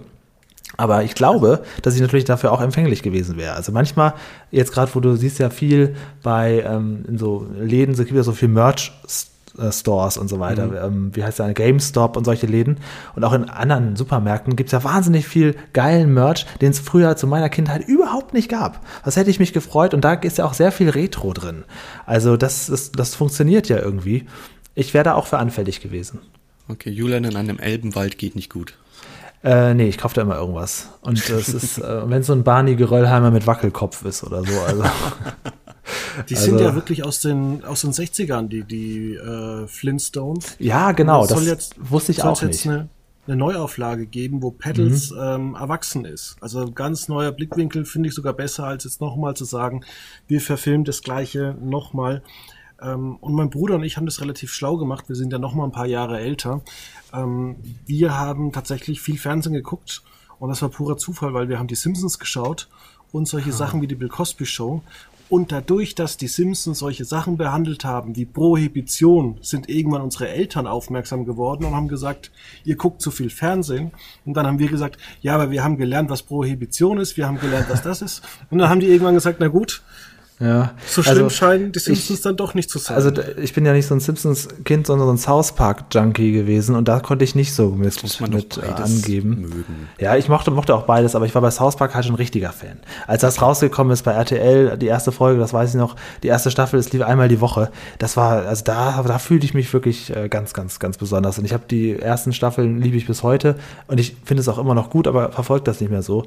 Aber 0.78 1.04
ich 1.04 1.16
glaube, 1.16 1.64
dass 1.82 1.96
ich 1.96 2.02
natürlich 2.02 2.26
dafür 2.26 2.52
auch 2.52 2.62
empfänglich 2.62 3.04
gewesen 3.04 3.38
wäre. 3.38 3.54
Also 3.56 3.72
manchmal, 3.72 4.14
jetzt 4.52 4.72
gerade, 4.72 4.94
wo 4.96 5.00
du 5.00 5.16
siehst 5.16 5.40
ja 5.40 5.50
viel 5.50 5.96
bei 6.24 6.64
ähm, 6.66 7.06
in 7.08 7.18
so 7.18 7.48
Läden, 7.60 7.94
es 7.94 8.00
gibt 8.00 8.14
ja 8.14 8.24
so 8.24 8.32
viel 8.32 8.50
Merch. 8.50 8.92
Stores 9.70 10.18
und 10.18 10.30
so 10.30 10.40
weiter, 10.40 10.66
mhm. 10.66 10.76
ähm, 10.76 11.16
wie 11.16 11.24
heißt 11.24 11.40
der, 11.40 11.54
GameStop 11.54 12.18
und 12.18 12.26
solche 12.26 12.48
Läden. 12.48 12.78
Und 13.16 13.24
auch 13.24 13.34
in 13.34 13.50
anderen 13.50 13.96
Supermärkten 13.96 14.56
gibt 14.56 14.70
es 14.70 14.72
ja 14.72 14.84
wahnsinnig 14.84 15.28
viel 15.28 15.56
geilen 15.74 16.14
Merch, 16.14 16.46
den 16.62 16.72
es 16.72 16.80
früher 16.80 17.16
zu 17.18 17.28
meiner 17.28 17.50
Kindheit 17.50 17.88
überhaupt 17.88 18.34
nicht 18.34 18.50
gab. 18.50 18.84
Das 19.06 19.16
hätte 19.16 19.30
ich 19.30 19.40
mich 19.40 19.54
gefreut 19.54 19.94
und 19.94 20.04
da 20.04 20.14
ist 20.14 20.40
ja 20.40 20.46
auch 20.46 20.54
sehr 20.54 20.72
viel 20.72 20.90
Retro 20.90 21.34
drin. 21.34 21.66
Also 22.06 22.36
das, 22.36 22.68
ist, 22.68 22.98
das 23.00 23.14
funktioniert 23.14 23.70
ja 23.70 23.78
irgendwie. 23.78 24.26
Ich 24.74 24.94
wäre 24.96 25.04
da 25.04 25.14
auch 25.14 25.28
für 25.28 25.38
anfällig 25.38 25.82
gewesen. 25.82 26.20
Okay, 26.68 26.90
Julian 26.90 27.26
in 27.26 27.36
einem 27.36 27.60
Elbenwald 27.60 28.18
geht 28.18 28.36
nicht 28.36 28.52
gut. 28.52 28.76
Äh, 29.44 29.74
nee, 29.74 29.90
ich 29.90 29.98
kaufe 29.98 30.16
da 30.16 30.22
immer 30.22 30.38
irgendwas. 30.38 30.90
Und 31.02 31.30
es 31.30 31.50
ist, 31.50 31.78
äh, 31.80 32.10
wenn 32.10 32.24
so 32.24 32.34
ein 32.34 32.44
Barney 32.44 32.76
Geröllheimer 32.76 33.30
mit 33.30 33.46
Wackelkopf 33.46 34.06
ist 34.06 34.24
oder 34.24 34.44
so. 34.44 34.60
Also. 34.62 34.84
Die 36.30 36.36
also, 36.36 36.46
sind 36.46 36.62
ja 36.62 36.76
wirklich 36.76 37.04
aus 37.04 37.20
den, 37.20 37.66
aus 37.66 37.82
den 37.82 37.92
60ern, 37.92 38.48
die, 38.48 38.64
die 38.64 39.16
äh, 39.16 39.68
Flintstones. 39.68 40.56
Ja, 40.60 40.94
genau, 40.94 41.28
das, 41.28 41.46
jetzt, 41.46 41.76
wusste 41.78 42.14
ich 42.14 42.24
auch 42.24 42.42
nicht. 42.42 42.66
Eine, 42.66 42.88
eine 43.28 43.36
Neuauflage 43.36 44.06
geben, 44.06 44.42
wo 44.42 44.52
Pedals 44.52 45.12
mhm. 45.12 45.18
ähm, 45.20 45.56
erwachsen 45.60 46.06
ist. 46.06 46.38
Also 46.40 46.72
ganz 46.72 47.08
neuer 47.10 47.32
Blickwinkel 47.32 47.84
finde 47.86 48.10
ich 48.10 48.16
sogar 48.16 48.34
besser, 48.34 48.66
als 48.66 48.86
jetzt 48.86 49.02
nochmal 49.02 49.36
zu 49.36 49.46
sagen, 49.46 49.84
wir 50.28 50.40
verfilmen 50.40 50.86
das 50.86 51.02
gleiche 51.02 51.56
nochmal. 51.62 52.22
Ähm, 52.84 53.16
und 53.18 53.34
mein 53.34 53.50
Bruder 53.50 53.76
und 53.76 53.84
ich 53.84 53.98
haben 53.98 54.06
das 54.06 54.22
relativ 54.22 54.54
schlau 54.54 54.78
gemacht. 54.78 55.06
Wir 55.08 55.16
sind 55.16 55.32
ja 55.32 55.40
noch 55.40 55.54
mal 55.54 55.66
ein 55.66 55.72
paar 55.72 55.88
Jahre 55.88 56.20
älter. 56.20 56.62
Ähm, 57.14 57.56
wir 57.86 58.18
haben 58.18 58.52
tatsächlich 58.52 59.02
viel 59.02 59.18
Fernsehen 59.18 59.54
geguckt 59.54 60.04
und 60.40 60.50
das 60.50 60.62
war 60.62 60.70
purer 60.70 60.98
Zufall, 60.98 61.34
weil 61.34 61.50
wir 61.50 61.60
haben 61.60 61.68
die 61.68 61.76
Simpsons 61.76 62.20
geschaut 62.20 62.68
und 63.12 63.28
solche 63.28 63.50
ja. 63.50 63.56
Sachen 63.56 63.82
wie 63.82 63.88
die 63.88 63.96
Bill 63.96 64.10
Cosby 64.10 64.46
Show. 64.46 64.82
Und 65.30 65.52
dadurch, 65.52 65.96
dass 65.96 66.18
die 66.18 66.28
Simpsons 66.28 66.80
solche 66.80 67.06
Sachen 67.06 67.38
behandelt 67.38 67.86
haben 67.86 68.16
wie 68.16 68.26
Prohibition, 68.26 69.40
sind 69.42 69.68
irgendwann 69.68 70.02
unsere 70.02 70.30
Eltern 70.30 70.68
aufmerksam 70.68 71.26
geworden 71.26 71.66
und 71.66 71.74
haben 71.74 71.88
gesagt, 71.88 72.30
ihr 72.66 72.76
guckt 72.76 73.02
zu 73.02 73.10
viel 73.10 73.32
Fernsehen. 73.32 73.92
Und 74.26 74.36
dann 74.36 74.46
haben 74.46 74.60
wir 74.60 74.68
gesagt, 74.68 75.00
ja, 75.22 75.34
aber 75.34 75.50
wir 75.50 75.64
haben 75.64 75.78
gelernt, 75.78 76.12
was 76.12 76.22
Prohibition 76.22 77.00
ist, 77.00 77.18
wir 77.18 77.26
haben 77.26 77.40
gelernt, 77.40 77.68
was 77.70 77.82
das 77.82 78.02
ist. 78.04 78.22
Und 78.52 78.60
dann 78.60 78.70
haben 78.70 78.80
die 78.80 78.88
irgendwann 78.88 79.16
gesagt, 79.16 79.38
na 79.40 79.48
gut, 79.48 79.82
ja. 80.40 80.74
So 80.86 81.04
schlimm 81.04 81.18
also, 81.18 81.30
scheinen 81.30 81.72
die 81.72 81.80
Simpsons 81.80 82.10
ich, 82.10 82.22
dann 82.22 82.36
doch 82.36 82.54
nicht 82.54 82.70
zu 82.70 82.80
sein. 82.80 82.96
Also 82.96 83.12
ich 83.42 83.54
bin 83.54 83.66
ja 83.66 83.74
nicht 83.74 83.88
so 83.88 83.96
ein 83.96 84.00
Simpsons-Kind, 84.00 84.88
sondern 84.88 85.08
so 85.08 85.14
ein 85.14 85.18
South 85.18 85.54
Park-Junkie 85.54 86.32
gewesen 86.32 86.76
und 86.76 86.88
da 86.88 87.00
konnte 87.00 87.24
ich 87.24 87.36
nicht 87.36 87.54
so 87.54 87.70
mit, 87.70 88.02
mit 88.20 88.58
äh, 88.58 88.82
angeben. 88.82 89.42
Mögen. 89.42 89.90
Ja, 90.00 90.16
ich 90.16 90.30
mochte, 90.30 90.52
mochte 90.52 90.76
auch 90.76 90.84
beides, 90.84 91.16
aber 91.16 91.26
ich 91.26 91.36
war 91.36 91.42
bei 91.42 91.52
South 91.52 91.76
Park 91.76 91.96
halt 91.96 92.06
schon 92.06 92.16
ein 92.16 92.18
richtiger 92.18 92.52
Fan. 92.52 92.80
Als 93.08 93.22
das 93.22 93.42
rausgekommen 93.42 93.94
ist 93.94 94.04
bei 94.04 94.12
RTL, 94.12 94.78
die 94.78 94.88
erste 94.88 95.12
Folge, 95.12 95.40
das 95.40 95.54
weiß 95.54 95.72
ich 95.72 95.76
noch, 95.76 95.96
die 96.24 96.28
erste 96.28 96.52
Staffel, 96.52 96.80
es 96.80 96.92
lief 96.92 97.04
einmal 97.04 97.28
die 97.28 97.40
Woche. 97.40 97.72
Das 98.00 98.18
war, 98.18 98.46
also 98.46 98.64
da, 98.64 99.04
da 99.04 99.20
fühlte 99.20 99.46
ich 99.46 99.54
mich 99.54 99.72
wirklich 99.74 100.16
äh, 100.16 100.30
ganz, 100.30 100.54
ganz, 100.54 100.80
ganz 100.80 100.98
besonders. 100.98 101.38
Und 101.38 101.46
ich 101.46 101.54
habe 101.54 101.64
die 101.70 101.98
ersten 101.98 102.34
Staffeln 102.34 102.82
liebe 102.82 102.98
ich 102.98 103.08
bis 103.08 103.24
heute 103.24 103.56
und 103.88 104.00
ich 104.00 104.16
finde 104.26 104.42
es 104.42 104.48
auch 104.48 104.58
immer 104.58 104.76
noch 104.76 104.90
gut, 104.90 105.08
aber 105.08 105.32
verfolgt 105.32 105.68
das 105.68 105.80
nicht 105.80 105.90
mehr 105.90 106.04
so. 106.04 106.26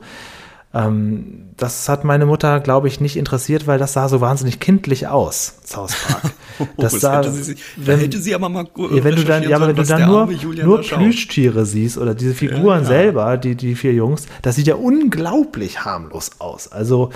Ähm, 0.76 1.46
das 1.56 1.88
hat 1.88 2.04
meine 2.04 2.26
Mutter, 2.26 2.60
glaube 2.60 2.88
ich, 2.88 3.00
nicht 3.00 3.16
interessiert, 3.16 3.66
weil 3.66 3.78
das 3.78 3.94
sah 3.94 4.08
so 4.08 4.20
wahnsinnig 4.20 4.60
kindlich 4.60 5.08
aus, 5.08 5.54
South 5.64 5.94
Park. 6.06 6.32
Das 6.78 6.94
oh, 6.94 6.98
sah, 6.98 7.18
hätte 7.18 7.32
sie, 7.32 7.56
wenn, 7.76 8.00
hätte 8.00 8.18
sie 8.18 8.34
aber 8.34 8.48
mal 8.48 8.66
wenn 8.74 9.14
du 9.14 9.24
dann, 9.24 9.42
ja, 9.42 9.56
aber 9.56 9.68
wenn 9.68 9.76
du 9.76 9.84
dann 9.84 10.08
nur, 10.08 10.26
nur 10.64 10.80
Plüschtiere 10.80 11.66
siehst 11.66 11.98
oder 11.98 12.14
diese 12.14 12.32
Figuren 12.32 12.78
ja, 12.78 12.78
ja. 12.78 12.84
selber, 12.84 13.36
die, 13.36 13.56
die 13.56 13.74
vier 13.74 13.92
Jungs, 13.92 14.24
das 14.40 14.56
sieht 14.56 14.66
ja 14.66 14.74
unglaublich 14.76 15.84
harmlos 15.84 16.30
aus. 16.38 16.72
Also, 16.72 17.10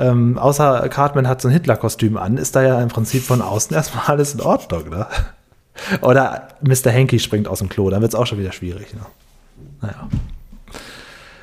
ähm, 0.00 0.38
außer 0.38 0.88
Cartman 0.88 1.28
hat 1.28 1.40
so 1.40 1.46
ein 1.46 1.52
Hitler-Kostüm 1.52 2.16
an, 2.16 2.36
ist 2.36 2.56
da 2.56 2.62
ja 2.62 2.82
im 2.82 2.88
Prinzip 2.88 3.22
von 3.22 3.42
außen 3.42 3.76
erstmal 3.76 4.06
alles 4.06 4.34
in 4.34 4.40
Ordnung, 4.40 4.88
ne? 4.88 5.06
Oder 6.02 6.48
Mr. 6.60 6.92
Hanky 6.92 7.20
springt 7.20 7.46
aus 7.46 7.60
dem 7.60 7.68
Klo, 7.68 7.90
dann 7.90 8.02
wird 8.02 8.12
es 8.12 8.18
auch 8.18 8.26
schon 8.26 8.40
wieder 8.40 8.50
schwierig. 8.50 8.92
Ne? 8.92 9.02
Naja. 9.82 10.08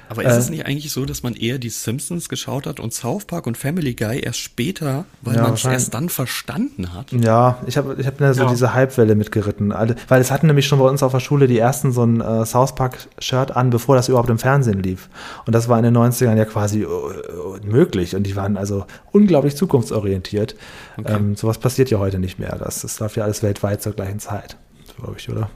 Aber 0.10 0.24
ist 0.24 0.34
äh, 0.34 0.38
es 0.38 0.50
nicht 0.50 0.66
eigentlich 0.66 0.92
so, 0.92 1.06
dass 1.06 1.24
man 1.24 1.34
eher 1.34 1.58
die 1.58 1.70
Simpsons 1.70 2.30
geschaut 2.30 2.66
hat 2.66 2.80
und 2.80 2.94
South 2.94 3.26
Park 3.26 3.48
und 3.48 3.58
Family 3.58 3.94
Guy 3.94 4.20
erst 4.20 4.40
später, 4.40 5.06
weil 5.22 5.36
ja, 5.36 5.44
man 5.44 5.54
es 5.54 5.66
erst 5.66 5.94
dann 5.94 6.10
verstanden 6.10 6.94
hat? 6.94 7.12
Ja, 7.12 7.58
ich 7.66 7.78
habe 7.78 7.96
ich 8.00 8.08
hab 8.08 8.18
so 8.18 8.44
ja. 8.44 8.50
diese 8.50 8.74
Hypewelle 8.74 9.16
mitgeritten. 9.16 9.74
Weil 10.08 10.22
es 10.22 10.32
hatten 10.32 10.48
nämlich 10.48 10.68
schon 10.68 10.80
bei 10.80 10.86
uns 10.86 11.04
auf 11.04 11.12
der 11.12 11.20
Schule 11.20 11.48
die 11.48 11.60
ersten 11.60 11.92
so 11.92 12.04
ein 12.04 12.22
äh, 12.22 12.46
South 12.46 12.76
Park-Shirt 12.76 13.56
an, 13.56 13.70
bevor 13.70 13.96
das 13.96 14.08
überhaupt 14.08 14.30
im 14.30 14.40
Fernsehen 14.40 14.82
lief. 14.82 15.10
Und 15.46 15.54
das 15.54 15.68
war 15.68 15.78
in 15.78 15.84
den 15.84 15.98
90ern 15.98 16.36
ja 16.36 16.46
quasi 16.46 16.86
uh, 16.86 17.58
unmöglich. 17.62 18.16
Und 18.16 18.24
die 18.24 18.36
waren 18.36 18.58
also 18.58 18.86
unglaublich 19.12 19.56
zukunftsorientiert. 19.56 20.56
Okay. 20.98 21.14
Ähm, 21.14 21.36
sowas 21.36 21.58
passiert 21.58 21.90
ja 21.90 22.00
heute 22.00 22.20
nicht 22.20 22.40
mehr. 22.40 22.56
Das, 22.58 22.82
das 22.82 23.00
läuft 23.00 23.18
ja 23.18 23.24
alles 23.24 23.44
weltweit 23.44 23.82
zur 23.82 23.94
gleichen 23.94 24.20
Zeit, 24.20 24.58
glaube 24.98 25.16
ich, 25.18 25.30
oder? 25.30 25.50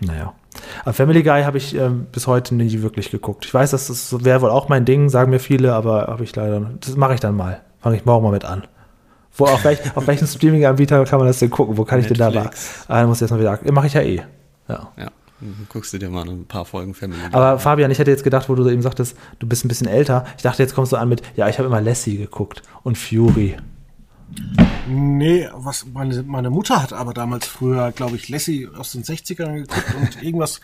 Naja. 0.00 0.32
Aber 0.82 0.92
Family 0.92 1.22
Guy 1.22 1.42
habe 1.42 1.58
ich 1.58 1.74
äh, 1.74 1.88
bis 1.88 2.26
heute 2.26 2.54
nie 2.54 2.82
wirklich 2.82 3.10
geguckt. 3.10 3.44
Ich 3.44 3.52
weiß, 3.52 3.72
das, 3.72 3.88
das 3.88 4.24
wäre 4.24 4.40
wohl 4.42 4.50
auch 4.50 4.68
mein 4.68 4.84
Ding, 4.84 5.08
sagen 5.08 5.30
mir 5.30 5.40
viele, 5.40 5.74
aber 5.74 6.06
habe 6.06 6.24
ich 6.24 6.34
leider. 6.34 6.70
Das 6.80 6.96
mache 6.96 7.14
ich 7.14 7.20
dann 7.20 7.36
mal. 7.36 7.60
Fange 7.80 7.96
ich 7.96 8.04
morgen 8.04 8.24
mal 8.24 8.32
mit 8.32 8.44
an. 8.44 8.64
Wo, 9.36 9.46
auf, 9.46 9.64
welch, 9.64 9.80
auf 9.96 10.06
welchen 10.06 10.26
Streaming-Anbieter 10.26 11.04
kann 11.04 11.18
man 11.18 11.28
das 11.28 11.38
denn 11.38 11.50
gucken? 11.50 11.76
Wo 11.76 11.84
kann 11.84 12.00
Netflix. 12.00 12.20
ich 12.20 12.32
denn 12.32 12.44
da 12.44 12.50
Ah, 12.88 13.00
dann 13.00 13.08
muss 13.08 13.18
ich 13.18 13.22
jetzt 13.22 13.30
mal 13.30 13.40
wieder. 13.40 13.58
Mache 13.72 13.86
ich 13.86 13.94
ja 13.94 14.02
eh. 14.02 14.22
Ja. 14.68 14.92
ja. 14.96 15.10
Guckst 15.68 15.92
du 15.92 15.98
dir 15.98 16.08
mal 16.08 16.26
ein 16.26 16.46
paar 16.46 16.64
Folgen 16.64 16.94
Family 16.94 17.20
Guy 17.20 17.34
Aber 17.34 17.58
Fabian, 17.58 17.90
ich 17.90 17.98
hätte 17.98 18.10
jetzt 18.10 18.24
gedacht, 18.24 18.48
wo 18.48 18.54
du 18.54 18.66
eben 18.68 18.80
sagtest, 18.80 19.16
du 19.40 19.46
bist 19.46 19.64
ein 19.64 19.68
bisschen 19.68 19.88
älter. 19.88 20.24
Ich 20.36 20.42
dachte, 20.42 20.62
jetzt 20.62 20.74
kommst 20.74 20.92
du 20.92 20.96
an 20.96 21.08
mit, 21.08 21.22
ja, 21.36 21.48
ich 21.48 21.58
habe 21.58 21.66
immer 21.66 21.80
Lassie 21.80 22.16
geguckt 22.16 22.62
und 22.82 22.96
Fury. 22.96 23.56
Nee, 24.86 25.48
was 25.54 25.86
meine, 25.86 26.22
meine 26.22 26.50
Mutter 26.50 26.82
hat 26.82 26.92
aber 26.92 27.14
damals 27.14 27.46
früher, 27.46 27.92
glaube 27.92 28.16
ich, 28.16 28.28
Lassie 28.28 28.68
aus 28.76 28.92
den 28.92 29.02
60ern 29.02 29.54
geguckt 29.54 29.94
und 29.94 30.22
irgendwas. 30.22 30.60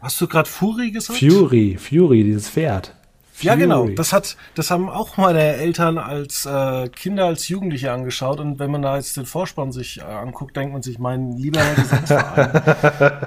Hast 0.00 0.20
du 0.20 0.26
gerade 0.28 0.48
Fury 0.48 0.90
gesagt? 0.90 1.18
Fury, 1.18 1.76
Fury, 1.78 2.24
dieses 2.24 2.48
Pferd. 2.48 2.94
Fury. 3.32 3.46
Ja, 3.46 3.54
genau. 3.56 3.88
Das 3.88 4.12
hat, 4.12 4.36
das 4.54 4.70
haben 4.70 4.88
auch 4.88 5.16
meine 5.16 5.40
Eltern 5.40 5.98
als 5.98 6.46
äh, 6.46 6.88
Kinder, 6.88 7.26
als 7.26 7.48
Jugendliche 7.48 7.90
angeschaut. 7.92 8.38
Und 8.40 8.58
wenn 8.58 8.70
man 8.70 8.82
da 8.82 8.96
jetzt 8.96 9.16
den 9.16 9.26
Vorspann 9.26 9.72
sich 9.72 9.98
äh, 9.98 10.02
anguckt, 10.02 10.56
denkt 10.56 10.72
man 10.72 10.82
sich, 10.82 10.98
mein 10.98 11.32
lieber 11.32 11.60
Herr 11.60 11.74
Gesangsverein. 11.74 12.50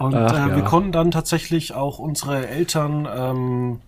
und 0.00 0.14
Ach, 0.14 0.32
äh, 0.32 0.36
ja. 0.36 0.56
wir 0.56 0.64
konnten 0.64 0.92
dann 0.92 1.10
tatsächlich 1.10 1.74
auch 1.74 1.98
unsere 1.98 2.48
Eltern 2.48 3.08
ähm, 3.12 3.80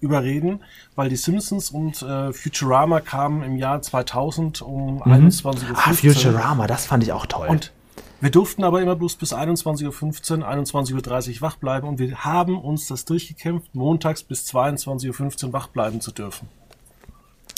überreden, 0.00 0.60
weil 0.94 1.08
die 1.08 1.16
Simpsons 1.16 1.70
und 1.70 2.02
äh, 2.02 2.32
Futurama 2.32 3.00
kamen 3.00 3.42
im 3.42 3.56
Jahr 3.56 3.82
2000 3.82 4.62
um 4.62 4.96
mhm. 4.96 5.02
21 5.02 5.70
Uhr. 5.70 5.76
Ah, 5.76 5.92
Futurama, 5.92 6.66
das 6.66 6.86
fand 6.86 7.02
ich 7.02 7.12
auch 7.12 7.26
toll. 7.26 7.48
Und 7.48 7.72
Wir 8.20 8.30
durften 8.30 8.64
aber 8.64 8.82
immer 8.82 8.96
bloß 8.96 9.16
bis 9.16 9.32
21.15 9.32 10.38
Uhr, 10.38 10.48
21.30 10.48 11.36
Uhr 11.36 11.40
wach 11.42 11.56
bleiben 11.56 11.86
und 11.86 11.98
wir 11.98 12.24
haben 12.24 12.58
uns 12.58 12.86
das 12.86 13.04
durchgekämpft, 13.04 13.74
montags 13.74 14.22
bis 14.22 14.46
22.15 14.52 15.46
Uhr 15.46 15.52
wach 15.52 15.68
bleiben 15.68 16.00
zu 16.00 16.10
dürfen. 16.10 16.48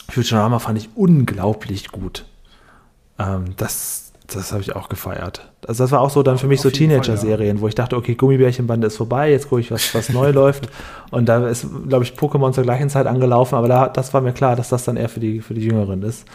Futurama 0.09 0.59
fand 0.59 0.79
ich 0.79 0.91
unglaublich 0.97 1.93
gut. 1.93 2.27
Ähm, 3.19 3.55
das 3.57 4.10
das 4.35 4.53
habe 4.53 4.63
ich 4.63 4.75
auch 4.75 4.89
gefeiert. 4.89 5.51
Also 5.67 5.85
das 5.85 5.93
war 5.93 6.01
auch 6.01 6.11
so 6.11 6.23
dann 6.23 6.39
für 6.39 6.47
mich 6.47 6.61
so 6.61 6.71
Teenager-Serien, 6.71 7.57
ja. 7.57 7.63
wo 7.63 7.69
ich 7.69 7.75
dachte, 7.75 7.97
okay, 7.97 8.15
Gummibärchenbande 8.15 8.87
ist 8.87 8.97
vorbei, 8.97 9.31
jetzt 9.31 9.49
gucke 9.49 9.61
ich, 9.61 9.71
was, 9.71 9.95
was 9.95 10.09
neu 10.09 10.31
läuft. 10.33 10.69
Und 11.11 11.29
da 11.29 11.47
ist, 11.49 11.67
glaube 11.89 12.05
ich, 12.05 12.13
Pokémon 12.13 12.53
zur 12.53 12.65
gleichen 12.65 12.91
Zeit 12.91 13.07
angelaufen, 13.07 13.55
aber 13.55 13.69
da, 13.69 13.89
das 13.89 14.15
war 14.15 14.21
mir 14.21 14.33
klar, 14.33 14.57
dass 14.57 14.69
das 14.69 14.85
dann 14.85 14.97
eher 14.97 15.09
für 15.09 15.21
die, 15.21 15.41
für 15.41 15.55
die 15.55 15.63
Jüngeren 15.63 16.03
ist. 16.03 16.27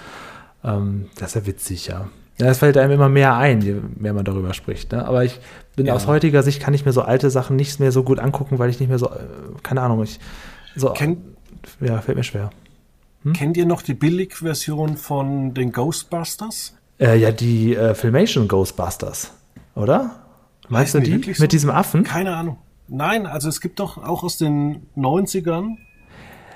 Ähm, 0.64 1.08
das 1.18 1.30
ist 1.30 1.36
ja 1.36 1.48
witzig, 1.48 1.88
ja. 1.88 2.08
Ja, 2.38 2.48
es 2.48 2.58
fällt 2.58 2.78
einem 2.78 2.92
immer 2.92 3.08
mehr 3.08 3.36
ein, 3.38 3.62
je 3.62 3.76
mehr 3.96 4.14
man 4.14 4.26
darüber 4.26 4.54
spricht. 4.54 4.92
Ne? 4.92 5.06
Aber 5.06 5.24
ich 5.24 5.40
bin 5.76 5.86
ja. 5.86 5.94
aus 5.94 6.06
heutiger 6.06 6.44
Sicht, 6.44 6.62
kann 6.62 6.74
ich 6.74 6.86
mir 6.86 6.92
so 6.92 7.02
alte 7.02 7.30
Sachen 7.30 7.56
nicht 7.56 7.80
mehr 7.80 7.94
so 7.94 8.04
gut 8.04 8.20
angucken, 8.20 8.60
weil 8.60 8.70
ich 8.70 8.80
nicht 8.80 8.90
mehr 8.90 9.00
so, 9.00 9.08
äh, 9.08 9.20
keine 9.64 9.82
Ahnung, 9.82 10.04
ich, 10.04 10.20
so, 10.76 10.90
Ken 10.90 11.18
ja, 11.80 12.02
fällt 12.02 12.18
mir 12.18 12.24
schwer. 12.24 12.50
Hm? 13.24 13.34
Kennt 13.34 13.58
ihr 13.58 13.66
noch 13.66 13.82
die 13.82 13.94
Billig-Version 13.94 14.98
von 14.98 15.54
den 15.54 15.72
Ghostbusters? 15.72 16.76
Äh, 17.00 17.18
ja, 17.18 17.32
die 17.32 17.76
äh, 17.76 17.94
Filmation 17.94 18.48
Ghostbusters, 18.48 19.32
oder? 19.76 20.12
Meinst 20.70 20.94
du 20.94 21.00
die? 21.00 21.18
Mit 21.18 21.36
so? 21.36 21.48
diesem 21.48 21.70
Affen? 21.70 22.04
Keine 22.04 22.36
Ahnung. 22.36 22.58
Nein, 22.88 23.26
also 23.26 23.50
es 23.50 23.62
gibt 23.62 23.80
doch 23.80 23.98
auch 23.98 24.24
aus 24.24 24.38
den 24.38 24.88
90ern. 24.96 25.78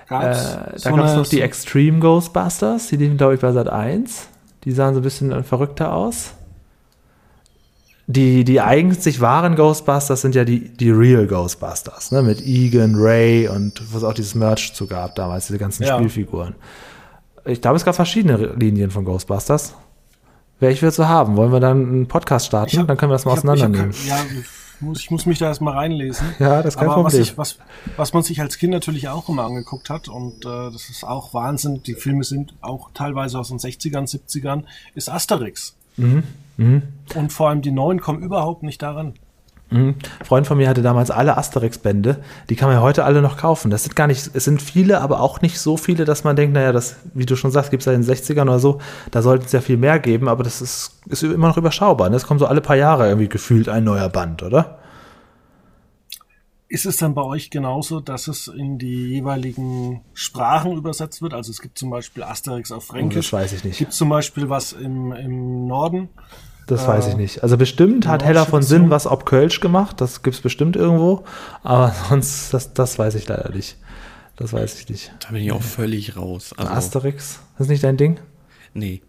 Gab's 0.08 0.56
äh, 0.56 0.78
so 0.78 0.90
da 0.90 0.96
gab 0.96 1.06
es 1.06 1.16
noch 1.16 1.28
die 1.28 1.42
Extreme 1.42 2.00
Ghostbusters, 2.00 2.88
die 2.88 2.98
liefen, 2.98 3.18
glaube 3.18 3.36
ich, 3.36 3.42
bei 3.42 3.52
Sat 3.52 3.70
1. 3.70 4.28
Die 4.64 4.72
sahen 4.72 4.94
so 4.94 5.00
ein 5.00 5.04
bisschen 5.04 5.44
verrückter 5.44 5.94
aus. 5.94 6.34
Die, 8.08 8.44
die 8.44 8.60
eigentlich 8.60 9.22
wahren 9.22 9.56
Ghostbusters 9.56 10.22
sind 10.22 10.34
ja 10.34 10.44
die, 10.44 10.70
die 10.70 10.90
Real 10.90 11.28
Ghostbusters, 11.28 12.12
ne? 12.12 12.24
Mit 12.24 12.42
Egan, 12.42 12.96
Ray 12.96 13.48
und 13.48 13.94
was 13.94 14.04
auch 14.04 14.14
dieses 14.14 14.34
Merch 14.34 14.74
zu 14.74 14.88
gab 14.88 15.14
damals, 15.14 15.46
diese 15.46 15.60
ganzen 15.60 15.84
ja. 15.84 15.96
Spielfiguren. 15.96 16.56
Ich 17.46 17.62
glaube, 17.62 17.78
es 17.78 17.86
gab 17.86 17.94
verschiedene 17.94 18.54
Linien 18.56 18.90
von 18.90 19.06
Ghostbusters. 19.06 19.76
Ich 20.62 20.82
wieder 20.82 20.92
zu 20.92 21.08
haben. 21.08 21.38
Wollen 21.38 21.52
wir 21.52 21.60
dann 21.60 21.88
einen 21.88 22.08
Podcast 22.08 22.48
starten? 22.48 22.80
Hab, 22.80 22.88
dann 22.88 22.98
können 22.98 23.12
wir 23.12 23.16
das 23.16 23.26
mal 23.26 23.32
auseinandernehmen. 23.34 23.94
ja, 24.06 24.18
muss, 24.82 25.00
ich 25.00 25.12
muss 25.12 25.26
mich 25.26 25.40
da 25.40 25.48
erstmal 25.48 25.74
reinlesen. 25.74 26.28
Ja, 26.40 26.62
das 26.62 26.78
kann 26.78 26.90
Aber 26.90 27.04
was, 27.04 27.14
ich, 27.14 27.38
was, 27.38 27.58
was 27.98 28.14
man 28.14 28.24
sich 28.24 28.42
als 28.42 28.58
Kind 28.58 28.72
natürlich 28.72 29.10
auch 29.10 29.30
immer 29.30 29.46
angeguckt 29.46 29.90
hat, 29.90 30.08
und 30.08 30.46
äh, 30.46 30.72
das 30.72 30.90
ist 30.90 31.04
auch 31.04 31.34
Wahnsinn, 31.34 31.84
die 31.84 31.96
Filme 31.96 32.24
sind 32.24 32.54
auch 32.62 32.90
teilweise 32.94 33.40
aus 33.40 33.50
den 33.50 33.60
60ern, 33.60 34.10
70ern, 34.10 34.64
ist 34.96 35.10
Asterix. 35.10 35.76
Mhm. 35.98 36.24
Mhm. 36.58 36.84
Und 37.16 37.34
vor 37.34 37.50
allem 37.50 37.62
die 37.62 37.72
neuen 37.72 38.00
kommen 38.00 38.22
überhaupt 38.22 38.64
nicht 38.64 38.82
daran. 38.82 39.14
Mhm. 39.72 39.96
Ein 40.20 40.26
Freund 40.26 40.48
von 40.48 40.58
mir 40.58 40.68
hatte 40.68 40.82
damals 40.82 41.12
alle 41.12 41.38
Asterix-Bände. 41.38 42.18
Die 42.50 42.56
kann 42.56 42.70
man 42.70 42.78
ja 42.78 42.82
heute 42.82 43.04
alle 43.04 43.22
noch 43.22 43.38
kaufen. 43.38 43.70
Das 43.70 43.84
sind 43.84 43.96
gar 43.96 44.08
nicht, 44.08 44.32
es 44.34 44.46
sind 44.46 44.62
viele, 44.62 45.02
aber 45.02 45.22
auch 45.22 45.42
nicht 45.42 45.60
so 45.60 45.78
viele, 45.78 46.06
dass 46.06 46.24
man 46.24 46.36
denkt, 46.36 46.54
naja, 46.54 46.72
das, 46.72 46.96
wie 47.14 47.26
du 47.26 47.36
schon 47.36 47.52
sagst, 47.52 47.72
gibt 47.72 47.82
es 47.82 47.86
ja 47.86 47.94
in 47.94 48.02
den 48.02 48.12
60ern 48.12 48.44
oder 48.44 48.60
so, 48.60 48.80
da 49.12 49.22
sollten 49.22 49.46
es 49.46 49.52
ja 49.52 49.62
viel 49.62 49.78
mehr 49.78 50.00
geben, 50.00 50.28
aber 50.28 50.44
das 50.44 50.62
ist, 50.62 51.00
ist 51.08 51.24
immer 51.24 51.48
noch 51.48 51.58
überschaubar. 51.58 52.12
Es 52.12 52.26
kommt 52.26 52.40
so 52.40 52.48
alle 52.48 52.62
paar 52.62 52.76
Jahre 52.76 53.08
irgendwie 53.08 53.30
gefühlt 53.30 53.70
ein 53.70 53.84
neuer 53.84 54.10
Band, 54.10 54.44
oder? 54.44 54.80
Ist 56.72 56.86
es 56.86 56.98
dann 56.98 57.16
bei 57.16 57.24
euch 57.24 57.50
genauso, 57.50 58.00
dass 58.00 58.28
es 58.28 58.48
in 58.48 58.78
die 58.78 59.08
jeweiligen 59.08 60.02
Sprachen 60.14 60.74
übersetzt 60.74 61.20
wird? 61.20 61.34
Also 61.34 61.50
es 61.50 61.62
gibt 61.62 61.80
zum 61.80 61.90
Beispiel 61.90 62.22
Asterix 62.22 62.72
auf 62.72 62.86
Fränkisch. 62.86 63.18
Oh, 63.18 63.22
das 63.22 63.34
weiß 63.34 63.54
ich 63.54 63.64
nicht. 63.64 63.80
Gibt 63.80 63.94
zum 63.94 64.10
Beispiel 64.10 64.50
was 64.50 64.74
im, 64.74 65.12
im 65.12 65.66
Norden? 65.66 66.10
Das 66.70 66.84
äh, 66.84 66.88
weiß 66.88 67.08
ich 67.08 67.18
nicht. 67.18 67.42
Also 67.44 67.58
bestimmt 67.58 68.08
hat 68.08 68.24
Heller 68.24 68.46
von 68.46 68.62
Sinn 68.62 68.90
was 68.90 69.08
ob 69.08 69.26
Kölsch 69.26 69.60
gemacht. 69.60 70.00
Das 70.00 70.22
gibt 70.22 70.36
es 70.36 70.42
bestimmt 70.42 70.76
irgendwo. 70.76 71.26
Aber 71.64 71.94
sonst, 72.10 72.54
das, 72.54 72.74
das 72.74 73.00
weiß 73.00 73.16
ich 73.16 73.28
leider 73.28 73.50
nicht. 73.52 73.78
Das 74.36 74.54
weiß 74.54 74.80
ich 74.80 74.88
nicht. 74.88 75.12
Da 75.20 75.32
bin 75.32 75.42
ich 75.44 75.52
auch 75.52 75.62
völlig 75.62 76.16
raus. 76.16 76.54
Also, 76.56 76.72
Asterix, 76.72 77.40
das 77.58 77.66
ist 77.66 77.70
nicht 77.70 77.84
dein 77.84 77.98
Ding? 77.98 78.20
Nee. 78.74 79.02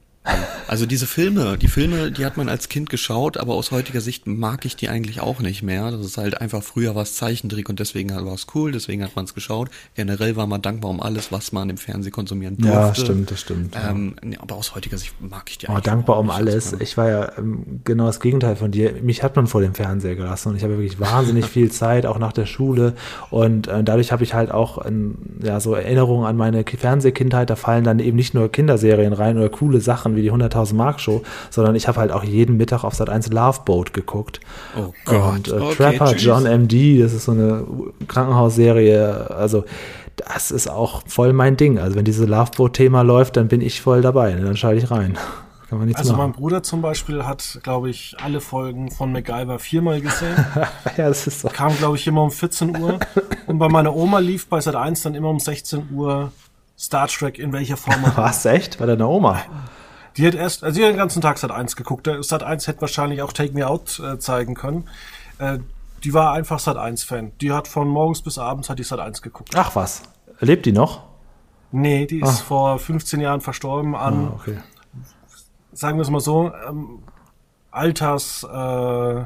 Also 0.70 0.86
diese 0.86 1.08
Filme, 1.08 1.58
die 1.58 1.66
Filme, 1.66 2.12
die 2.12 2.24
hat 2.24 2.36
man 2.36 2.48
als 2.48 2.68
Kind 2.68 2.90
geschaut, 2.90 3.38
aber 3.38 3.54
aus 3.54 3.72
heutiger 3.72 4.00
Sicht 4.00 4.28
mag 4.28 4.64
ich 4.64 4.76
die 4.76 4.88
eigentlich 4.88 5.20
auch 5.20 5.40
nicht 5.40 5.64
mehr. 5.64 5.90
Das 5.90 6.06
ist 6.06 6.16
halt 6.16 6.40
einfach 6.40 6.62
früher 6.62 6.94
was 6.94 7.16
Zeichentrick 7.16 7.68
und 7.68 7.80
deswegen 7.80 8.10
war 8.14 8.34
es 8.34 8.46
cool, 8.54 8.70
deswegen 8.70 9.02
hat 9.02 9.16
man 9.16 9.24
es 9.24 9.34
geschaut. 9.34 9.68
Generell 9.96 10.36
war 10.36 10.46
man 10.46 10.62
dankbar 10.62 10.92
um 10.92 11.00
alles, 11.00 11.32
was 11.32 11.50
man 11.50 11.70
im 11.70 11.76
Fernsehen 11.76 12.12
konsumieren 12.12 12.56
durfte. 12.56 12.78
Ja, 12.78 12.94
stimmt, 12.94 13.32
das 13.32 13.40
stimmt. 13.40 13.74
Ähm, 13.74 14.14
ja. 14.22 14.38
Aber 14.40 14.54
aus 14.54 14.76
heutiger 14.76 14.96
Sicht 14.96 15.12
mag 15.20 15.50
ich 15.50 15.58
die 15.58 15.66
oh, 15.66 15.80
dankbar 15.82 16.18
um 16.20 16.30
alles. 16.30 16.76
Ich 16.78 16.96
war 16.96 17.08
ja 17.10 17.32
ähm, 17.36 17.80
genau 17.82 18.06
das 18.06 18.20
Gegenteil 18.20 18.54
von 18.54 18.70
dir. 18.70 18.92
Mich 19.02 19.24
hat 19.24 19.34
man 19.34 19.48
vor 19.48 19.62
dem 19.62 19.74
Fernseher 19.74 20.14
gelassen 20.14 20.50
und 20.50 20.56
ich 20.56 20.62
habe 20.62 20.78
wirklich 20.78 21.00
wahnsinnig 21.00 21.46
viel 21.46 21.72
Zeit, 21.72 22.06
auch 22.06 22.20
nach 22.20 22.32
der 22.32 22.46
Schule 22.46 22.94
und 23.30 23.66
äh, 23.66 23.82
dadurch 23.82 24.12
habe 24.12 24.22
ich 24.22 24.34
halt 24.34 24.52
auch 24.52 24.86
ähm, 24.86 25.16
ja 25.42 25.58
so 25.58 25.74
Erinnerungen 25.74 26.26
an 26.26 26.36
meine 26.36 26.62
Fernsehkindheit. 26.64 27.50
Da 27.50 27.56
fallen 27.56 27.82
dann 27.82 27.98
eben 27.98 28.16
nicht 28.16 28.34
nur 28.34 28.52
Kinderserien 28.52 29.14
rein 29.14 29.36
oder 29.36 29.48
coole 29.48 29.80
Sachen 29.80 30.09
wie 30.16 30.22
die 30.22 30.28
100 30.28 30.50
100.000 30.50 30.74
Mark 30.74 31.00
Show, 31.00 31.22
sondern 31.50 31.74
ich 31.74 31.88
habe 31.88 32.00
halt 32.00 32.12
auch 32.12 32.24
jeden 32.24 32.56
Mittag 32.56 32.84
auf 32.84 32.94
Sat 32.94 33.08
1 33.08 33.30
Love 33.30 33.60
Boat 33.64 33.92
geguckt. 33.92 34.40
Oh 34.76 34.92
Gott. 35.04 35.48
Und 35.48 35.48
äh, 35.48 35.52
okay, 35.52 35.74
Trapper 35.76 36.12
tschüss. 36.12 36.24
John 36.24 36.44
MD, 36.44 37.00
das 37.02 37.12
ist 37.12 37.24
so 37.24 37.32
eine 37.32 37.64
Krankenhausserie, 38.08 39.30
also 39.30 39.64
das 40.16 40.50
ist 40.50 40.68
auch 40.68 41.02
voll 41.06 41.32
mein 41.32 41.56
Ding. 41.56 41.78
Also 41.78 41.96
wenn 41.96 42.04
diese 42.04 42.26
Love 42.26 42.50
Boat 42.56 42.74
Thema 42.74 43.02
läuft, 43.02 43.36
dann 43.36 43.48
bin 43.48 43.60
ich 43.60 43.80
voll 43.80 44.02
dabei, 44.02 44.32
dann 44.32 44.56
schalte 44.56 44.82
ich 44.84 44.90
rein. 44.90 45.16
also 45.70 46.12
machen. 46.12 46.18
mein 46.18 46.32
Bruder 46.32 46.62
zum 46.62 46.82
Beispiel 46.82 47.24
hat, 47.24 47.60
glaube 47.62 47.90
ich, 47.90 48.16
alle 48.20 48.40
Folgen 48.40 48.90
von 48.90 49.12
MacGyver 49.12 49.58
viermal 49.60 50.00
gesehen. 50.00 50.34
ja, 50.96 51.08
das 51.08 51.26
ist 51.26 51.40
so. 51.40 51.48
Kam, 51.48 51.76
glaube 51.76 51.96
ich, 51.96 52.06
immer 52.06 52.24
um 52.24 52.32
14 52.32 52.76
Uhr. 52.76 52.98
Und 53.46 53.58
bei 53.58 53.68
meiner 53.68 53.94
Oma 53.94 54.18
lief 54.18 54.48
bei 54.48 54.60
Sat 54.60 54.74
1 54.74 55.02
dann 55.02 55.14
immer 55.14 55.30
um 55.30 55.38
16 55.38 55.90
Uhr 55.92 56.32
Star 56.80 57.08
Trek 57.08 57.38
in 57.38 57.52
welcher 57.52 57.76
Form. 57.76 58.02
Was, 58.16 58.46
echt? 58.46 58.78
Bei 58.78 58.86
deiner 58.86 59.08
Oma? 59.08 59.42
Die 60.16 60.26
hat 60.26 60.34
erst, 60.34 60.64
also 60.64 60.78
die 60.78 60.84
hat 60.84 60.92
den 60.92 60.98
ganzen 60.98 61.22
Tag 61.22 61.38
Sat 61.38 61.50
1 61.50 61.76
geguckt. 61.76 62.08
Sat 62.20 62.42
1 62.42 62.66
hätte 62.66 62.80
wahrscheinlich 62.80 63.22
auch 63.22 63.32
Take 63.32 63.52
Me 63.52 63.66
Out 63.66 64.00
äh, 64.00 64.18
zeigen 64.18 64.54
können. 64.54 64.88
Äh, 65.38 65.58
die 66.04 66.14
war 66.14 66.32
einfach 66.32 66.58
Sat 66.58 66.76
1 66.76 67.04
Fan. 67.04 67.32
Die 67.40 67.52
hat 67.52 67.68
von 67.68 67.88
morgens 67.88 68.22
bis 68.22 68.38
abends 68.38 68.68
hat 68.70 68.78
die 68.78 68.84
Sat 68.84 69.00
1 69.00 69.22
geguckt. 69.22 69.50
Ach 69.54 69.76
was. 69.76 70.02
Lebt 70.40 70.66
die 70.66 70.72
noch? 70.72 71.02
Nee, 71.72 72.06
die 72.06 72.20
ist 72.20 72.40
Ach. 72.40 72.44
vor 72.44 72.78
15 72.78 73.20
Jahren 73.20 73.40
verstorben 73.40 73.94
an, 73.94 74.30
ah, 74.32 74.34
okay. 74.34 74.56
sagen 75.72 75.98
wir 75.98 76.02
es 76.02 76.10
mal 76.10 76.20
so, 76.20 76.52
ähm, 76.68 77.02
Alters, 77.70 78.42
äh, 78.42 79.24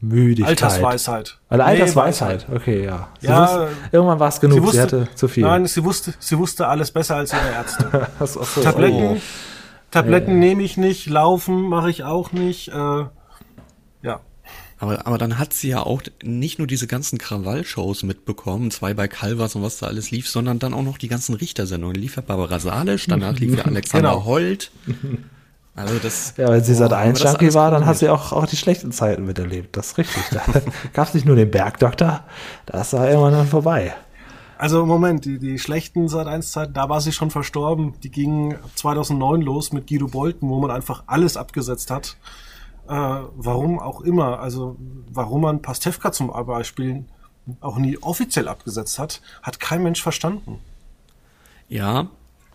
Müdigkeit. 0.00 0.62
Altersweisheit. 0.62 1.38
Also 1.48 1.64
Altersweisheit, 1.64 2.46
nee, 2.48 2.56
okay, 2.56 2.84
ja. 2.84 3.08
Sie 3.20 3.26
ja 3.26 3.42
wusste, 3.42 3.68
irgendwann 3.90 4.20
war 4.20 4.28
es 4.28 4.38
genug, 4.38 4.58
sie, 4.58 4.62
wusste, 4.62 4.76
sie, 4.76 4.82
hatte 4.82 5.08
zu 5.14 5.28
viel. 5.28 5.44
Nein, 5.44 5.66
sie 5.66 5.82
wusste, 5.82 6.14
sie 6.18 6.38
wusste 6.38 6.68
alles 6.68 6.90
besser 6.90 7.16
als 7.16 7.32
ihre 7.32 7.50
Ärzte. 7.50 8.08
so, 8.26 8.60
Tabletten, 8.60 9.16
oh. 9.16 9.20
Tabletten 9.90 10.32
äh. 10.32 10.34
nehme 10.34 10.62
ich 10.62 10.76
nicht, 10.76 11.06
laufen 11.06 11.62
mache 11.68 11.90
ich 11.90 12.04
auch 12.04 12.32
nicht. 12.32 12.68
Äh, 12.68 13.04
ja. 14.02 14.20
Aber, 14.78 15.06
aber 15.06 15.18
dann 15.18 15.38
hat 15.38 15.52
sie 15.52 15.68
ja 15.70 15.82
auch 15.82 16.02
nicht 16.22 16.58
nur 16.58 16.66
diese 16.66 16.86
ganzen 16.86 17.18
Krawall-Shows 17.18 18.04
mitbekommen, 18.04 18.70
zwei 18.70 18.94
bei 18.94 19.08
Calvas 19.08 19.56
und 19.56 19.62
was 19.62 19.78
da 19.78 19.86
alles 19.86 20.10
lief, 20.10 20.28
sondern 20.28 20.58
dann 20.58 20.74
auch 20.74 20.82
noch 20.82 20.98
die 20.98 21.08
ganzen 21.08 21.34
Richtersendungen. 21.34 21.96
Lief 21.96 22.16
ja 22.16 22.22
Barbara 22.22 22.60
Salisch, 22.60 23.06
danach 23.06 23.38
lief 23.38 23.56
ja 23.56 23.64
Alexander 23.66 24.10
genau. 24.10 24.24
Holt. 24.24 24.70
Also 25.78 25.94
das, 26.00 26.34
ja, 26.36 26.50
wenn 26.50 26.64
sie 26.64 26.74
seit 26.74 26.92
ein 26.92 27.14
Junkie 27.14 27.54
war, 27.54 27.70
dann 27.70 27.86
hat 27.86 27.98
sie 27.98 28.08
auch, 28.08 28.32
auch 28.32 28.46
die 28.46 28.56
schlechten 28.56 28.90
Zeiten 28.90 29.26
miterlebt. 29.26 29.76
Das 29.76 29.92
ist 29.92 29.98
richtig. 29.98 30.24
Da 30.32 30.42
gab 30.92 31.06
es 31.06 31.14
nicht 31.14 31.24
nur 31.24 31.36
den 31.36 31.52
Bergdoktor, 31.52 32.24
das 32.66 32.92
war 32.94 33.08
irgendwann 33.08 33.34
dann 33.34 33.46
vorbei. 33.46 33.94
Also 34.58 34.84
Moment, 34.84 35.24
die, 35.24 35.38
die 35.38 35.56
schlechten 35.60 36.08
seit 36.08 36.26
1 36.26 36.50
Zeiten, 36.50 36.72
da 36.74 36.88
war 36.88 37.00
sie 37.00 37.12
schon 37.12 37.30
verstorben. 37.30 37.94
Die 38.02 38.10
gingen 38.10 38.56
2009 38.74 39.40
los 39.40 39.72
mit 39.72 39.86
Guido 39.86 40.08
Bolten, 40.08 40.48
wo 40.48 40.58
man 40.58 40.72
einfach 40.72 41.04
alles 41.06 41.36
abgesetzt 41.36 41.92
hat. 41.92 42.16
Äh, 42.88 42.92
warum 42.92 43.78
auch 43.78 44.00
immer. 44.00 44.40
Also 44.40 44.76
warum 45.12 45.42
man 45.42 45.62
Pastewka 45.62 46.10
zum 46.10 46.32
Beispiel 46.32 47.04
auch 47.60 47.78
nie 47.78 47.98
offiziell 47.98 48.48
abgesetzt 48.48 48.98
hat, 48.98 49.22
hat 49.44 49.60
kein 49.60 49.84
Mensch 49.84 50.02
verstanden. 50.02 50.58
Ja, 51.68 52.08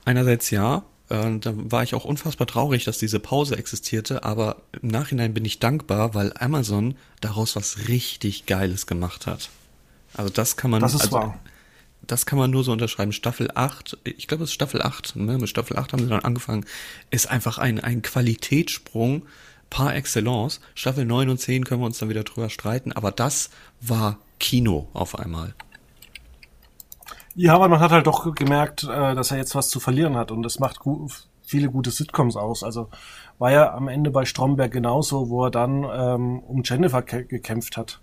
einerseits 0.04 0.52
ja. 0.52 0.84
Äh, 1.08 1.40
da 1.40 1.54
war 1.56 1.84
ich 1.84 1.96
auch 1.96 2.04
unfassbar 2.04 2.48
traurig, 2.48 2.84
dass 2.84 2.98
diese 2.98 3.22
Pause 3.22 3.58
existierte, 3.58 4.26
aber 4.26 4.58
im 4.82 4.90
Nachhinein 4.90 5.34
bin 5.34 5.46
ich 5.46 5.60
dankbar, 5.60 6.14
weil 6.14 6.34
Amazon 6.38 6.96
daraus 7.22 7.56
was 7.56 7.88
richtig 7.88 8.46
Geiles 8.46 8.88
gemacht 8.88 9.26
hat. 9.26 9.50
Also 10.16 10.30
das 10.30 10.58
kann 10.58 10.70
man. 10.70 10.82
Das 10.82 10.96
ist 10.96 11.04
also, 11.04 11.16
wahr 11.16 11.40
das 12.08 12.26
kann 12.26 12.40
man 12.40 12.52
nur 12.52 12.64
so 12.64 12.72
unterschreiben. 12.72 13.12
Staffel 13.12 13.50
8, 13.54 13.98
ich 14.04 14.28
glaube, 14.28 14.44
es 14.44 14.50
ist 14.50 14.54
Staffel 14.54 14.82
8, 14.82 15.16
ne? 15.16 15.38
mit 15.38 15.50
Staffel 15.50 15.78
8 15.78 15.94
haben 15.94 16.04
sie 16.04 16.10
dann 16.10 16.24
angefangen, 16.24 16.66
ist 17.10 17.30
einfach 17.30 17.58
ein, 17.58 17.80
ein 17.80 18.02
Qualitätssprung 18.02 19.24
par 19.70 19.96
excellence. 19.96 20.62
Staffel 20.76 21.06
9 21.06 21.30
und 21.30 21.40
10 21.40 21.66
können 21.66 21.82
wir 21.82 21.86
uns 21.86 21.98
dann 21.98 22.10
wieder 22.10 22.24
drüber 22.24 22.50
streiten, 22.50 22.92
aber 22.92 23.12
das 23.12 23.50
war 23.82 24.18
Kino 24.40 24.88
auf 24.94 25.18
einmal. 25.18 25.56
Ja, 27.36 27.56
aber 27.56 27.68
man 27.68 27.80
hat 27.80 27.92
halt 27.92 28.06
doch 28.06 28.36
gemerkt, 28.36 28.84
äh, 28.84 29.16
dass 29.16 29.32
er 29.32 29.38
jetzt 29.38 29.56
was 29.56 29.70
zu 29.70 29.80
verlieren 29.80 30.16
hat 30.16 30.32
und 30.32 30.44
das 30.44 30.60
macht 30.60 30.80
viele 31.42 31.70
gute 31.70 31.90
Sitcoms 31.90 32.36
aus. 32.36 32.64
Also 32.64 32.90
war 33.40 33.52
ja 33.52 33.74
am 33.74 33.88
Ende 33.88 34.12
bei 34.12 34.26
Stromberg 34.26 34.72
genauso, 34.72 35.30
wo 35.30 35.46
er 35.46 35.52
dann 35.52 35.84
ähm, 35.84 36.40
um 36.40 36.62
Jennifer 36.64 37.02
gekämpft 37.02 37.78
hat. 37.78 38.02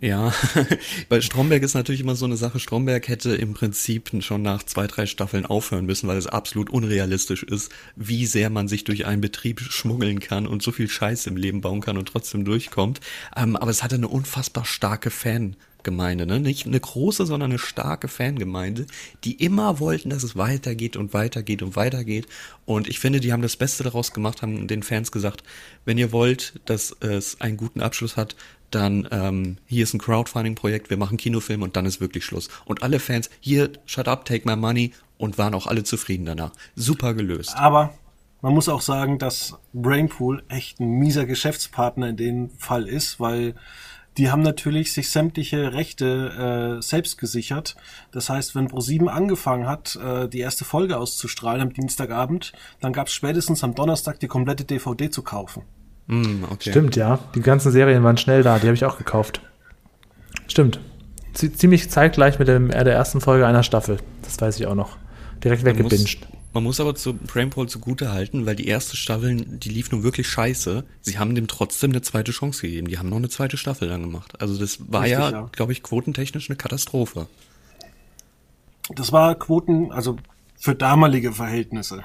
Ja, 0.00 0.30
bei 1.08 1.22
Stromberg 1.22 1.62
ist 1.62 1.74
natürlich 1.74 2.02
immer 2.02 2.16
so 2.16 2.26
eine 2.26 2.36
Sache. 2.36 2.60
Stromberg 2.60 3.08
hätte 3.08 3.34
im 3.34 3.54
Prinzip 3.54 4.10
schon 4.22 4.42
nach 4.42 4.62
zwei, 4.62 4.86
drei 4.86 5.06
Staffeln 5.06 5.46
aufhören 5.46 5.86
müssen, 5.86 6.06
weil 6.06 6.18
es 6.18 6.26
absolut 6.26 6.68
unrealistisch 6.68 7.42
ist, 7.42 7.72
wie 7.94 8.26
sehr 8.26 8.50
man 8.50 8.68
sich 8.68 8.84
durch 8.84 9.06
einen 9.06 9.22
Betrieb 9.22 9.60
schmuggeln 9.60 10.20
kann 10.20 10.46
und 10.46 10.62
so 10.62 10.70
viel 10.70 10.88
Scheiß 10.88 11.26
im 11.26 11.36
Leben 11.36 11.62
bauen 11.62 11.80
kann 11.80 11.96
und 11.96 12.08
trotzdem 12.08 12.44
durchkommt. 12.44 13.00
Ähm, 13.34 13.56
aber 13.56 13.70
es 13.70 13.82
hatte 13.82 13.94
eine 13.94 14.08
unfassbar 14.08 14.66
starke 14.66 15.10
Fan. 15.10 15.56
Gemeinde, 15.86 16.26
ne? 16.26 16.40
Nicht 16.40 16.66
eine 16.66 16.80
große, 16.80 17.26
sondern 17.26 17.52
eine 17.52 17.60
starke 17.60 18.08
Fangemeinde, 18.08 18.86
die 19.22 19.34
immer 19.34 19.78
wollten, 19.78 20.10
dass 20.10 20.24
es 20.24 20.34
weitergeht 20.34 20.96
und 20.96 21.14
weitergeht 21.14 21.62
und 21.62 21.76
weitergeht. 21.76 22.26
Und 22.64 22.88
ich 22.88 22.98
finde, 22.98 23.20
die 23.20 23.32
haben 23.32 23.40
das 23.40 23.56
Beste 23.56 23.84
daraus 23.84 24.12
gemacht, 24.12 24.42
haben 24.42 24.66
den 24.66 24.82
Fans 24.82 25.12
gesagt, 25.12 25.44
wenn 25.84 25.96
ihr 25.96 26.10
wollt, 26.10 26.54
dass 26.64 26.90
es 26.98 27.40
einen 27.40 27.56
guten 27.56 27.80
Abschluss 27.80 28.16
hat, 28.16 28.34
dann 28.70 29.08
ähm, 29.10 29.58
hier 29.66 29.84
ist 29.84 29.94
ein 29.94 29.98
Crowdfunding-Projekt, 29.98 30.90
wir 30.90 30.96
machen 30.96 31.16
Kinofilm 31.16 31.62
und 31.62 31.76
dann 31.76 31.86
ist 31.86 32.00
wirklich 32.00 32.24
Schluss. 32.24 32.48
Und 32.64 32.82
alle 32.82 32.98
Fans, 32.98 33.30
hier, 33.40 33.70
shut 33.84 34.08
up, 34.08 34.24
take 34.24 34.48
my 34.48 34.56
money 34.56 34.92
und 35.18 35.38
waren 35.38 35.54
auch 35.54 35.66
alle 35.66 35.84
zufrieden 35.84 36.26
danach. 36.26 36.52
Super 36.74 37.14
gelöst. 37.14 37.56
Aber 37.56 37.94
man 38.42 38.54
muss 38.54 38.68
auch 38.68 38.82
sagen, 38.82 39.18
dass 39.18 39.56
Brainpool 39.72 40.44
echt 40.48 40.80
ein 40.80 40.90
mieser 40.90 41.26
Geschäftspartner 41.26 42.08
in 42.08 42.16
dem 42.16 42.50
Fall 42.58 42.88
ist, 42.88 43.18
weil 43.18 43.54
die 44.18 44.30
haben 44.30 44.42
natürlich 44.42 44.92
sich 44.92 45.10
sämtliche 45.10 45.74
Rechte 45.74 46.78
äh, 46.78 46.82
selbst 46.82 47.18
gesichert. 47.18 47.76
Das 48.12 48.30
heißt, 48.30 48.54
wenn 48.54 48.68
Pro7 48.68 49.08
angefangen 49.08 49.66
hat, 49.66 49.96
äh, 49.96 50.28
die 50.28 50.40
erste 50.40 50.64
Folge 50.64 50.96
auszustrahlen 50.96 51.60
am 51.60 51.72
Dienstagabend, 51.72 52.52
dann 52.80 52.94
gab 52.94 53.08
es 53.08 53.12
spätestens 53.12 53.62
am 53.62 53.74
Donnerstag 53.74 54.18
die 54.20 54.28
komplette 54.28 54.64
DVD 54.64 55.10
zu 55.10 55.22
kaufen. 55.22 55.64
Mm, 56.06 56.44
okay. 56.50 56.70
Stimmt, 56.70 56.96
ja. 56.96 57.18
Die 57.34 57.40
ganzen 57.40 57.72
Serien 57.72 58.02
waren 58.04 58.16
schnell 58.16 58.42
da, 58.42 58.58
die 58.58 58.66
habe 58.66 58.74
ich 58.74 58.84
auch 58.84 58.98
gekauft. 58.98 59.40
Stimmt. 60.46 60.80
Z 61.32 61.58
ziemlich 61.58 61.90
zeitgleich 61.90 62.38
mit 62.38 62.48
dem, 62.48 62.70
äh, 62.70 62.84
der 62.84 62.94
ersten 62.94 63.20
Folge 63.20 63.46
einer 63.46 63.62
Staffel. 63.62 63.98
Das 64.22 64.40
weiß 64.40 64.58
ich 64.58 64.66
auch 64.66 64.74
noch. 64.74 64.96
Direkt 65.42 65.64
weggebinged. 65.64 66.26
Man 66.52 66.62
muss 66.62 66.80
aber 66.80 66.94
zu 66.94 67.12
Brainpool 67.12 67.68
zugute 67.68 68.12
halten, 68.12 68.46
weil 68.46 68.56
die 68.56 68.66
erste 68.66 68.96
Staffel, 68.96 69.36
die 69.36 69.68
lief 69.68 69.92
nun 69.92 70.02
wirklich 70.02 70.26
scheiße. 70.26 70.84
Sie 71.02 71.18
haben 71.18 71.34
dem 71.34 71.48
trotzdem 71.48 71.90
eine 71.90 72.00
zweite 72.00 72.32
Chance 72.32 72.62
gegeben. 72.62 72.88
Die 72.88 72.98
haben 72.98 73.10
noch 73.10 73.18
eine 73.18 73.28
zweite 73.28 73.58
Staffel 73.58 73.88
dann 73.88 74.00
gemacht. 74.00 74.40
Also 74.40 74.58
das 74.58 74.78
war 74.90 75.02
Richtig, 75.02 75.18
ja, 75.18 75.30
ja. 75.30 75.50
glaube 75.52 75.72
ich, 75.72 75.82
quotentechnisch 75.82 76.48
eine 76.48 76.56
Katastrophe. 76.56 77.26
Das 78.94 79.12
war 79.12 79.34
Quoten, 79.34 79.92
also 79.92 80.16
für 80.54 80.74
damalige 80.74 81.32
Verhältnisse 81.32 82.02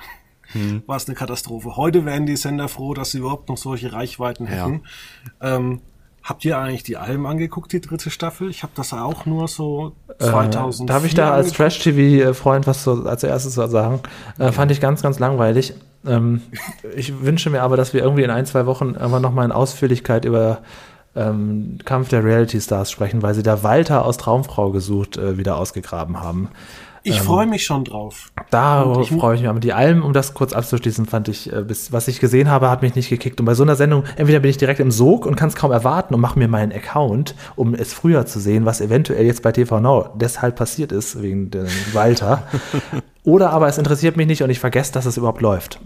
hm. 0.54 0.84
war 0.86 0.98
es 0.98 1.08
eine 1.08 1.16
Katastrophe. 1.16 1.76
Heute 1.78 2.06
wären 2.06 2.26
die 2.26 2.36
Sender 2.36 2.68
froh, 2.68 2.94
dass 2.94 3.12
sie 3.12 3.20
überhaupt 3.20 3.50
noch 3.50 3.58
solche 3.58 3.94
Reichweiten 3.94 4.46
hätten. 4.46 4.84
Ja. 5.42 5.56
Ähm, 5.56 5.82
Habt 6.24 6.46
ihr 6.46 6.58
eigentlich 6.60 6.84
die 6.84 6.98
Alben 6.98 7.26
angeguckt, 7.26 7.74
die 7.74 7.82
dritte 7.82 8.12
Staffel? 8.12 8.50
Ich 8.50 8.62
habe 8.62 8.74
das 8.76 8.94
auch 8.94 9.26
nur 9.26 9.48
so 9.48 9.94
2000. 10.20 10.88
Äh, 10.88 10.94
darf 10.94 11.04
ich 11.04 11.16
da 11.16 11.32
als 11.32 11.52
Trash-TV-Freund 11.52 12.68
was 12.68 12.84
so 12.84 13.04
als 13.06 13.24
erstes 13.24 13.56
sagen? 13.56 14.02
Äh, 14.38 14.52
fand 14.52 14.72
ich 14.72 14.80
ganz, 14.80 15.02
ganz 15.02 15.18
langweilig. 15.18 15.74
Ähm, 16.06 16.44
ich 16.96 17.24
wünsche 17.24 17.50
mir 17.50 17.64
aber, 17.64 17.76
dass 17.76 17.96
wir 17.96 18.04
irgendwie 18.04 18.22
in 18.22 18.30
ein, 18.30 18.46
zwei 18.46 18.68
Wochen 18.68 18.94
immer 18.94 19.20
noch 19.20 19.34
mal 19.34 19.46
in 19.46 19.52
Ausführlichkeit 19.52 20.26
über 20.26 20.60
ähm, 21.16 21.80
Kampf 21.86 22.10
der 22.10 22.24
Reality 22.24 22.62
Stars 22.62 22.92
sprechen, 22.92 23.24
weil 23.24 23.34
sie 23.34 23.44
da 23.44 23.64
Walter 23.64 24.06
aus 24.06 24.18
Traumfrau 24.18 24.70
gesucht 24.70 25.18
äh, 25.18 25.40
wieder 25.40 25.58
ausgegraben 25.58 26.22
haben. 26.22 26.50
Ich 27.04 27.18
ähm, 27.18 27.24
freue 27.24 27.48
mich 27.48 27.64
schon 27.64 27.84
drauf. 27.84 28.32
Da 28.52 28.84
freue 28.84 29.36
ich 29.36 29.42
mich. 29.42 29.50
Aber 29.50 29.60
die 29.60 29.74
Alben, 29.74 30.04
um 30.04 30.14
das 30.14 30.34
kurz 30.34 30.54
abzuschließen, 30.54 31.06
fand 31.06 31.28
ich, 31.30 31.52
äh, 31.52 31.64
bis, 31.64 31.92
was 31.92 32.08
ich 32.08 32.20
gesehen 32.20 32.50
habe, 32.50 32.70
hat 32.70 32.82
mich 32.82 32.96
nicht 32.96 33.10
gekickt. 33.10 33.40
Und 33.40 33.46
bei 33.46 33.56
so 33.56 33.64
einer 33.64 33.76
Sendung, 33.76 34.04
entweder 34.18 34.40
bin 34.40 34.52
ich 34.52 34.58
direkt 34.58 34.80
im 34.80 34.92
Sog 34.92 35.26
und 35.26 35.36
kann 35.36 35.50
es 35.50 35.56
kaum 35.56 35.72
erwarten 35.72 36.14
und 36.14 36.22
mache 36.22 36.38
mir 36.38 36.48
meinen 36.48 36.72
Account, 36.72 37.36
um 37.56 37.74
es 37.74 37.94
früher 37.94 38.26
zu 38.26 38.40
sehen, 38.40 38.66
was 38.66 38.82
eventuell 38.82 39.26
jetzt 39.26 39.42
bei 39.42 39.52
TV 39.52 39.80
Now 39.80 40.10
deshalb 40.16 40.56
passiert 40.56 40.92
ist, 40.92 41.22
wegen 41.22 41.50
dem 41.50 41.68
Walter. 41.94 42.44
Oder 43.24 43.52
aber 43.52 43.68
es 43.68 43.78
interessiert 43.78 44.18
mich 44.18 44.28
nicht 44.28 44.44
und 44.44 44.50
ich 44.50 44.60
vergesse, 44.60 44.94
dass 44.94 45.06
es 45.06 45.18
überhaupt 45.18 45.42
läuft. 45.42 45.80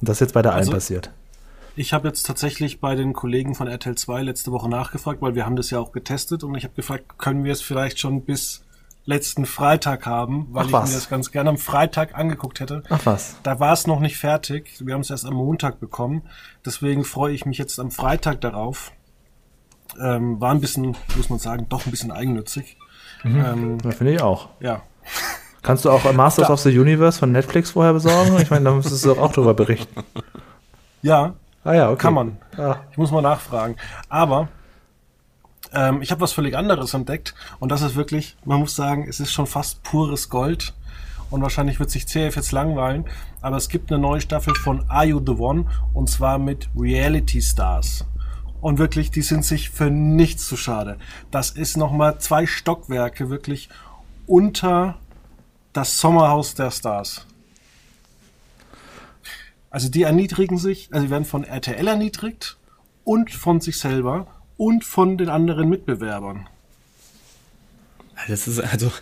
Und 0.00 0.08
das 0.08 0.16
ist 0.16 0.20
jetzt 0.20 0.34
bei 0.34 0.42
der 0.42 0.52
Alben 0.52 0.66
also, 0.66 0.72
passiert. 0.72 1.10
Ich 1.76 1.92
habe 1.92 2.06
jetzt 2.06 2.24
tatsächlich 2.24 2.80
bei 2.80 2.94
den 2.94 3.12
Kollegen 3.12 3.56
von 3.56 3.66
RTL 3.66 3.96
2 3.96 4.22
letzte 4.22 4.52
Woche 4.52 4.68
nachgefragt, 4.68 5.20
weil 5.20 5.34
wir 5.34 5.44
haben 5.44 5.56
das 5.56 5.70
ja 5.70 5.80
auch 5.80 5.90
getestet 5.90 6.44
und 6.44 6.54
ich 6.54 6.62
habe 6.62 6.74
gefragt, 6.74 7.18
können 7.18 7.42
wir 7.42 7.52
es 7.52 7.62
vielleicht 7.62 7.98
schon 7.98 8.20
bis 8.22 8.64
letzten 9.06 9.44
Freitag 9.44 10.06
haben, 10.06 10.48
weil 10.50 10.62
Ach, 10.62 10.66
ich 10.66 10.72
was? 10.72 10.88
mir 10.90 10.94
das 10.96 11.08
ganz 11.08 11.30
gerne 11.30 11.50
am 11.50 11.58
Freitag 11.58 12.14
angeguckt 12.16 12.60
hätte. 12.60 12.82
Ach 12.88 13.04
was. 13.04 13.36
Da 13.42 13.60
war 13.60 13.72
es 13.72 13.86
noch 13.86 14.00
nicht 14.00 14.16
fertig. 14.16 14.76
Wir 14.84 14.94
haben 14.94 15.02
es 15.02 15.10
erst 15.10 15.26
am 15.26 15.34
Montag 15.34 15.78
bekommen. 15.80 16.22
Deswegen 16.64 17.04
freue 17.04 17.34
ich 17.34 17.44
mich 17.44 17.58
jetzt 17.58 17.78
am 17.78 17.90
Freitag 17.90 18.40
darauf. 18.40 18.92
Ähm, 20.00 20.40
war 20.40 20.52
ein 20.52 20.60
bisschen, 20.60 20.96
muss 21.16 21.28
man 21.28 21.38
sagen, 21.38 21.66
doch 21.68 21.84
ein 21.84 21.90
bisschen 21.90 22.10
eigennützig. 22.10 22.78
Mhm. 23.22 23.44
Ähm, 23.44 23.78
ja, 23.84 23.90
Finde 23.90 24.14
ich 24.14 24.22
auch. 24.22 24.48
Ja. 24.60 24.82
Kannst 25.62 25.84
du 25.84 25.90
auch 25.90 26.10
Masters 26.12 26.48
da. 26.48 26.52
of 26.52 26.60
the 26.60 26.78
Universe 26.78 27.18
von 27.18 27.32
Netflix 27.32 27.70
vorher 27.70 27.92
besorgen? 27.92 28.38
Ich 28.40 28.50
meine, 28.50 28.64
da 28.64 28.72
müsstest 28.72 29.04
du 29.04 29.12
auch 29.12 29.32
drüber 29.32 29.54
berichten. 29.54 30.02
Ja. 31.02 31.34
Ah 31.62 31.72
ja, 31.72 31.90
okay. 31.90 32.02
Kann 32.02 32.14
man. 32.14 32.38
Ah. 32.56 32.76
Ich 32.90 32.98
muss 32.98 33.10
mal 33.10 33.22
nachfragen. 33.22 33.76
Aber 34.08 34.48
ähm, 35.74 36.02
ich 36.02 36.10
habe 36.10 36.20
was 36.20 36.32
völlig 36.32 36.56
anderes 36.56 36.94
entdeckt 36.94 37.34
und 37.58 37.70
das 37.70 37.82
ist 37.82 37.96
wirklich, 37.96 38.36
man 38.44 38.60
muss 38.60 38.74
sagen, 38.76 39.06
es 39.08 39.20
ist 39.20 39.32
schon 39.32 39.46
fast 39.46 39.82
pures 39.82 40.28
Gold 40.28 40.74
und 41.30 41.42
wahrscheinlich 41.42 41.80
wird 41.80 41.90
sich 41.90 42.06
CF 42.06 42.36
jetzt 42.36 42.52
langweilen, 42.52 43.04
aber 43.40 43.56
es 43.56 43.68
gibt 43.68 43.90
eine 43.90 44.00
neue 44.00 44.20
Staffel 44.20 44.54
von 44.54 44.88
Are 44.88 45.04
You 45.04 45.20
the 45.24 45.32
One 45.32 45.66
und 45.92 46.08
zwar 46.08 46.38
mit 46.38 46.68
Reality 46.76 47.42
Stars. 47.42 48.04
Und 48.60 48.78
wirklich, 48.78 49.10
die 49.10 49.20
sind 49.20 49.44
sich 49.44 49.68
für 49.68 49.90
nichts 49.90 50.46
zu 50.46 50.56
schade. 50.56 50.96
Das 51.30 51.50
ist 51.50 51.76
nochmal 51.76 52.18
zwei 52.18 52.46
Stockwerke 52.46 53.28
wirklich 53.28 53.68
unter 54.26 54.96
das 55.74 55.98
Sommerhaus 55.98 56.54
der 56.54 56.70
Stars. 56.70 57.26
Also 59.68 59.90
die 59.90 60.04
erniedrigen 60.04 60.56
sich, 60.56 60.88
also 60.92 61.10
werden 61.10 61.24
von 61.24 61.44
RTL 61.44 61.86
erniedrigt 61.86 62.56
und 63.02 63.30
von 63.32 63.60
sich 63.60 63.78
selber 63.78 64.28
und 64.56 64.84
von 64.84 65.18
den 65.18 65.28
anderen 65.28 65.68
Mitbewerbern. 65.68 66.46
Das 68.28 68.46
ist 68.46 68.60
also, 68.60 68.92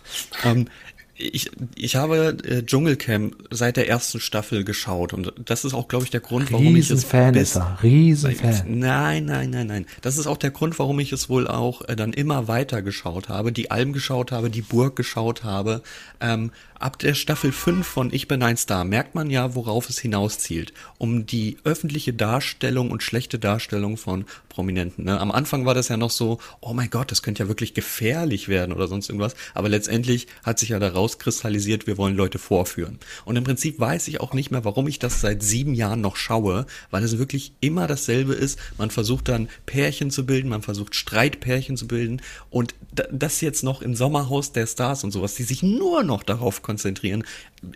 ähm, 0.43 0.67
ich, 1.15 1.51
ich 1.75 1.95
habe 1.95 2.37
äh, 2.43 2.63
Dschungelcamp 2.65 3.35
seit 3.51 3.77
der 3.77 3.87
ersten 3.87 4.19
Staffel 4.19 4.63
geschaut 4.63 5.13
und 5.13 5.31
das 5.45 5.63
ist 5.63 5.73
auch, 5.73 5.87
glaube 5.87 6.05
ich, 6.05 6.11
der 6.11 6.21
Grund, 6.21 6.51
warum 6.51 6.75
ich 6.75 6.89
es 6.89 7.03
Fan 7.03 7.35
ist 7.35 7.55
er. 7.55 7.77
Riesenfan. 7.83 8.79
Nein, 8.79 9.25
nein, 9.25 9.51
nein, 9.51 9.67
nein. 9.67 9.85
Das 10.01 10.17
ist 10.17 10.25
auch 10.25 10.37
der 10.37 10.49
Grund, 10.51 10.79
warum 10.79 10.99
ich 10.99 11.11
es 11.11 11.29
wohl 11.29 11.47
auch 11.47 11.87
äh, 11.87 11.95
dann 11.95 12.13
immer 12.13 12.47
weiter 12.47 12.81
geschaut 12.81 13.29
habe, 13.29 13.51
die 13.51 13.69
Alben 13.69 13.93
geschaut 13.93 14.31
habe, 14.31 14.49
die 14.49 14.61
Burg 14.61 14.95
geschaut 14.95 15.43
habe. 15.43 15.83
Ähm, 16.19 16.51
ab 16.83 16.99
der 16.99 17.13
Staffel 17.13 17.53
5 17.53 17.87
von 17.87 18.13
Ich 18.13 18.27
bin 18.27 18.43
ein 18.43 18.57
Star 18.57 18.83
merkt 18.83 19.15
man 19.15 19.29
ja, 19.29 19.55
worauf 19.55 19.89
es 19.89 19.99
hinauszielt. 19.99 20.73
Um 20.97 21.25
die 21.25 21.57
öffentliche 21.63 22.11
Darstellung 22.11 22.91
und 22.91 23.01
schlechte 23.01 23.39
Darstellung 23.39 23.95
von 23.95 24.25
Prominenten. 24.49 25.05
Ne? 25.05 25.17
Am 25.17 25.31
Anfang 25.31 25.65
war 25.65 25.73
das 25.73 25.87
ja 25.87 25.95
noch 25.95 26.11
so, 26.11 26.39
oh 26.59 26.73
mein 26.73 26.89
Gott, 26.89 27.09
das 27.09 27.23
könnte 27.23 27.43
ja 27.43 27.47
wirklich 27.47 27.73
gefährlich 27.73 28.49
werden 28.49 28.73
oder 28.73 28.89
sonst 28.89 29.07
irgendwas. 29.07 29.35
Aber 29.53 29.69
letztendlich 29.69 30.27
hat 30.43 30.59
sich 30.59 30.69
ja 30.69 30.79
daraus 30.79 31.19
kristallisiert, 31.19 31.87
wir 31.87 31.97
wollen 31.97 32.17
Leute 32.17 32.37
vorführen. 32.37 32.99
Und 33.23 33.37
im 33.37 33.45
Prinzip 33.45 33.79
weiß 33.79 34.09
ich 34.09 34.19
auch 34.19 34.33
nicht 34.33 34.51
mehr, 34.51 34.65
warum 34.65 34.87
ich 34.87 34.99
das 34.99 35.21
seit 35.21 35.41
sieben 35.41 35.75
Jahren 35.75 36.01
noch 36.01 36.17
schaue, 36.17 36.65
weil 36.91 37.03
es 37.03 37.17
wirklich 37.17 37.53
immer 37.61 37.87
dasselbe 37.87 38.33
ist. 38.33 38.59
Man 38.77 38.91
versucht 38.91 39.29
dann 39.29 39.47
Pärchen 39.65 40.11
zu 40.11 40.25
bilden, 40.25 40.49
man 40.49 40.61
versucht 40.61 40.95
Streitpärchen 40.95 41.77
zu 41.77 41.87
bilden 41.87 42.21
und 42.49 42.75
das 42.91 43.39
jetzt 43.39 43.63
noch 43.63 43.81
im 43.81 43.95
Sommerhaus 43.95 44.51
der 44.51 44.67
Stars 44.67 45.05
und 45.05 45.11
sowas, 45.11 45.35
die 45.35 45.43
sich 45.43 45.63
nur 45.63 46.03
noch 46.03 46.23
darauf 46.23 46.61
konzentrieren. 46.61 46.72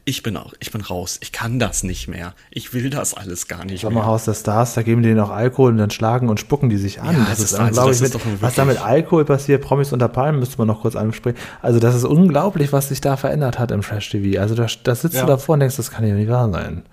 Ich 0.03 0.23
bin 0.23 0.35
auch, 0.35 0.53
ich 0.59 0.71
bin 0.71 0.81
raus. 0.81 1.17
Ich 1.21 1.31
kann 1.31 1.59
das 1.59 1.83
nicht 1.83 2.07
mehr. 2.07 2.33
Ich 2.51 2.73
will 2.73 2.89
das 2.89 3.13
alles 3.13 3.47
gar 3.47 3.63
nicht 3.63 3.81
Sommerhaus 3.81 4.27
mehr. 4.27 4.33
der 4.33 4.39
Stars, 4.39 4.73
da 4.73 4.83
geben 4.83 5.01
die 5.01 5.09
denen 5.09 5.21
auch 5.21 5.29
Alkohol 5.29 5.71
und 5.71 5.77
dann 5.77 5.91
schlagen 5.91 6.29
und 6.29 6.39
spucken 6.39 6.69
die 6.69 6.77
sich 6.77 7.01
an. 7.01 7.15
Ja, 7.15 7.25
das, 7.29 7.39
das, 7.39 7.51
ist, 7.51 7.53
also, 7.55 7.87
das 7.87 8.01
mit, 8.01 8.41
was 8.41 8.55
da 8.55 8.65
mit 8.65 8.81
Alkohol 8.81 9.23
passiert, 9.25 9.61
Promis 9.61 9.93
unter 9.93 10.09
Palmen, 10.09 10.39
müsste 10.39 10.57
man 10.57 10.67
noch 10.67 10.81
kurz 10.81 10.95
ansprechen. 10.95 11.37
Also 11.61 11.79
das 11.79 11.95
ist 11.95 12.03
unglaublich, 12.03 12.73
was 12.73 12.89
sich 12.89 12.99
da 12.99 13.15
verändert 13.15 13.59
hat 13.59 13.71
im 13.71 13.81
Trash 13.81 14.09
TV. 14.09 14.39
Also 14.41 14.55
da, 14.55 14.67
da 14.83 14.95
sitzt 14.95 15.15
ja. 15.15 15.21
du 15.21 15.27
davor 15.27 15.53
und 15.53 15.61
denkst, 15.61 15.77
das 15.77 15.91
kann 15.91 16.05
ja 16.05 16.15
nicht 16.15 16.29
wahr 16.29 16.51
sein. 16.51 16.83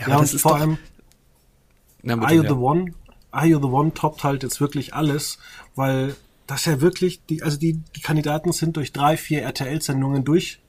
Ja, 0.00 0.08
ja 0.08 0.20
das 0.20 0.34
ist 0.34 0.42
vor 0.42 0.52
doch, 0.52 0.60
allem 0.60 0.78
na, 2.02 2.14
Are 2.22 2.34
You 2.34 2.42
the 2.42 2.50
One? 2.50 2.92
Are 3.30 3.46
You 3.46 3.58
the 3.58 3.66
One 3.66 3.92
toppt 3.92 4.24
halt 4.24 4.42
jetzt 4.42 4.60
wirklich 4.60 4.94
alles, 4.94 5.38
weil 5.74 6.14
das 6.46 6.64
ja 6.64 6.80
wirklich, 6.80 7.24
die, 7.26 7.42
also 7.42 7.58
die, 7.58 7.80
die 7.94 8.00
Kandidaten 8.00 8.52
sind 8.52 8.76
durch 8.76 8.92
drei, 8.92 9.16
vier 9.16 9.42
RTL-Sendungen 9.42 10.24
durch 10.24 10.60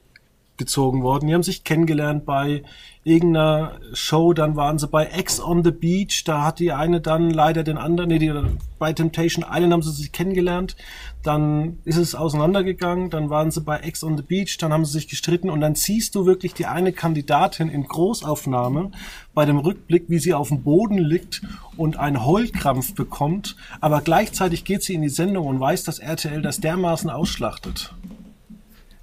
gezogen 0.60 1.02
worden. 1.02 1.28
Die 1.28 1.34
haben 1.34 1.42
sich 1.42 1.64
kennengelernt 1.64 2.26
bei 2.26 2.62
irgendeiner 3.04 3.80
Show, 3.94 4.34
dann 4.34 4.56
waren 4.56 4.78
sie 4.78 4.88
bei 4.88 5.10
X 5.18 5.42
on 5.42 5.64
the 5.64 5.72
Beach, 5.72 6.24
da 6.26 6.44
hat 6.44 6.60
die 6.60 6.74
eine 6.74 7.00
dann 7.02 7.32
leider 7.32 7.64
den 7.64 7.78
anderen, 7.78 8.10
nee, 8.10 8.20
die, 8.20 8.32
bei 8.78 8.94
Temptation 8.94 9.46
Island 9.50 9.74
haben 9.74 9.82
sie 9.82 9.92
sich 9.92 10.12
kennengelernt, 10.12 10.76
dann 11.24 11.80
ist 11.86 11.96
es 11.96 12.14
auseinandergegangen, 12.14 13.10
dann 13.10 13.30
waren 13.30 13.52
sie 13.52 13.62
bei 13.62 13.82
X 13.84 14.04
on 14.04 14.18
the 14.18 14.24
Beach, 14.24 14.58
dann 14.60 14.74
haben 14.74 14.86
sie 14.86 14.92
sich 14.92 15.08
gestritten 15.08 15.50
und 15.50 15.62
dann 15.62 15.76
siehst 15.76 16.14
du 16.14 16.26
wirklich 16.26 16.54
die 16.54 16.66
eine 16.66 16.92
Kandidatin 16.92 17.70
in 17.70 17.86
Großaufnahme 17.86 18.92
bei 19.34 19.46
dem 19.46 19.58
Rückblick, 19.58 20.06
wie 20.10 20.20
sie 20.20 20.34
auf 20.34 20.50
dem 20.50 20.62
Boden 20.64 20.98
liegt 20.98 21.42
und 21.78 21.98
einen 21.98 22.26
Heulkrampf 22.26 22.94
bekommt, 22.96 23.56
aber 23.80 24.02
gleichzeitig 24.02 24.66
geht 24.66 24.84
sie 24.84 24.94
in 24.94 25.02
die 25.02 25.10
Sendung 25.10 25.48
und 25.48 25.60
weiß, 25.60 25.86
dass 25.86 26.00
RTL 26.00 26.42
das 26.42 26.60
dermaßen 26.60 27.10
ausschlachtet. 27.10 27.94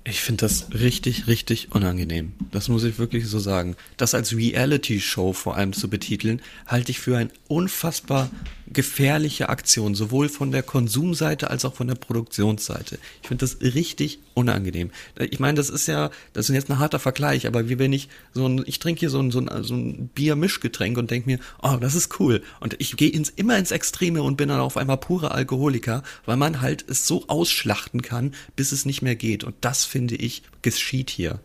Ich 0.09 0.21
finde 0.21 0.43
das 0.43 0.69
richtig, 0.73 1.27
richtig 1.27 1.73
unangenehm. 1.73 2.33
Das 2.53 2.69
muss 2.69 2.85
ich 2.85 3.01
wirklich 3.01 3.27
so 3.27 3.41
sagen. 3.41 3.75
Das 3.97 4.15
als 4.15 4.37
Reality-Show 4.37 5.33
vor 5.33 5.57
allem 5.57 5.73
zu 5.73 5.91
betiteln, 5.91 6.41
halte 6.65 6.93
ich 6.93 7.01
für 7.01 7.17
ein 7.17 7.33
unfassbar 7.49 8.31
gefährliche 8.73 9.49
Aktion, 9.49 9.95
sowohl 9.95 10.29
von 10.29 10.51
der 10.51 10.62
Konsumseite 10.62 11.51
als 11.51 11.64
auch 11.64 11.75
von 11.75 11.87
der 11.87 11.95
Produktionsseite. 11.95 12.99
Ich 13.23 13.29
finde 13.29 13.47
das 13.47 13.61
richtig 13.61 14.19
unangenehm. 14.35 14.91
Ich 15.19 15.39
meine, 15.39 15.55
das 15.55 15.71
ist 15.71 15.87
ja, 15.87 16.11
das 16.33 16.49
ist 16.49 16.55
jetzt 16.55 16.71
ein 16.71 16.79
harter 16.79 16.99
Vergleich, 16.99 17.47
aber 17.47 17.69
wie 17.69 17.79
wenn 17.79 17.93
ich 17.93 18.09
so 18.33 18.47
ein, 18.47 18.64
ich 18.67 18.79
trinke 18.79 19.01
hier 19.01 19.11
so 19.11 19.21
ein, 19.21 19.31
so 19.31 19.41
ein, 19.41 19.62
so 19.62 19.75
ein 19.75 20.09
Bier-Mischgetränk 20.09 20.99
und 20.99 21.11
denke 21.11 21.31
mir, 21.31 21.39
oh, 21.62 21.77
das 21.81 21.95
ist 21.95 22.19
cool. 22.21 22.43
Und 22.61 22.75
ich 22.81 22.97
gehe 22.97 23.11
ins, 23.11 23.31
immer 23.31 23.57
ins 23.57 23.71
Extreme 23.71 24.23
und 24.23 24.37
bin 24.37 24.49
dann 24.49 24.61
auf 24.61 24.77
einmal 24.77 24.99
pure 24.99 25.31
Alkoholiker, 25.31 26.03
weil 26.25 26.37
man 26.37 26.61
halt 26.61 26.85
es 26.89 27.07
so 27.07 27.25
ausschlachten 27.29 28.03
kann, 28.03 28.35
bis 28.57 28.73
es 28.73 28.85
nicht 28.85 29.01
mehr 29.01 29.17
geht. 29.17 29.45
Und 29.45 29.55
das 29.61 29.85
finde 29.85 30.17
ich 30.17 30.43
geschieht 30.62 31.11
hier. 31.11 31.39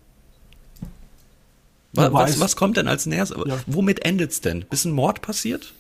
Was, 1.94 2.14
was, 2.14 2.40
was 2.40 2.56
kommt 2.56 2.78
denn 2.78 2.88
als 2.88 3.06
nächstes? 3.06 3.38
Ja. 3.46 3.60
Womit 3.68 4.06
endet's 4.06 4.42
denn? 4.42 4.66
Bis 4.70 4.86
ein 4.86 4.92
Mord 4.92 5.22
passiert? 5.22 5.74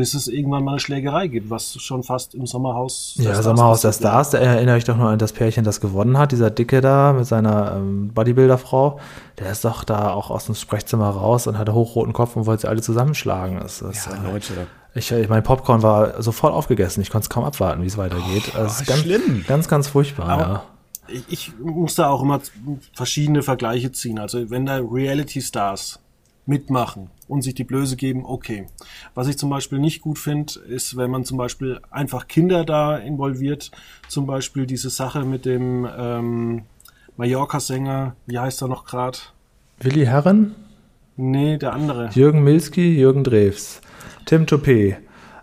Bis 0.00 0.14
es 0.14 0.28
irgendwann 0.28 0.64
mal 0.64 0.70
eine 0.70 0.80
Schlägerei 0.80 1.26
gibt, 1.26 1.50
was 1.50 1.74
schon 1.78 2.02
fast 2.02 2.34
im 2.34 2.46
Sommerhaus. 2.46 3.12
Ja, 3.16 3.32
Stars 3.32 3.44
Sommerhaus 3.44 3.82
der 3.82 3.92
Stars, 3.92 4.30
da 4.30 4.38
erinnere 4.38 4.78
ich 4.78 4.84
doch 4.84 4.96
nur 4.96 5.10
an 5.10 5.18
das 5.18 5.34
Pärchen, 5.34 5.62
das 5.62 5.82
gewonnen 5.82 6.16
hat, 6.16 6.32
dieser 6.32 6.48
Dicke 6.48 6.80
da 6.80 7.12
mit 7.12 7.26
seiner 7.26 7.76
ähm, 7.76 8.08
Bodybuilder-Frau. 8.14 8.98
Der 9.38 9.50
ist 9.50 9.62
doch 9.62 9.84
da 9.84 10.10
auch 10.10 10.30
aus 10.30 10.46
dem 10.46 10.54
Sprechzimmer 10.54 11.10
raus 11.10 11.46
und 11.46 11.58
hatte 11.58 11.74
hochroten 11.74 12.14
Kopf 12.14 12.34
und 12.34 12.46
wollte 12.46 12.62
sie 12.62 12.68
alle 12.68 12.80
zusammenschlagen. 12.80 13.58
Das, 13.60 13.80
das, 13.80 14.06
ja, 14.06 14.12
äh, 14.12 14.32
Leute, 14.32 14.66
ich, 14.94 15.12
ich 15.12 15.28
mein 15.28 15.42
Popcorn 15.42 15.82
war 15.82 16.22
sofort 16.22 16.54
aufgegessen. 16.54 17.02
Ich 17.02 17.10
konnte 17.10 17.26
es 17.26 17.28
kaum 17.28 17.44
abwarten, 17.44 17.82
wie 17.82 17.86
es 17.86 17.98
weitergeht. 17.98 18.52
Oh, 18.54 18.60
also 18.60 18.82
ganz, 18.86 19.00
schlimm. 19.00 19.44
Ganz, 19.46 19.68
ganz 19.68 19.86
furchtbar, 19.86 20.30
Aber 20.30 20.42
ja. 20.42 20.62
Ich, 21.08 21.24
ich 21.28 21.52
muss 21.58 21.96
da 21.96 22.08
auch 22.08 22.22
immer 22.22 22.40
verschiedene 22.94 23.42
Vergleiche 23.42 23.92
ziehen. 23.92 24.18
Also 24.18 24.48
wenn 24.48 24.64
da 24.64 24.78
Reality 24.78 25.42
Stars 25.42 25.98
mitmachen 26.46 27.10
und 27.30 27.42
sich 27.42 27.54
die 27.54 27.64
Blöße 27.64 27.96
geben, 27.96 28.24
okay. 28.26 28.66
Was 29.14 29.28
ich 29.28 29.38
zum 29.38 29.50
Beispiel 29.50 29.78
nicht 29.78 30.02
gut 30.02 30.18
finde, 30.18 30.58
ist, 30.68 30.96
wenn 30.96 31.10
man 31.10 31.24
zum 31.24 31.38
Beispiel 31.38 31.80
einfach 31.90 32.26
Kinder 32.26 32.64
da 32.64 32.96
involviert, 32.96 33.70
zum 34.08 34.26
Beispiel 34.26 34.66
diese 34.66 34.90
Sache 34.90 35.24
mit 35.24 35.46
dem 35.46 35.88
ähm, 35.96 36.62
Mallorca-Sänger, 37.16 38.16
wie 38.26 38.38
heißt 38.38 38.62
er 38.62 38.68
noch 38.68 38.84
gerade? 38.84 39.18
Willi 39.78 40.06
Herren? 40.06 40.56
Nee, 41.16 41.56
der 41.56 41.72
andere. 41.72 42.10
Jürgen 42.12 42.42
Milski, 42.42 42.98
Jürgen 42.98 43.22
Drews, 43.22 43.80
Tim 44.26 44.44
Toupé. 44.46 44.96
Äh, 44.96 44.96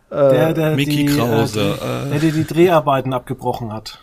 der, 0.09 0.53
der 0.53 0.75
Mickey 0.75 1.05
die, 1.05 1.17
Krause. 1.17 1.77
Äh, 1.81 2.09
der, 2.09 2.19
der 2.19 2.31
die 2.31 2.45
Dreharbeiten 2.45 3.13
abgebrochen 3.13 3.71
hat. 3.71 3.99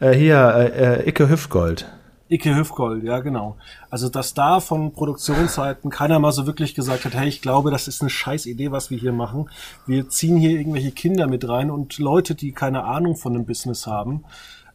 Äh, 0.00 0.14
hier, 0.14 0.54
äh, 0.56 1.02
äh 1.02 1.08
Icke 1.08 1.28
Hüftgold. 1.28 1.86
Icke 2.30 2.54
Hüfgold, 2.54 3.02
ja 3.02 3.18
genau. 3.18 3.56
Also 3.90 4.08
dass 4.08 4.34
da 4.34 4.60
von 4.60 4.92
Produktionsseiten 4.92 5.90
keiner 5.90 6.20
mal 6.20 6.30
so 6.30 6.46
wirklich 6.46 6.74
gesagt 6.74 7.04
hat, 7.04 7.14
hey, 7.14 7.28
ich 7.28 7.42
glaube, 7.42 7.70
das 7.72 7.88
ist 7.88 8.00
eine 8.00 8.10
scheiß 8.10 8.46
Idee, 8.46 8.70
was 8.70 8.90
wir 8.90 8.98
hier 8.98 9.12
machen. 9.12 9.50
Wir 9.86 10.08
ziehen 10.08 10.36
hier 10.36 10.52
irgendwelche 10.52 10.92
Kinder 10.92 11.26
mit 11.26 11.48
rein 11.48 11.70
und 11.70 11.98
Leute, 11.98 12.36
die 12.36 12.52
keine 12.52 12.84
Ahnung 12.84 13.16
von 13.16 13.34
dem 13.34 13.46
Business 13.46 13.86
haben. 13.88 14.24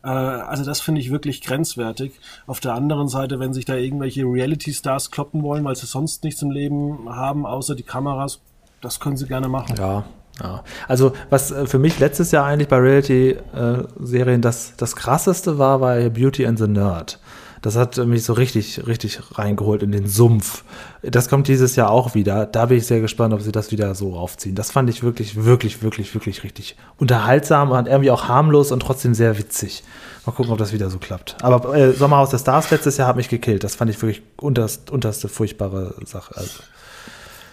Äh, 0.03 0.09
also 0.09 0.65
das 0.65 0.81
finde 0.81 0.99
ich 0.99 1.11
wirklich 1.11 1.41
grenzwertig. 1.41 2.19
Auf 2.45 2.59
der 2.59 2.73
anderen 2.73 3.07
Seite, 3.07 3.39
wenn 3.39 3.53
sich 3.53 3.63
da 3.63 3.75
irgendwelche 3.75 4.23
Reality-Stars 4.23 5.11
kloppen 5.11 5.41
wollen, 5.41 5.63
weil 5.63 5.75
sie 5.75 5.87
sonst 5.87 6.25
nichts 6.25 6.41
im 6.41 6.51
Leben 6.51 7.09
haben, 7.09 7.45
außer 7.45 7.75
die 7.75 7.83
Kameras, 7.83 8.41
das 8.81 8.99
können 8.99 9.15
sie 9.15 9.27
gerne 9.27 9.47
machen. 9.47 9.75
Ja, 9.77 10.03
ja. 10.41 10.63
Also 10.87 11.13
was 11.29 11.51
äh, 11.51 11.65
für 11.65 11.79
mich 11.79 11.99
letztes 11.99 12.31
Jahr 12.31 12.45
eigentlich 12.45 12.67
bei 12.67 12.77
Reality-Serien 12.77 14.41
das, 14.41 14.73
das 14.75 14.95
krasseste 14.95 15.57
war, 15.57 15.79
war 15.79 15.97
Beauty 16.09 16.45
and 16.45 16.59
the 16.59 16.67
Nerd. 16.67 17.19
Das 17.61 17.75
hat 17.75 17.97
mich 17.97 18.23
so 18.23 18.33
richtig, 18.33 18.85
richtig 18.85 19.19
reingeholt 19.37 19.83
in 19.83 19.91
den 19.91 20.07
Sumpf. 20.07 20.63
Das 21.01 21.29
kommt 21.29 21.47
dieses 21.47 21.75
Jahr 21.75 21.89
auch 21.89 22.13
wieder. 22.13 22.45
Da 22.45 22.67
bin 22.67 22.77
ich 22.77 22.85
sehr 22.85 23.01
gespannt, 23.01 23.33
ob 23.33 23.41
sie 23.41 23.51
das 23.51 23.71
wieder 23.71 23.95
so 23.95 24.15
aufziehen. 24.15 24.55
Das 24.55 24.71
fand 24.71 24.89
ich 24.89 25.03
wirklich, 25.03 25.43
wirklich, 25.43 25.81
wirklich, 25.81 26.13
wirklich 26.13 26.43
richtig 26.43 26.75
unterhaltsam 26.97 27.71
und 27.71 27.87
irgendwie 27.87 28.11
auch 28.11 28.27
harmlos 28.27 28.71
und 28.71 28.81
trotzdem 28.81 29.13
sehr 29.13 29.37
witzig. 29.37 29.83
Mal 30.25 30.31
gucken, 30.31 30.51
ob 30.51 30.57
das 30.57 30.73
wieder 30.73 30.89
so 30.89 30.97
klappt. 30.97 31.37
Aber 31.41 31.75
äh, 31.75 31.93
Sommerhaus 31.93 32.29
der 32.29 32.39
Stars 32.39 32.71
letztes 32.71 32.97
Jahr 32.97 33.07
hat 33.07 33.15
mich 33.15 33.29
gekillt. 33.29 33.63
Das 33.63 33.75
fand 33.75 33.91
ich 33.91 34.01
wirklich 34.01 34.23
unterst, 34.37 34.89
unterste 34.89 35.27
furchtbare 35.27 35.95
Sache. 36.05 36.35
Also. 36.35 36.63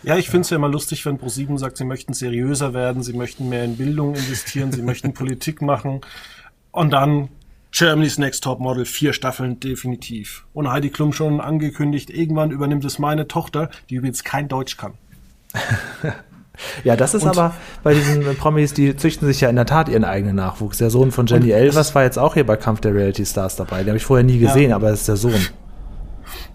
Ja, 0.03 0.17
ich 0.17 0.31
finde 0.31 0.43
es 0.43 0.51
ja 0.51 0.57
immer 0.57 0.69
lustig, 0.69 1.07
wenn 1.07 1.19
ProSieben 1.19 1.59
sagt, 1.59 1.77
sie 1.77 1.85
möchten 1.85 2.13
seriöser 2.13 2.75
werden, 2.75 3.03
sie 3.03 3.13
möchten 3.13 3.49
mehr 3.49 3.65
in 3.65 3.77
Bildung 3.77 4.15
investieren, 4.15 4.73
sie 4.73 4.83
möchten 4.83 5.15
Politik 5.15 5.63
machen. 5.63 6.01
Und 6.73 6.93
dann 6.93 7.29
Germany's 7.73 8.18
Next 8.18 8.45
Top 8.45 8.61
Model, 8.61 8.85
vier 8.85 9.14
Staffeln 9.14 9.59
definitiv. 9.59 10.45
Und 10.53 10.70
Heidi 10.70 10.91
Klum 10.91 11.12
schon 11.12 11.41
angekündigt, 11.41 12.11
irgendwann 12.11 12.51
übernimmt 12.51 12.85
es 12.85 12.99
meine 12.99 13.27
Tochter, 13.27 13.70
die 13.89 13.97
übrigens 13.97 14.23
kein 14.23 14.47
Deutsch 14.47 14.77
kann. 14.77 14.93
ja, 16.85 16.97
das 16.97 17.14
ist 17.14 17.23
und, 17.23 17.31
aber 17.31 17.55
bei 17.83 17.95
diesen 17.95 18.37
Promis, 18.37 18.75
die 18.75 18.95
züchten 18.95 19.27
sich 19.27 19.41
ja 19.41 19.49
in 19.49 19.57
der 19.57 19.64
Tat 19.64 19.89
ihren 19.89 20.05
eigenen 20.05 20.37
Nachwuchs. 20.37 20.79
Der 20.79 20.91
Sohn 20.91 21.12
von 21.12 21.27
Jenny 21.27 21.51
Elvers 21.51 21.95
war 21.95 22.03
jetzt 22.03 22.18
auch 22.18 22.35
hier 22.35 22.45
bei 22.45 22.57
Kampf 22.57 22.81
der 22.81 22.95
Reality 22.95 23.25
Stars 23.25 23.57
dabei. 23.57 23.79
Den 23.79 23.89
habe 23.89 23.97
ich 23.97 24.05
vorher 24.05 24.25
nie 24.25 24.39
gesehen, 24.39 24.70
ja. 24.70 24.77
aber 24.77 24.91
es 24.91 25.01
ist 25.01 25.09
der 25.09 25.16
Sohn. 25.16 25.47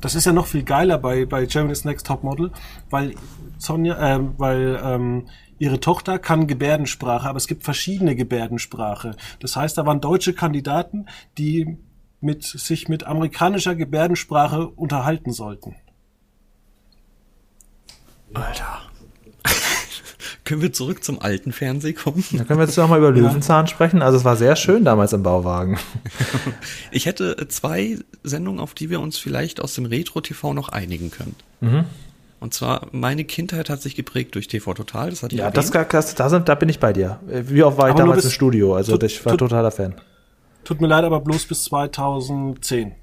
Das 0.02 0.14
ist 0.14 0.26
ja 0.26 0.34
noch 0.34 0.46
viel 0.46 0.64
geiler 0.64 1.00
bei, 1.00 1.26
bei 1.26 1.46
Germany's 1.48 1.84
Next 1.84 2.06
Top 2.06 2.24
Model, 2.24 2.52
weil 2.92 3.16
Sonja, 3.58 4.18
äh, 4.18 4.20
weil 4.38 4.80
ähm, 4.84 5.24
Ihre 5.60 5.80
Tochter 5.80 6.20
kann 6.20 6.48
Gebärdensprache, 6.48 7.28
aber 7.28 7.38
es 7.38 7.48
gibt 7.48 7.64
verschiedene 7.64 8.16
Gebärdensprache. 8.16 9.16
Das 9.40 9.56
heißt, 9.56 9.78
da 9.78 9.86
waren 9.86 10.02
deutsche 10.02 10.34
Kandidaten, 10.34 11.08
die 11.38 11.78
mit, 12.22 12.44
sich 12.44 12.88
mit 12.90 13.06
amerikanischer 13.06 13.76
Gebärdensprache 13.76 14.68
unterhalten 14.68 15.32
sollten. 15.32 15.76
Alter. 18.34 18.82
können 20.44 20.62
wir 20.62 20.74
zurück 20.74 21.04
zum 21.04 21.22
alten 21.22 21.52
Fernsehen 21.52 21.96
kommen? 21.96 22.24
Da 22.32 22.44
können 22.44 22.60
wir 22.60 22.66
jetzt 22.66 22.78
nochmal 22.78 23.00
über 23.00 23.12
Löwenzahn 23.12 23.66
ja. 23.66 23.68
sprechen. 23.68 24.02
Also 24.02 24.18
es 24.18 24.26
war 24.26 24.36
sehr 24.36 24.56
schön 24.56 24.86
damals 24.86 25.14
im 25.14 25.24
Bauwagen. 25.24 25.80
Ich 26.92 27.06
hätte 27.06 27.48
zwei 27.50 28.00
Sendungen, 28.24 28.60
auf 28.60 28.74
die 28.74 28.90
wir 28.90 29.00
uns 29.00 29.18
vielleicht 29.18 29.60
aus 29.62 29.76
dem 29.76 29.86
Retro-TV 29.86 30.54
noch 30.54 30.70
einigen 30.70 31.12
können. 31.12 31.36
Mhm. 31.60 31.86
Und 32.40 32.54
zwar, 32.54 32.88
meine 32.92 33.24
Kindheit 33.24 33.70
hat 33.70 33.82
sich 33.82 33.96
geprägt 33.96 34.36
durch 34.36 34.48
TV 34.48 34.74
Total, 34.74 35.10
das 35.10 35.24
hatte 35.24 35.36
ich 35.36 35.42
Ja, 35.42 35.50
das, 35.50 35.72
das, 35.72 36.14
das, 36.14 36.44
da 36.46 36.56
bin 36.56 36.70
ich 36.70 36.80
bei 36.80 36.94
dir. 36.94 37.20
Wie 37.26 37.64
oft 37.64 37.78
war 37.78 37.90
ich 37.90 37.96
damals 37.96 38.26
im 38.26 38.32
Studio? 38.32 38.76
Also 38.76 38.94
tut, 38.94 39.04
ich 39.04 39.26
war 39.26 39.32
tut, 39.32 39.40
totaler 39.40 39.72
Fan. 39.72 39.96
Tut 40.64 40.80
mir 40.80 40.88
leid, 40.88 41.04
aber 41.04 41.20
bloß 41.20 41.46
bis 41.46 41.64
2010. 41.64 42.94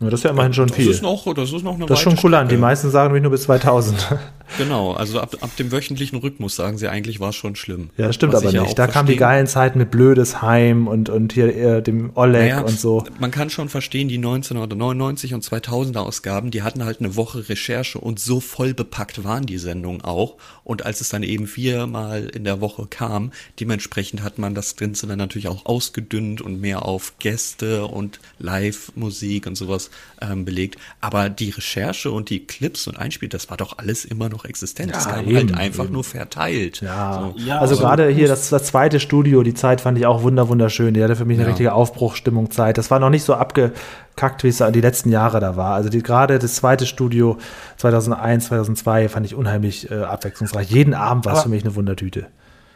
Ja, 0.00 0.10
das 0.10 0.20
ist 0.20 0.24
ja 0.24 0.30
immerhin 0.30 0.52
schon 0.52 0.68
das 0.68 0.76
viel. 0.76 0.90
Ist 0.90 1.02
noch, 1.02 1.32
das 1.34 1.52
ist 1.52 1.62
noch 1.62 1.74
eine 1.74 1.86
Das 1.86 1.98
ist 1.98 2.02
schon 2.02 2.16
kulant. 2.16 2.50
Die 2.50 2.56
meisten 2.56 2.90
sagen 2.90 3.08
nämlich 3.08 3.22
nur 3.22 3.32
bis 3.32 3.42
2000. 3.42 4.16
Genau, 4.56 4.92
also 4.92 5.20
ab, 5.20 5.36
ab 5.40 5.54
dem 5.56 5.70
wöchentlichen 5.70 6.18
Rhythmus 6.18 6.56
sagen 6.56 6.78
sie 6.78 6.88
eigentlich, 6.88 7.20
war 7.20 7.30
es 7.30 7.36
schon 7.36 7.54
schlimm. 7.56 7.90
Ja, 7.96 8.06
das 8.06 8.14
stimmt 8.14 8.34
aber 8.34 8.50
nicht. 8.50 8.54
Ja 8.54 8.74
da 8.74 8.86
kamen 8.86 9.08
die 9.08 9.16
geilen 9.16 9.46
Zeiten 9.46 9.78
mit 9.78 9.90
Blödes 9.90 10.40
Heim 10.40 10.88
und, 10.88 11.10
und 11.10 11.32
hier 11.32 11.54
äh, 11.54 11.82
dem 11.82 12.10
Oleg 12.14 12.52
naja, 12.52 12.60
und 12.60 12.78
so. 12.78 13.04
Man 13.18 13.30
kann 13.30 13.50
schon 13.50 13.68
verstehen, 13.68 14.08
die 14.08 14.16
1999 14.16 15.34
und 15.34 15.44
2000er 15.44 15.98
Ausgaben, 15.98 16.50
die 16.50 16.62
hatten 16.62 16.84
halt 16.84 17.00
eine 17.00 17.16
Woche 17.16 17.48
Recherche 17.48 17.98
und 17.98 18.20
so 18.20 18.40
voll 18.40 18.74
bepackt 18.74 19.24
waren 19.24 19.46
die 19.46 19.58
Sendungen 19.58 20.02
auch. 20.02 20.36
Und 20.64 20.86
als 20.86 21.00
es 21.00 21.08
dann 21.08 21.22
eben 21.22 21.46
viermal 21.46 22.28
in 22.28 22.44
der 22.44 22.60
Woche 22.60 22.86
kam, 22.88 23.32
dementsprechend 23.58 24.22
hat 24.22 24.38
man 24.38 24.54
das 24.54 24.76
Ganze 24.76 25.06
dann 25.06 25.18
natürlich 25.18 25.48
auch 25.48 25.66
ausgedünnt 25.66 26.40
und 26.40 26.60
mehr 26.60 26.84
auf 26.84 27.18
Gäste 27.18 27.86
und 27.86 28.20
Live-Musik 28.38 29.46
und 29.46 29.56
sowas 29.56 29.90
ähm, 30.20 30.44
belegt. 30.44 30.78
Aber 31.00 31.30
die 31.30 31.50
Recherche 31.50 32.10
und 32.10 32.30
die 32.30 32.46
Clips 32.46 32.86
und 32.86 32.96
Einspiel, 32.96 33.28
das 33.28 33.50
war 33.50 33.56
doch 33.56 33.78
alles 33.78 34.04
immer 34.04 34.28
noch 34.28 34.37
existent. 34.44 34.92
Ja, 34.92 34.98
kam 34.98 35.26
eben, 35.26 35.36
halt 35.36 35.54
einfach 35.56 35.84
eben. 35.84 35.92
nur 35.94 36.04
verteilt. 36.04 36.80
Ja, 36.80 37.32
so. 37.34 37.40
ja 37.40 37.58
also, 37.58 37.76
gerade 37.76 38.08
hier 38.08 38.28
das, 38.28 38.48
das, 38.50 38.64
zweite 38.64 39.00
Studio, 39.00 39.42
die 39.42 39.54
Zeit 39.54 39.80
fand 39.80 39.98
ich 39.98 40.06
auch 40.06 40.22
wunder 40.22 40.48
wunderschön. 40.48 40.94
Die 40.94 41.02
hatte 41.02 41.16
für 41.16 41.24
mich 41.24 41.36
eine 41.36 41.44
ja. 41.44 41.48
richtige 41.50 41.72
Aufbruchstimmung 41.72 42.50
Zeit. 42.50 42.78
Das 42.78 42.90
war 42.90 42.98
noch 42.98 43.10
nicht 43.10 43.24
so 43.24 43.34
abgekackt, 43.34 44.44
wie 44.44 44.48
es 44.48 44.58
die 44.58 44.80
letzten 44.80 45.10
Jahre 45.10 45.40
da 45.40 45.56
war. 45.56 45.74
Also 45.74 45.88
die, 45.88 46.02
gerade 46.02 46.38
das 46.38 46.56
zweite 46.56 46.86
Studio 46.86 47.38
2001, 47.76 48.46
2002 48.46 49.08
fand 49.08 49.26
ich 49.26 49.34
unheimlich 49.34 49.90
äh, 49.90 50.02
abwechslungsreich. 50.02 50.70
Jeden 50.70 50.94
Abend 50.94 51.26
war 51.26 51.34
es 51.34 51.42
für 51.42 51.48
mich 51.48 51.64
eine 51.64 51.74
Wundertüte. 51.74 52.26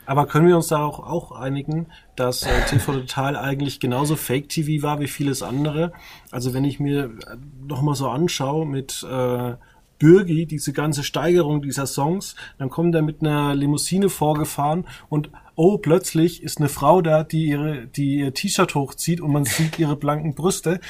Aber 0.04 0.26
können 0.26 0.48
wir 0.48 0.56
uns 0.56 0.66
da 0.68 0.84
auch, 0.84 0.98
auch 0.98 1.32
einigen, 1.32 1.86
dass 2.16 2.42
äh, 2.42 2.48
TV 2.68 2.92
Total 2.92 3.36
eigentlich 3.36 3.78
genauso 3.78 4.16
Fake-TV 4.16 4.82
war 4.82 5.00
wie 5.00 5.06
vieles 5.06 5.42
andere? 5.42 5.92
Also 6.30 6.54
wenn 6.54 6.64
ich 6.64 6.80
mir 6.80 7.04
äh, 7.04 7.36
nochmal 7.66 7.94
so 7.94 8.08
anschaue 8.08 8.66
mit 8.66 9.06
äh, 9.08 9.54
Bürgi, 10.02 10.46
diese 10.46 10.72
ganze 10.72 11.04
Steigerung 11.04 11.62
dieser 11.62 11.86
Songs, 11.86 12.34
dann 12.58 12.70
kommt 12.70 12.92
er 12.96 13.02
mit 13.02 13.20
einer 13.20 13.54
Limousine 13.54 14.08
vorgefahren 14.08 14.84
und 15.08 15.30
oh, 15.54 15.78
plötzlich 15.78 16.42
ist 16.42 16.58
eine 16.58 16.68
Frau 16.68 17.02
da, 17.02 17.22
die 17.22 17.46
ihre, 17.46 17.86
die 17.86 18.16
ihr 18.16 18.34
T-Shirt 18.34 18.74
hochzieht 18.74 19.20
und 19.20 19.30
man 19.30 19.44
sieht 19.44 19.78
ihre 19.78 19.94
blanken 19.94 20.34
Brüste. 20.34 20.80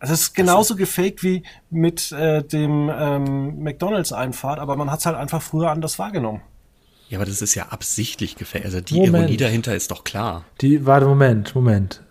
Also 0.00 0.14
es 0.14 0.22
ist 0.22 0.34
genauso 0.34 0.76
gefaked 0.76 1.22
wie 1.22 1.42
mit 1.68 2.10
äh, 2.12 2.42
dem 2.42 2.90
ähm, 2.90 3.62
McDonalds-Einfahrt, 3.62 4.60
aber 4.60 4.76
man 4.76 4.90
hat 4.90 5.00
es 5.00 5.06
halt 5.06 5.18
einfach 5.18 5.42
früher 5.42 5.70
anders 5.70 5.98
wahrgenommen. 5.98 6.40
Ja, 7.10 7.18
aber 7.18 7.26
das 7.26 7.42
ist 7.42 7.54
ja 7.54 7.66
absichtlich 7.66 8.36
gefaked. 8.36 8.64
Also 8.64 8.80
die 8.80 8.94
Moment. 8.94 9.24
Ironie 9.24 9.36
dahinter 9.36 9.76
ist 9.76 9.90
doch 9.90 10.04
klar. 10.04 10.46
Die, 10.62 10.86
warte, 10.86 11.04
Moment, 11.04 11.54
Moment. 11.54 12.01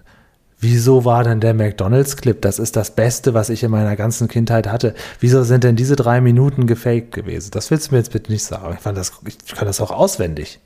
Wieso 0.63 1.05
war 1.05 1.23
denn 1.23 1.39
der 1.39 1.55
McDonalds-Clip? 1.55 2.39
Das 2.39 2.59
ist 2.59 2.75
das 2.75 2.93
Beste, 2.93 3.33
was 3.33 3.49
ich 3.49 3.63
in 3.63 3.71
meiner 3.71 3.95
ganzen 3.95 4.27
Kindheit 4.27 4.67
hatte. 4.67 4.93
Wieso 5.19 5.41
sind 5.41 5.63
denn 5.63 5.75
diese 5.75 5.95
drei 5.95 6.21
Minuten 6.21 6.67
gefaked 6.67 7.11
gewesen? 7.13 7.49
Das 7.51 7.71
willst 7.71 7.87
du 7.87 7.95
mir 7.95 7.97
jetzt 7.97 8.13
bitte 8.13 8.31
nicht 8.31 8.43
sagen. 8.43 8.75
Ich, 8.75 8.79
fand 8.79 8.95
das, 8.95 9.11
ich 9.25 9.55
kann 9.55 9.65
das 9.65 9.81
auch 9.81 9.89
auswendig. 9.89 10.59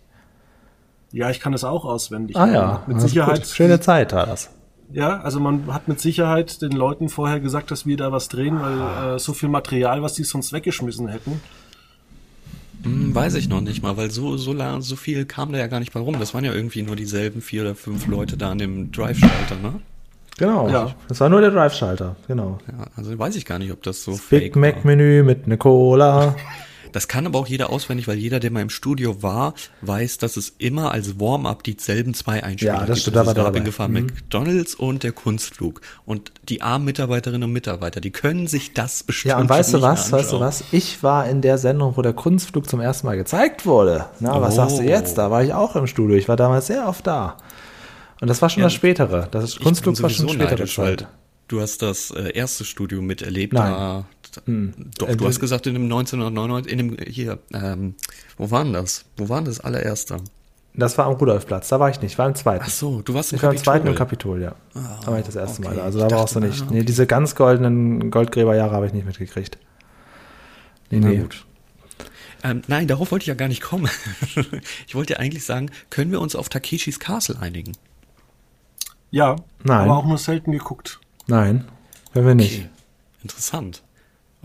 Ja, 1.13 1.29
ich 1.29 1.39
kann 1.39 1.53
das 1.53 1.63
auch 1.63 1.85
auswendig. 1.85 2.35
Ah 2.35 2.47
ja, 2.47 2.83
mit 2.87 2.99
Sicherheit. 2.99 3.37
gut. 3.37 3.47
Schöne 3.47 3.79
Zeit 3.79 4.11
war 4.11 4.25
das. 4.25 4.49
Ja, 4.91 5.21
also 5.21 5.39
man 5.39 5.73
hat 5.73 5.87
mit 5.87 6.01
Sicherheit 6.01 6.61
den 6.61 6.73
Leuten 6.73 7.07
vorher 7.07 7.39
gesagt, 7.39 7.71
dass 7.71 7.85
wir 7.85 7.95
da 7.95 8.11
was 8.11 8.27
drehen, 8.27 8.59
weil 8.59 9.15
äh, 9.15 9.19
so 9.19 9.31
viel 9.31 9.47
Material, 9.47 10.01
was 10.01 10.13
die 10.13 10.25
sonst 10.25 10.51
weggeschmissen 10.51 11.07
hätten. 11.07 11.41
Hm, 12.85 13.13
weiß 13.13 13.33
ich 13.35 13.49
noch 13.49 13.61
nicht 13.61 13.83
mal, 13.83 13.97
weil 13.97 14.11
so, 14.11 14.37
so, 14.37 14.53
la- 14.53 14.79
so 14.81 14.95
viel 14.95 15.25
kam 15.25 15.51
da 15.51 15.57
ja 15.59 15.67
gar 15.67 15.79
nicht 15.79 15.91
bei 15.93 15.99
rum. 15.99 16.17
Das 16.19 16.33
waren 16.33 16.45
ja 16.45 16.53
irgendwie 16.53 16.83
nur 16.83 16.95
dieselben 16.95 17.41
vier 17.41 17.61
oder 17.63 17.75
fünf 17.75 18.07
Leute 18.07 18.37
da 18.37 18.51
an 18.51 18.57
dem 18.59 18.91
Drive-Schalter, 18.91 19.55
ne? 19.61 19.73
Genau. 20.37 20.69
Ja. 20.69 20.93
Das 21.07 21.19
war 21.21 21.29
nur 21.29 21.41
der 21.41 21.51
Drive-Schalter, 21.51 22.15
genau. 22.27 22.59
Ja, 22.67 22.85
also 22.95 23.17
weiß 23.17 23.35
ich 23.37 23.45
gar 23.45 23.57
nicht, 23.59 23.71
ob 23.71 23.81
das 23.83 24.03
so 24.03 24.11
Big 24.11 24.21
fake 24.21 24.55
war. 24.55 24.61
Mac-Menü 24.61 25.23
mit 25.23 25.47
ne 25.47 25.57
Cola. 25.57 26.35
Das 26.95 27.09
kann 27.09 27.25
aber 27.25 27.39
auch 27.39 27.47
jeder 27.47 27.69
auswendig, 27.71 28.07
weil 28.07 28.17
jeder, 28.17 28.39
der 28.39 28.51
mal 28.51 28.61
im 28.61 28.69
Studio 28.69 29.21
war, 29.21 29.53
weiß, 29.81 30.17
dass 30.17 30.37
es 30.37 30.55
immer 30.59 30.91
als 30.93 31.19
Warm-up 31.19 31.61
dieselben 31.63 32.13
zwei 32.13 32.41
Einspieler 32.41 32.73
Ja, 32.75 32.85
das 32.85 33.03
gibt. 33.03 33.17
Also 33.17 33.33
der 33.33 33.43
gab 33.43 33.45
dabei. 33.47 33.57
in 33.59 33.65
Gefahr 33.65 33.87
Mhm. 33.89 33.93
McDonalds 34.05 34.75
und 34.75 35.03
der 35.03 35.11
Kunstflug. 35.11 35.81
Und 36.05 36.31
die 36.47 36.61
armen 36.61 36.85
Mitarbeiterinnen 36.85 37.43
und 37.43 37.51
Mitarbeiter, 37.51 37.99
die 37.99 38.11
können 38.11 38.47
sich 38.47 38.73
das 38.73 39.03
bestimmt 39.03 39.31
Ja, 39.31 39.39
und 39.39 39.49
weißt 39.49 39.73
du 39.73 39.81
was, 39.81 40.11
weißt 40.13 40.31
du 40.31 40.39
was? 40.39 40.63
Ich 40.71 41.03
war 41.03 41.27
in 41.27 41.41
der 41.41 41.57
Sendung, 41.57 41.97
wo 41.97 42.01
der 42.01 42.13
Kunstflug 42.13 42.69
zum 42.69 42.79
ersten 42.79 43.07
Mal 43.07 43.17
gezeigt 43.17 43.65
wurde. 43.65 44.05
Na, 44.21 44.39
was 44.41 44.53
Oh. 44.53 44.55
sagst 44.55 44.79
du 44.79 44.83
jetzt? 44.83 45.17
Da 45.17 45.29
war 45.29 45.43
ich 45.43 45.53
auch 45.53 45.75
im 45.75 45.87
Studio. 45.87 46.15
Ich 46.15 46.29
war 46.29 46.37
damals 46.37 46.67
sehr 46.67 46.87
oft 46.87 47.05
da. 47.05 47.35
Und 48.21 48.29
das 48.29 48.41
war 48.41 48.49
schon 48.49 48.61
Ja, 48.61 48.67
das 48.67 48.73
Spätere. 48.73 49.27
Das 49.31 49.43
ist, 49.43 49.59
Kunstflug 49.59 50.01
war 50.01 50.09
schon 50.09 50.29
spätere 50.29 50.65
Zeit. 50.65 51.07
Du 51.47 51.61
hast 51.61 51.81
das 51.83 52.09
äh, 52.09 52.31
erste 52.31 52.65
Studio 52.65 53.01
miterlebt. 53.03 53.53
Nein. 53.53 53.71
Da, 53.71 54.05
Doch, 54.45 55.07
Äh, 55.07 55.15
du 55.15 55.27
hast 55.27 55.39
gesagt, 55.39 55.67
in 55.67 55.73
dem 55.73 55.83
1999, 55.83 56.71
in 56.71 56.77
dem, 56.77 56.97
hier, 57.07 57.39
ähm, 57.53 57.95
wo 58.37 58.51
war 58.51 58.63
denn 58.63 58.73
das? 58.73 59.05
Wo 59.17 59.29
war 59.29 59.37
denn 59.37 59.45
das 59.45 59.59
allererste? 59.59 60.17
Das 60.73 60.97
war 60.97 61.05
am 61.05 61.13
Rudolfplatz. 61.13 61.69
Da 61.69 61.79
war 61.79 61.89
ich 61.89 62.01
nicht. 62.01 62.13
Ich 62.13 62.17
war 62.17 62.27
im 62.27 62.35
zweiten. 62.35 62.63
Ach 62.67 62.69
so, 62.69 63.01
du 63.01 63.13
warst 63.13 63.31
im 63.31 63.37
ich 63.37 63.43
war 63.43 63.51
im 63.51 63.57
zweiten 63.57 63.87
im 63.87 63.95
Kapitol. 63.95 64.41
Kapitol, 64.41 64.81
ja. 64.81 64.99
da 65.05 65.11
war 65.11 65.19
ich 65.19 65.25
das 65.25 65.35
erste 65.35 65.61
okay. 65.61 65.69
Mal. 65.69 65.75
da. 65.77 65.83
Also 65.83 65.99
da 65.99 66.11
war 66.11 66.19
auch 66.19 66.27
so 66.27 66.39
dachte, 66.41 66.51
nicht. 66.51 66.63
ah, 66.63 66.71
Nee, 66.71 66.83
diese 66.83 67.07
ganz 67.07 67.35
goldenen 67.35 68.11
Goldgräberjahre 68.11 68.71
habe 68.75 68.85
ich 68.85 68.93
nicht 68.93 69.05
mitgekriegt. 69.05 69.57
Nee, 70.91 70.99
Na 70.99 71.07
nee. 71.09 71.17
gut. 71.19 71.45
Ähm, 72.43 72.61
nein, 72.67 72.87
darauf 72.87 73.11
wollte 73.11 73.23
ich 73.23 73.27
ja 73.27 73.33
gar 73.35 73.47
nicht 73.47 73.61
kommen. 73.61 73.89
ich 74.87 74.95
wollte 74.95 75.13
ja 75.13 75.19
eigentlich 75.19 75.45
sagen, 75.45 75.71
können 75.89 76.11
wir 76.11 76.19
uns 76.19 76.35
auf 76.35 76.49
Takeshis 76.49 76.99
Castle 76.99 77.39
einigen? 77.39 77.71
Ja, 79.11 79.37
Nein. 79.63 79.79
aber 79.89 79.97
auch 79.97 80.05
nur 80.05 80.17
selten 80.17 80.51
geguckt. 80.51 80.99
Nein, 81.27 81.65
können 82.13 82.27
wir 82.27 82.35
nicht. 82.35 82.59
Okay. 82.59 82.69
Interessant. 83.23 83.81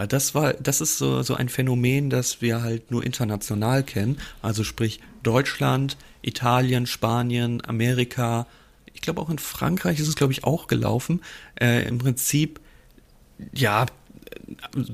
Weil 0.01 0.07
das 0.07 0.35
war, 0.35 0.55
das 0.55 0.81
ist 0.81 0.97
so, 0.97 1.23
so 1.23 1.35
ein 1.35 1.51
Phänomen, 1.51 2.09
das 2.09 2.41
wir 2.41 2.63
halt 2.63 2.91
nur 2.91 3.05
international 3.05 3.83
kennen. 3.83 4.17
Also 4.41 4.65
sprich 4.65 4.99
Deutschland, 5.23 5.99
Italien, 6.23 6.87
Spanien, 6.87 7.63
Amerika. 7.67 8.47
Ich 8.95 9.03
glaube 9.03 9.21
auch 9.21 9.29
in 9.29 9.39
Frankreich 9.39 10.01
ist 10.01 10.09
es, 10.09 10.17
glaube 10.17 10.33
ich, 10.33 10.43
auch 10.43 10.69
gelaufen. 10.69 11.21
Äh, 11.61 11.87
Im 11.87 11.99
Prinzip, 11.99 12.61
ja, 13.53 13.85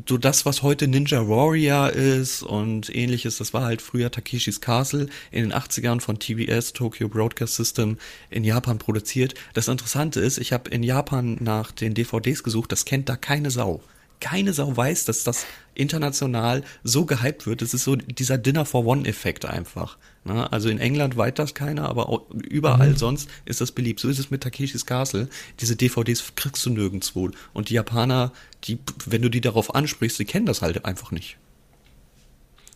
so 0.09 0.19
das, 0.19 0.45
was 0.45 0.63
heute 0.65 0.89
Ninja 0.89 1.29
Warrior 1.29 1.91
ist 1.91 2.43
und 2.43 2.93
ähnliches, 2.93 3.39
das 3.39 3.55
war 3.55 3.63
halt 3.63 3.83
früher 3.83 4.11
Takeshis 4.11 4.61
Castle 4.61 5.07
in 5.31 5.49
den 5.49 5.53
80ern 5.53 6.01
von 6.01 6.19
TBS, 6.19 6.73
Tokyo 6.73 7.09
Broadcast 7.09 7.55
System, 7.55 7.99
in 8.29 8.43
Japan 8.43 8.79
produziert. 8.79 9.35
Das 9.55 9.69
Interessante 9.69 10.19
ist, 10.19 10.39
ich 10.39 10.53
habe 10.53 10.69
in 10.71 10.83
Japan 10.83 11.37
nach 11.39 11.71
den 11.71 11.95
DVDs 11.95 12.43
gesucht, 12.43 12.73
das 12.73 12.85
kennt 12.85 13.09
da 13.09 13.15
keine 13.15 13.53
Sau. 13.53 13.81
Keine 14.21 14.53
Sau 14.53 14.77
weiß, 14.77 15.05
dass 15.05 15.25
das 15.25 15.47
international 15.75 16.63
so 16.83 17.05
gehypt 17.05 17.47
wird. 17.47 17.63
Es 17.63 17.75
ist 17.75 17.85
so 17.85 17.97
dieser 17.97 18.39
Dinner 18.39 18.65
for 18.65 18.85
One-Effekt 18.85 19.45
einfach. 19.45 19.99
Ne? 20.25 20.51
Also 20.53 20.69
in 20.69 20.79
England 20.79 21.17
weiß 21.17 21.35
das 21.35 21.55
keiner, 21.55 21.89
aber 21.89 22.09
auch 22.09 22.31
überall 22.31 22.97
sonst 22.97 23.29
ist 23.45 23.61
das 23.61 23.73
beliebt. 23.73 24.01
So 24.01 24.09
ist 24.09 24.19
es 24.19 24.31
mit 24.31 24.43
Takeshis 24.43 24.87
Castle. 24.87 25.29
Diese 25.61 25.77
DVDs 25.77 26.33
kriegst 26.35 26.65
du 26.67 26.71
nirgendwo. 26.71 27.31
Und 27.53 27.69
die 27.69 27.75
Japaner, 27.75 28.33
die, 28.65 28.79
wenn 29.07 29.23
du 29.23 29.29
die 29.29 29.41
darauf 29.41 29.75
ansprichst, 29.75 30.19
die 30.19 30.25
kennen 30.25 30.47
das 30.47 30.63
halt 30.63 30.85
einfach 30.85 31.11
nicht. 31.11 31.37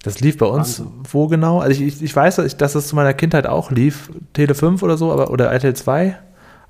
Das 0.03 0.20
lief 0.20 0.38
bei 0.38 0.47
uns 0.47 0.82
wo 1.11 1.26
genau? 1.28 1.61
Also 1.61 1.82
ich, 1.82 1.95
ich, 1.97 2.03
ich 2.03 2.16
weiß, 2.16 2.36
dass 2.57 2.74
es 2.74 2.88
zu 2.88 2.97
meiner 2.97 3.12
Kindheit 3.12 3.47
auch 3.47 3.70
lief, 3.70 4.11
Tele 4.32 4.55
5 4.55 4.82
oder 4.82 4.97
so, 4.97 5.12
aber, 5.12 5.30
oder 5.30 5.51
RTL 5.51 5.74
2, 5.74 6.18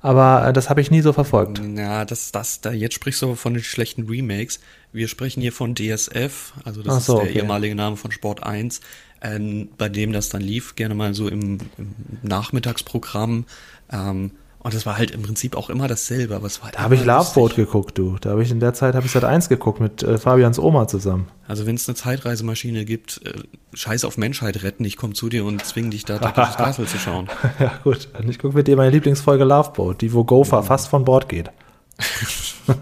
aber 0.01 0.47
äh, 0.47 0.53
das 0.53 0.69
habe 0.69 0.81
ich 0.81 0.91
nie 0.91 1.01
so 1.01 1.13
verfolgt. 1.13 1.61
Ja, 1.75 2.05
das, 2.05 2.31
das, 2.31 2.61
da, 2.61 2.71
jetzt 2.71 2.95
sprichst 2.95 3.21
du 3.21 3.35
von 3.35 3.53
den 3.53 3.63
schlechten 3.63 4.07
Remakes. 4.07 4.59
Wir 4.91 5.07
sprechen 5.07 5.41
hier 5.41 5.53
von 5.53 5.75
DSF, 5.75 6.53
also 6.65 6.81
das 6.83 7.05
so, 7.05 7.13
ist 7.13 7.23
der 7.23 7.29
okay. 7.29 7.39
ehemalige 7.39 7.75
Name 7.75 7.97
von 7.97 8.11
Sport 8.11 8.43
1, 8.43 8.81
ähm, 9.21 9.69
bei 9.77 9.89
dem 9.89 10.11
das 10.11 10.29
dann 10.29 10.41
lief, 10.41 10.75
gerne 10.75 10.95
mal 10.95 11.13
so 11.13 11.27
im, 11.27 11.59
im 11.77 11.95
Nachmittagsprogramm. 12.23 13.45
Ähm, 13.91 14.31
und 14.63 14.73
das 14.73 14.85
war 14.85 14.97
halt 14.97 15.11
im 15.11 15.21
Prinzip 15.23 15.55
auch 15.57 15.69
immer 15.69 15.87
dasselbe, 15.87 16.35
aber 16.35 16.45
es 16.47 16.59
war 16.59 16.65
halt 16.67 16.75
Da 16.75 16.81
habe 16.81 16.95
ich 16.95 17.01
immer 17.03 17.17
Love 17.17 17.29
Boat 17.33 17.49
lustig. 17.51 17.65
geguckt, 17.65 17.97
du. 17.97 18.17
Da 18.21 18.31
habe 18.31 18.43
ich 18.43 18.51
in 18.51 18.59
der 18.59 18.73
Zeit 18.73 18.93
habe 18.95 19.05
ich 19.05 19.11
seit 19.11 19.23
1 19.23 19.49
geguckt 19.49 19.79
mit 19.79 20.03
äh, 20.03 20.17
Fabians 20.17 20.59
Oma 20.59 20.87
zusammen. 20.87 21.27
Also 21.47 21.65
wenn 21.65 21.75
es 21.75 21.87
eine 21.89 21.95
Zeitreisemaschine 21.95 22.85
gibt, 22.85 23.21
äh, 23.25 23.33
Scheiß 23.73 24.05
auf 24.05 24.17
Menschheit 24.17 24.63
retten, 24.63 24.85
ich 24.85 24.97
komme 24.97 25.13
zu 25.13 25.29
dir 25.29 25.45
und 25.45 25.65
zwing 25.65 25.89
dich 25.91 26.05
da 26.05 26.19
Takeshis 26.19 26.55
Castle 26.57 26.85
zu 26.85 26.97
schauen. 26.99 27.27
ja, 27.59 27.71
gut. 27.83 28.07
Und 28.17 28.29
ich 28.29 28.39
gucke 28.39 28.55
mit 28.55 28.67
dir 28.67 28.75
meine 28.75 28.91
Lieblingsfolge 28.91 29.43
Love 29.43 29.71
Boat, 29.71 30.01
die 30.01 30.13
wo 30.13 30.23
Gopher 30.23 30.63
fast 30.63 30.87
von 30.89 31.05
Bord 31.05 31.27
geht. 31.27 31.49
Gott, 32.67 32.75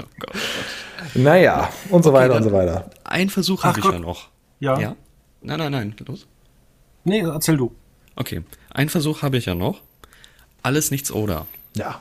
oh 0.00 0.04
Gott. 0.20 0.34
Naja, 1.14 1.68
und 1.90 2.02
so 2.04 2.12
weiter 2.12 2.34
dann- 2.34 2.42
und 2.42 2.50
so 2.50 2.52
weiter. 2.52 2.90
Ein 3.04 3.30
Versuch 3.30 3.64
habe 3.64 3.78
ich 3.80 3.84
ja 3.84 3.98
noch. 3.98 4.28
Ja. 4.60 4.78
Ja? 4.80 4.96
Nein, 5.42 5.58
nein, 5.58 5.72
nein, 5.72 5.94
los. 6.06 6.26
Nee, 7.04 7.20
erzähl 7.20 7.56
du. 7.56 7.72
Okay, 8.16 8.42
ein 8.70 8.88
Versuch 8.88 9.22
habe 9.22 9.36
ich 9.36 9.46
ja 9.46 9.54
noch. 9.54 9.80
Alles 10.66 10.90
nichts 10.90 11.12
oder. 11.12 11.46
Ja. 11.76 12.00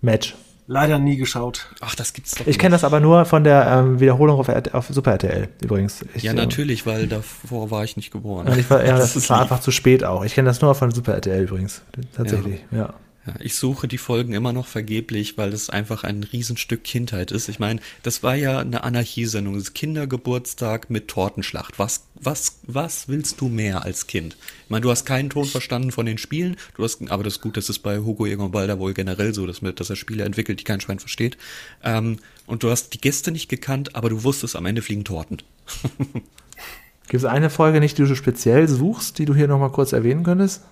Match. 0.00 0.36
Leider 0.68 1.00
nie 1.00 1.16
geschaut. 1.16 1.66
Ach, 1.80 1.96
das 1.96 2.12
gibt's 2.12 2.36
doch 2.36 2.46
Ich 2.46 2.60
kenne 2.60 2.72
das 2.74 2.84
aber 2.84 3.00
nur 3.00 3.24
von 3.24 3.42
der 3.42 3.66
ähm, 3.66 3.98
Wiederholung 3.98 4.38
auf, 4.38 4.48
auf 4.48 4.86
Super 4.88 5.10
RTL 5.10 5.48
übrigens. 5.60 6.04
Ich, 6.14 6.22
Ja, 6.22 6.30
äh, 6.30 6.34
natürlich, 6.36 6.86
weil 6.86 7.08
davor 7.08 7.72
war 7.72 7.82
ich 7.82 7.96
nicht 7.96 8.12
geboren. 8.12 8.46
Ja, 8.46 8.56
ich 8.56 8.70
war, 8.70 8.86
ja, 8.86 8.96
das, 8.96 9.16
ist 9.16 9.28
war 9.30 9.38
lieb. 9.38 9.50
einfach 9.50 9.58
zu 9.58 9.72
spät 9.72 10.04
auch. 10.04 10.24
Ich 10.24 10.36
kenne 10.36 10.46
das 10.46 10.60
nur 10.60 10.72
von 10.76 10.92
Super 10.92 11.14
RTL 11.14 11.42
übrigens. 11.42 11.82
Tatsächlich, 12.14 12.60
ja. 12.70 12.78
Ja, 12.78 12.94
ich 13.40 13.54
suche 13.54 13.88
die 13.88 13.98
Folgen 13.98 14.34
immer 14.34 14.52
noch 14.52 14.66
vergeblich, 14.66 15.38
weil 15.38 15.50
das 15.50 15.70
einfach 15.70 16.04
ein 16.04 16.24
Riesenstück 16.24 16.84
Kindheit 16.84 17.32
ist. 17.32 17.48
Ich 17.48 17.58
meine, 17.58 17.80
das 18.02 18.22
war 18.22 18.34
ja 18.34 18.58
eine 18.58 18.84
Anarchiesendung, 18.84 19.54
das 19.56 19.72
Kindergeburtstag 19.72 20.90
mit 20.90 21.08
Tortenschlacht. 21.08 21.78
Was, 21.78 22.06
was, 22.14 22.58
was 22.66 23.08
willst 23.08 23.40
du 23.40 23.48
mehr 23.48 23.82
als 23.82 24.06
Kind? 24.06 24.36
Ich 24.64 24.70
meine, 24.70 24.82
du 24.82 24.90
hast 24.90 25.06
keinen 25.06 25.30
Ton 25.30 25.46
verstanden 25.46 25.90
von 25.90 26.04
den 26.04 26.18
Spielen, 26.18 26.56
du 26.76 26.84
hast, 26.84 27.10
aber 27.10 27.22
das 27.24 27.34
ist 27.34 27.40
gut, 27.40 27.56
das 27.56 27.70
ist 27.70 27.78
bei 27.78 27.98
Hugo 27.98 28.26
Egon 28.26 28.50
Balder 28.50 28.78
wohl 28.78 28.92
generell 28.92 29.32
so, 29.32 29.46
dass, 29.46 29.60
dass 29.60 29.90
er 29.90 29.96
Spiele 29.96 30.24
entwickelt, 30.24 30.60
die 30.60 30.64
kein 30.64 30.80
Schwein 30.82 30.98
versteht. 30.98 31.38
Ähm, 31.82 32.18
und 32.46 32.62
du 32.62 32.70
hast 32.70 32.92
die 32.92 33.00
Gäste 33.00 33.32
nicht 33.32 33.48
gekannt, 33.48 33.96
aber 33.96 34.10
du 34.10 34.22
wusstest, 34.22 34.54
am 34.54 34.66
Ende 34.66 34.82
fliegen 34.82 35.04
Torten. 35.04 35.38
Gibt 37.08 37.22
es 37.22 37.24
eine 37.24 37.48
Folge 37.48 37.80
nicht, 37.80 37.96
die 37.96 38.02
du 38.02 38.14
speziell 38.14 38.68
suchst, 38.68 39.18
die 39.18 39.24
du 39.24 39.34
hier 39.34 39.48
nochmal 39.48 39.72
kurz 39.72 39.92
erwähnen 39.92 40.24
könntest? 40.24 40.62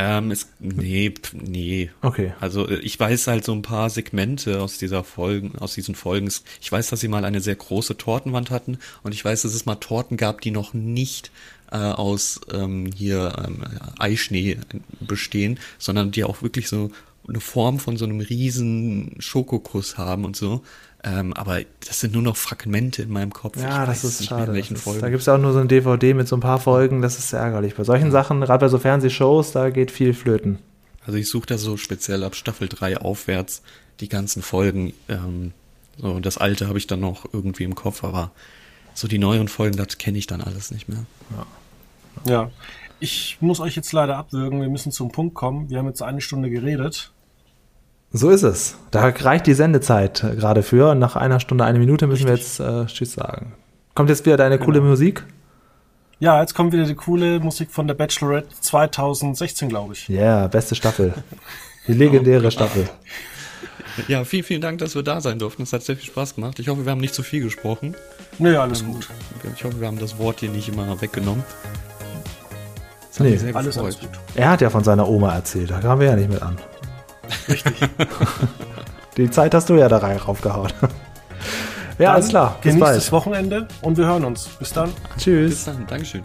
Ähm, 0.00 0.30
es, 0.30 0.46
nee, 0.60 1.12
nee. 1.32 1.90
Okay. 2.02 2.32
Also 2.38 2.68
äh, 2.68 2.76
ich 2.76 3.00
weiß 3.00 3.26
halt 3.26 3.44
so 3.44 3.52
ein 3.52 3.62
paar 3.62 3.90
Segmente 3.90 4.62
aus 4.62 4.78
dieser 4.78 5.02
Folgen, 5.02 5.58
aus 5.58 5.74
diesen 5.74 5.96
Folgen. 5.96 6.30
Ich 6.60 6.70
weiß, 6.70 6.90
dass 6.90 7.00
sie 7.00 7.08
mal 7.08 7.24
eine 7.24 7.40
sehr 7.40 7.56
große 7.56 7.96
Tortenwand 7.96 8.52
hatten 8.52 8.78
und 9.02 9.12
ich 9.12 9.24
weiß, 9.24 9.42
dass 9.42 9.54
es 9.54 9.66
mal 9.66 9.74
Torten 9.74 10.16
gab, 10.16 10.40
die 10.40 10.52
noch 10.52 10.72
nicht 10.72 11.32
äh, 11.72 11.78
aus 11.78 12.40
ähm, 12.52 12.92
hier 12.94 13.42
ähm, 13.44 13.64
Eischnee 13.98 14.58
bestehen, 15.00 15.58
sondern 15.78 16.12
die 16.12 16.22
auch 16.22 16.42
wirklich 16.42 16.68
so 16.68 16.92
eine 17.26 17.40
Form 17.40 17.80
von 17.80 17.96
so 17.96 18.04
einem 18.04 18.20
riesen 18.20 19.16
Schokokuss 19.18 19.98
haben 19.98 20.24
und 20.24 20.36
so. 20.36 20.62
Ähm, 21.04 21.32
aber 21.32 21.60
das 21.86 22.00
sind 22.00 22.12
nur 22.12 22.22
noch 22.22 22.36
Fragmente 22.36 23.02
in 23.02 23.10
meinem 23.10 23.32
Kopf. 23.32 23.60
Ja, 23.60 23.86
das 23.86 24.02
ist 24.02 24.20
nicht 24.20 24.30
schade. 24.30 24.42
Mehr, 24.42 24.48
in 24.50 24.54
welchen 24.54 24.74
das 24.74 24.80
ist, 24.80 24.84
Folgen. 24.84 25.00
da 25.00 25.10
gibt 25.10 25.20
es 25.20 25.26
ja 25.26 25.34
auch 25.34 25.38
nur 25.38 25.52
so 25.52 25.60
ein 25.60 25.68
DVD 25.68 26.14
mit 26.14 26.26
so 26.26 26.36
ein 26.36 26.40
paar 26.40 26.58
Folgen, 26.58 27.02
das 27.02 27.18
ist 27.18 27.30
sehr 27.30 27.40
ärgerlich. 27.40 27.76
Bei 27.76 27.84
solchen 27.84 28.10
Sachen, 28.10 28.40
gerade 28.40 28.64
bei 28.64 28.68
so 28.68 28.78
Fernsehshows, 28.78 29.52
da 29.52 29.70
geht 29.70 29.92
viel 29.92 30.12
flöten. 30.12 30.58
Also 31.06 31.18
ich 31.18 31.28
suche 31.28 31.46
da 31.46 31.58
so 31.58 31.76
speziell 31.76 32.24
ab 32.24 32.34
Staffel 32.34 32.68
3 32.68 32.98
aufwärts 32.98 33.62
die 34.00 34.08
ganzen 34.08 34.42
Folgen. 34.42 34.92
Ähm, 35.08 35.52
so, 35.96 36.20
das 36.20 36.36
alte 36.36 36.68
habe 36.68 36.78
ich 36.78 36.86
dann 36.86 37.00
noch 37.00 37.26
irgendwie 37.32 37.64
im 37.64 37.74
Kopf, 37.74 38.02
aber 38.02 38.32
so 38.94 39.06
die 39.06 39.18
neuen 39.18 39.48
Folgen, 39.48 39.76
das 39.76 39.98
kenne 39.98 40.18
ich 40.18 40.26
dann 40.26 40.40
alles 40.40 40.70
nicht 40.70 40.88
mehr. 40.88 41.04
Ja. 42.26 42.50
Ich 43.00 43.38
muss 43.40 43.60
euch 43.60 43.76
jetzt 43.76 43.92
leider 43.92 44.16
abwürgen, 44.16 44.60
wir 44.60 44.68
müssen 44.68 44.90
zum 44.90 45.12
Punkt 45.12 45.34
kommen. 45.34 45.70
Wir 45.70 45.78
haben 45.78 45.86
jetzt 45.86 46.02
eine 46.02 46.20
Stunde 46.20 46.50
geredet. 46.50 47.12
So 48.12 48.30
ist 48.30 48.42
es. 48.42 48.76
Da 48.90 49.06
reicht 49.06 49.46
die 49.46 49.54
Sendezeit 49.54 50.24
äh, 50.24 50.34
gerade 50.34 50.62
für. 50.62 50.94
Nach 50.94 51.16
einer 51.16 51.40
Stunde, 51.40 51.64
eine 51.64 51.78
Minute 51.78 52.06
müssen 52.06 52.26
wir 52.26 52.34
jetzt 52.34 52.58
äh, 52.60 52.86
Tschüss 52.86 53.12
sagen. 53.12 53.52
Kommt 53.94 54.08
jetzt 54.08 54.24
wieder 54.24 54.36
deine 54.36 54.58
coole 54.58 54.80
Musik? 54.80 55.24
Ja, 56.20 56.40
jetzt 56.40 56.54
kommt 56.54 56.72
wieder 56.72 56.84
die 56.84 56.94
coole 56.94 57.38
Musik 57.38 57.70
von 57.70 57.86
der 57.86 57.94
Bachelorette 57.94 58.48
2016, 58.60 59.68
glaube 59.68 59.92
ich. 59.92 60.08
Ja, 60.08 60.20
yeah, 60.20 60.46
beste 60.48 60.74
Staffel. 60.74 61.12
Die 61.86 61.92
legendäre 61.92 62.50
Staffel. 62.50 62.88
Ja, 64.08 64.24
vielen, 64.24 64.44
vielen 64.44 64.60
Dank, 64.60 64.78
dass 64.78 64.94
wir 64.94 65.02
da 65.02 65.20
sein 65.20 65.38
durften. 65.38 65.62
Es 65.62 65.72
hat 65.72 65.82
sehr 65.82 65.96
viel 65.96 66.06
Spaß 66.06 66.36
gemacht. 66.36 66.58
Ich 66.58 66.68
hoffe, 66.68 66.84
wir 66.84 66.92
haben 66.92 67.00
nicht 67.00 67.14
zu 67.14 67.22
viel 67.22 67.42
gesprochen. 67.42 67.94
Nee, 68.38 68.54
alles 68.56 68.84
gut. 68.84 69.08
Ich 69.56 69.64
hoffe, 69.64 69.80
wir 69.80 69.86
haben 69.86 69.98
das 69.98 70.18
Wort 70.18 70.40
hier 70.40 70.50
nicht 70.50 70.68
immer 70.68 71.00
weggenommen. 71.00 71.44
Das 73.10 73.18
hat 73.20 73.24
Nee. 73.26 73.32
mich 73.32 73.40
sehr 73.40 73.56
Alles, 73.56 73.76
alles 73.78 73.98
gut. 73.98 74.10
Er 74.34 74.50
hat 74.50 74.60
ja 74.60 74.70
von 74.70 74.84
seiner 74.84 75.08
Oma 75.08 75.34
erzählt. 75.34 75.70
Da 75.70 75.80
kamen 75.80 76.00
wir 76.00 76.08
ja 76.08 76.16
nicht 76.16 76.30
mit 76.30 76.40
an. 76.42 76.56
Richtig. 77.48 77.74
Die 79.16 79.30
Zeit 79.30 79.54
hast 79.54 79.68
du 79.68 79.74
ja 79.74 79.88
da 79.88 79.98
rein 79.98 80.16
raufgehauen. 80.16 80.72
ja, 81.98 82.12
alles 82.12 82.28
klar. 82.28 82.56
Bis 82.62 82.70
Genießt 82.72 82.80
bald. 82.80 82.96
das 82.96 83.12
Wochenende 83.12 83.66
und 83.82 83.96
wir 83.96 84.06
hören 84.06 84.24
uns. 84.24 84.46
Bis 84.46 84.72
dann. 84.72 84.92
Bis 85.14 85.24
Tschüss. 85.24 85.64
dann. 85.64 85.86
Dankeschön. 85.86 86.22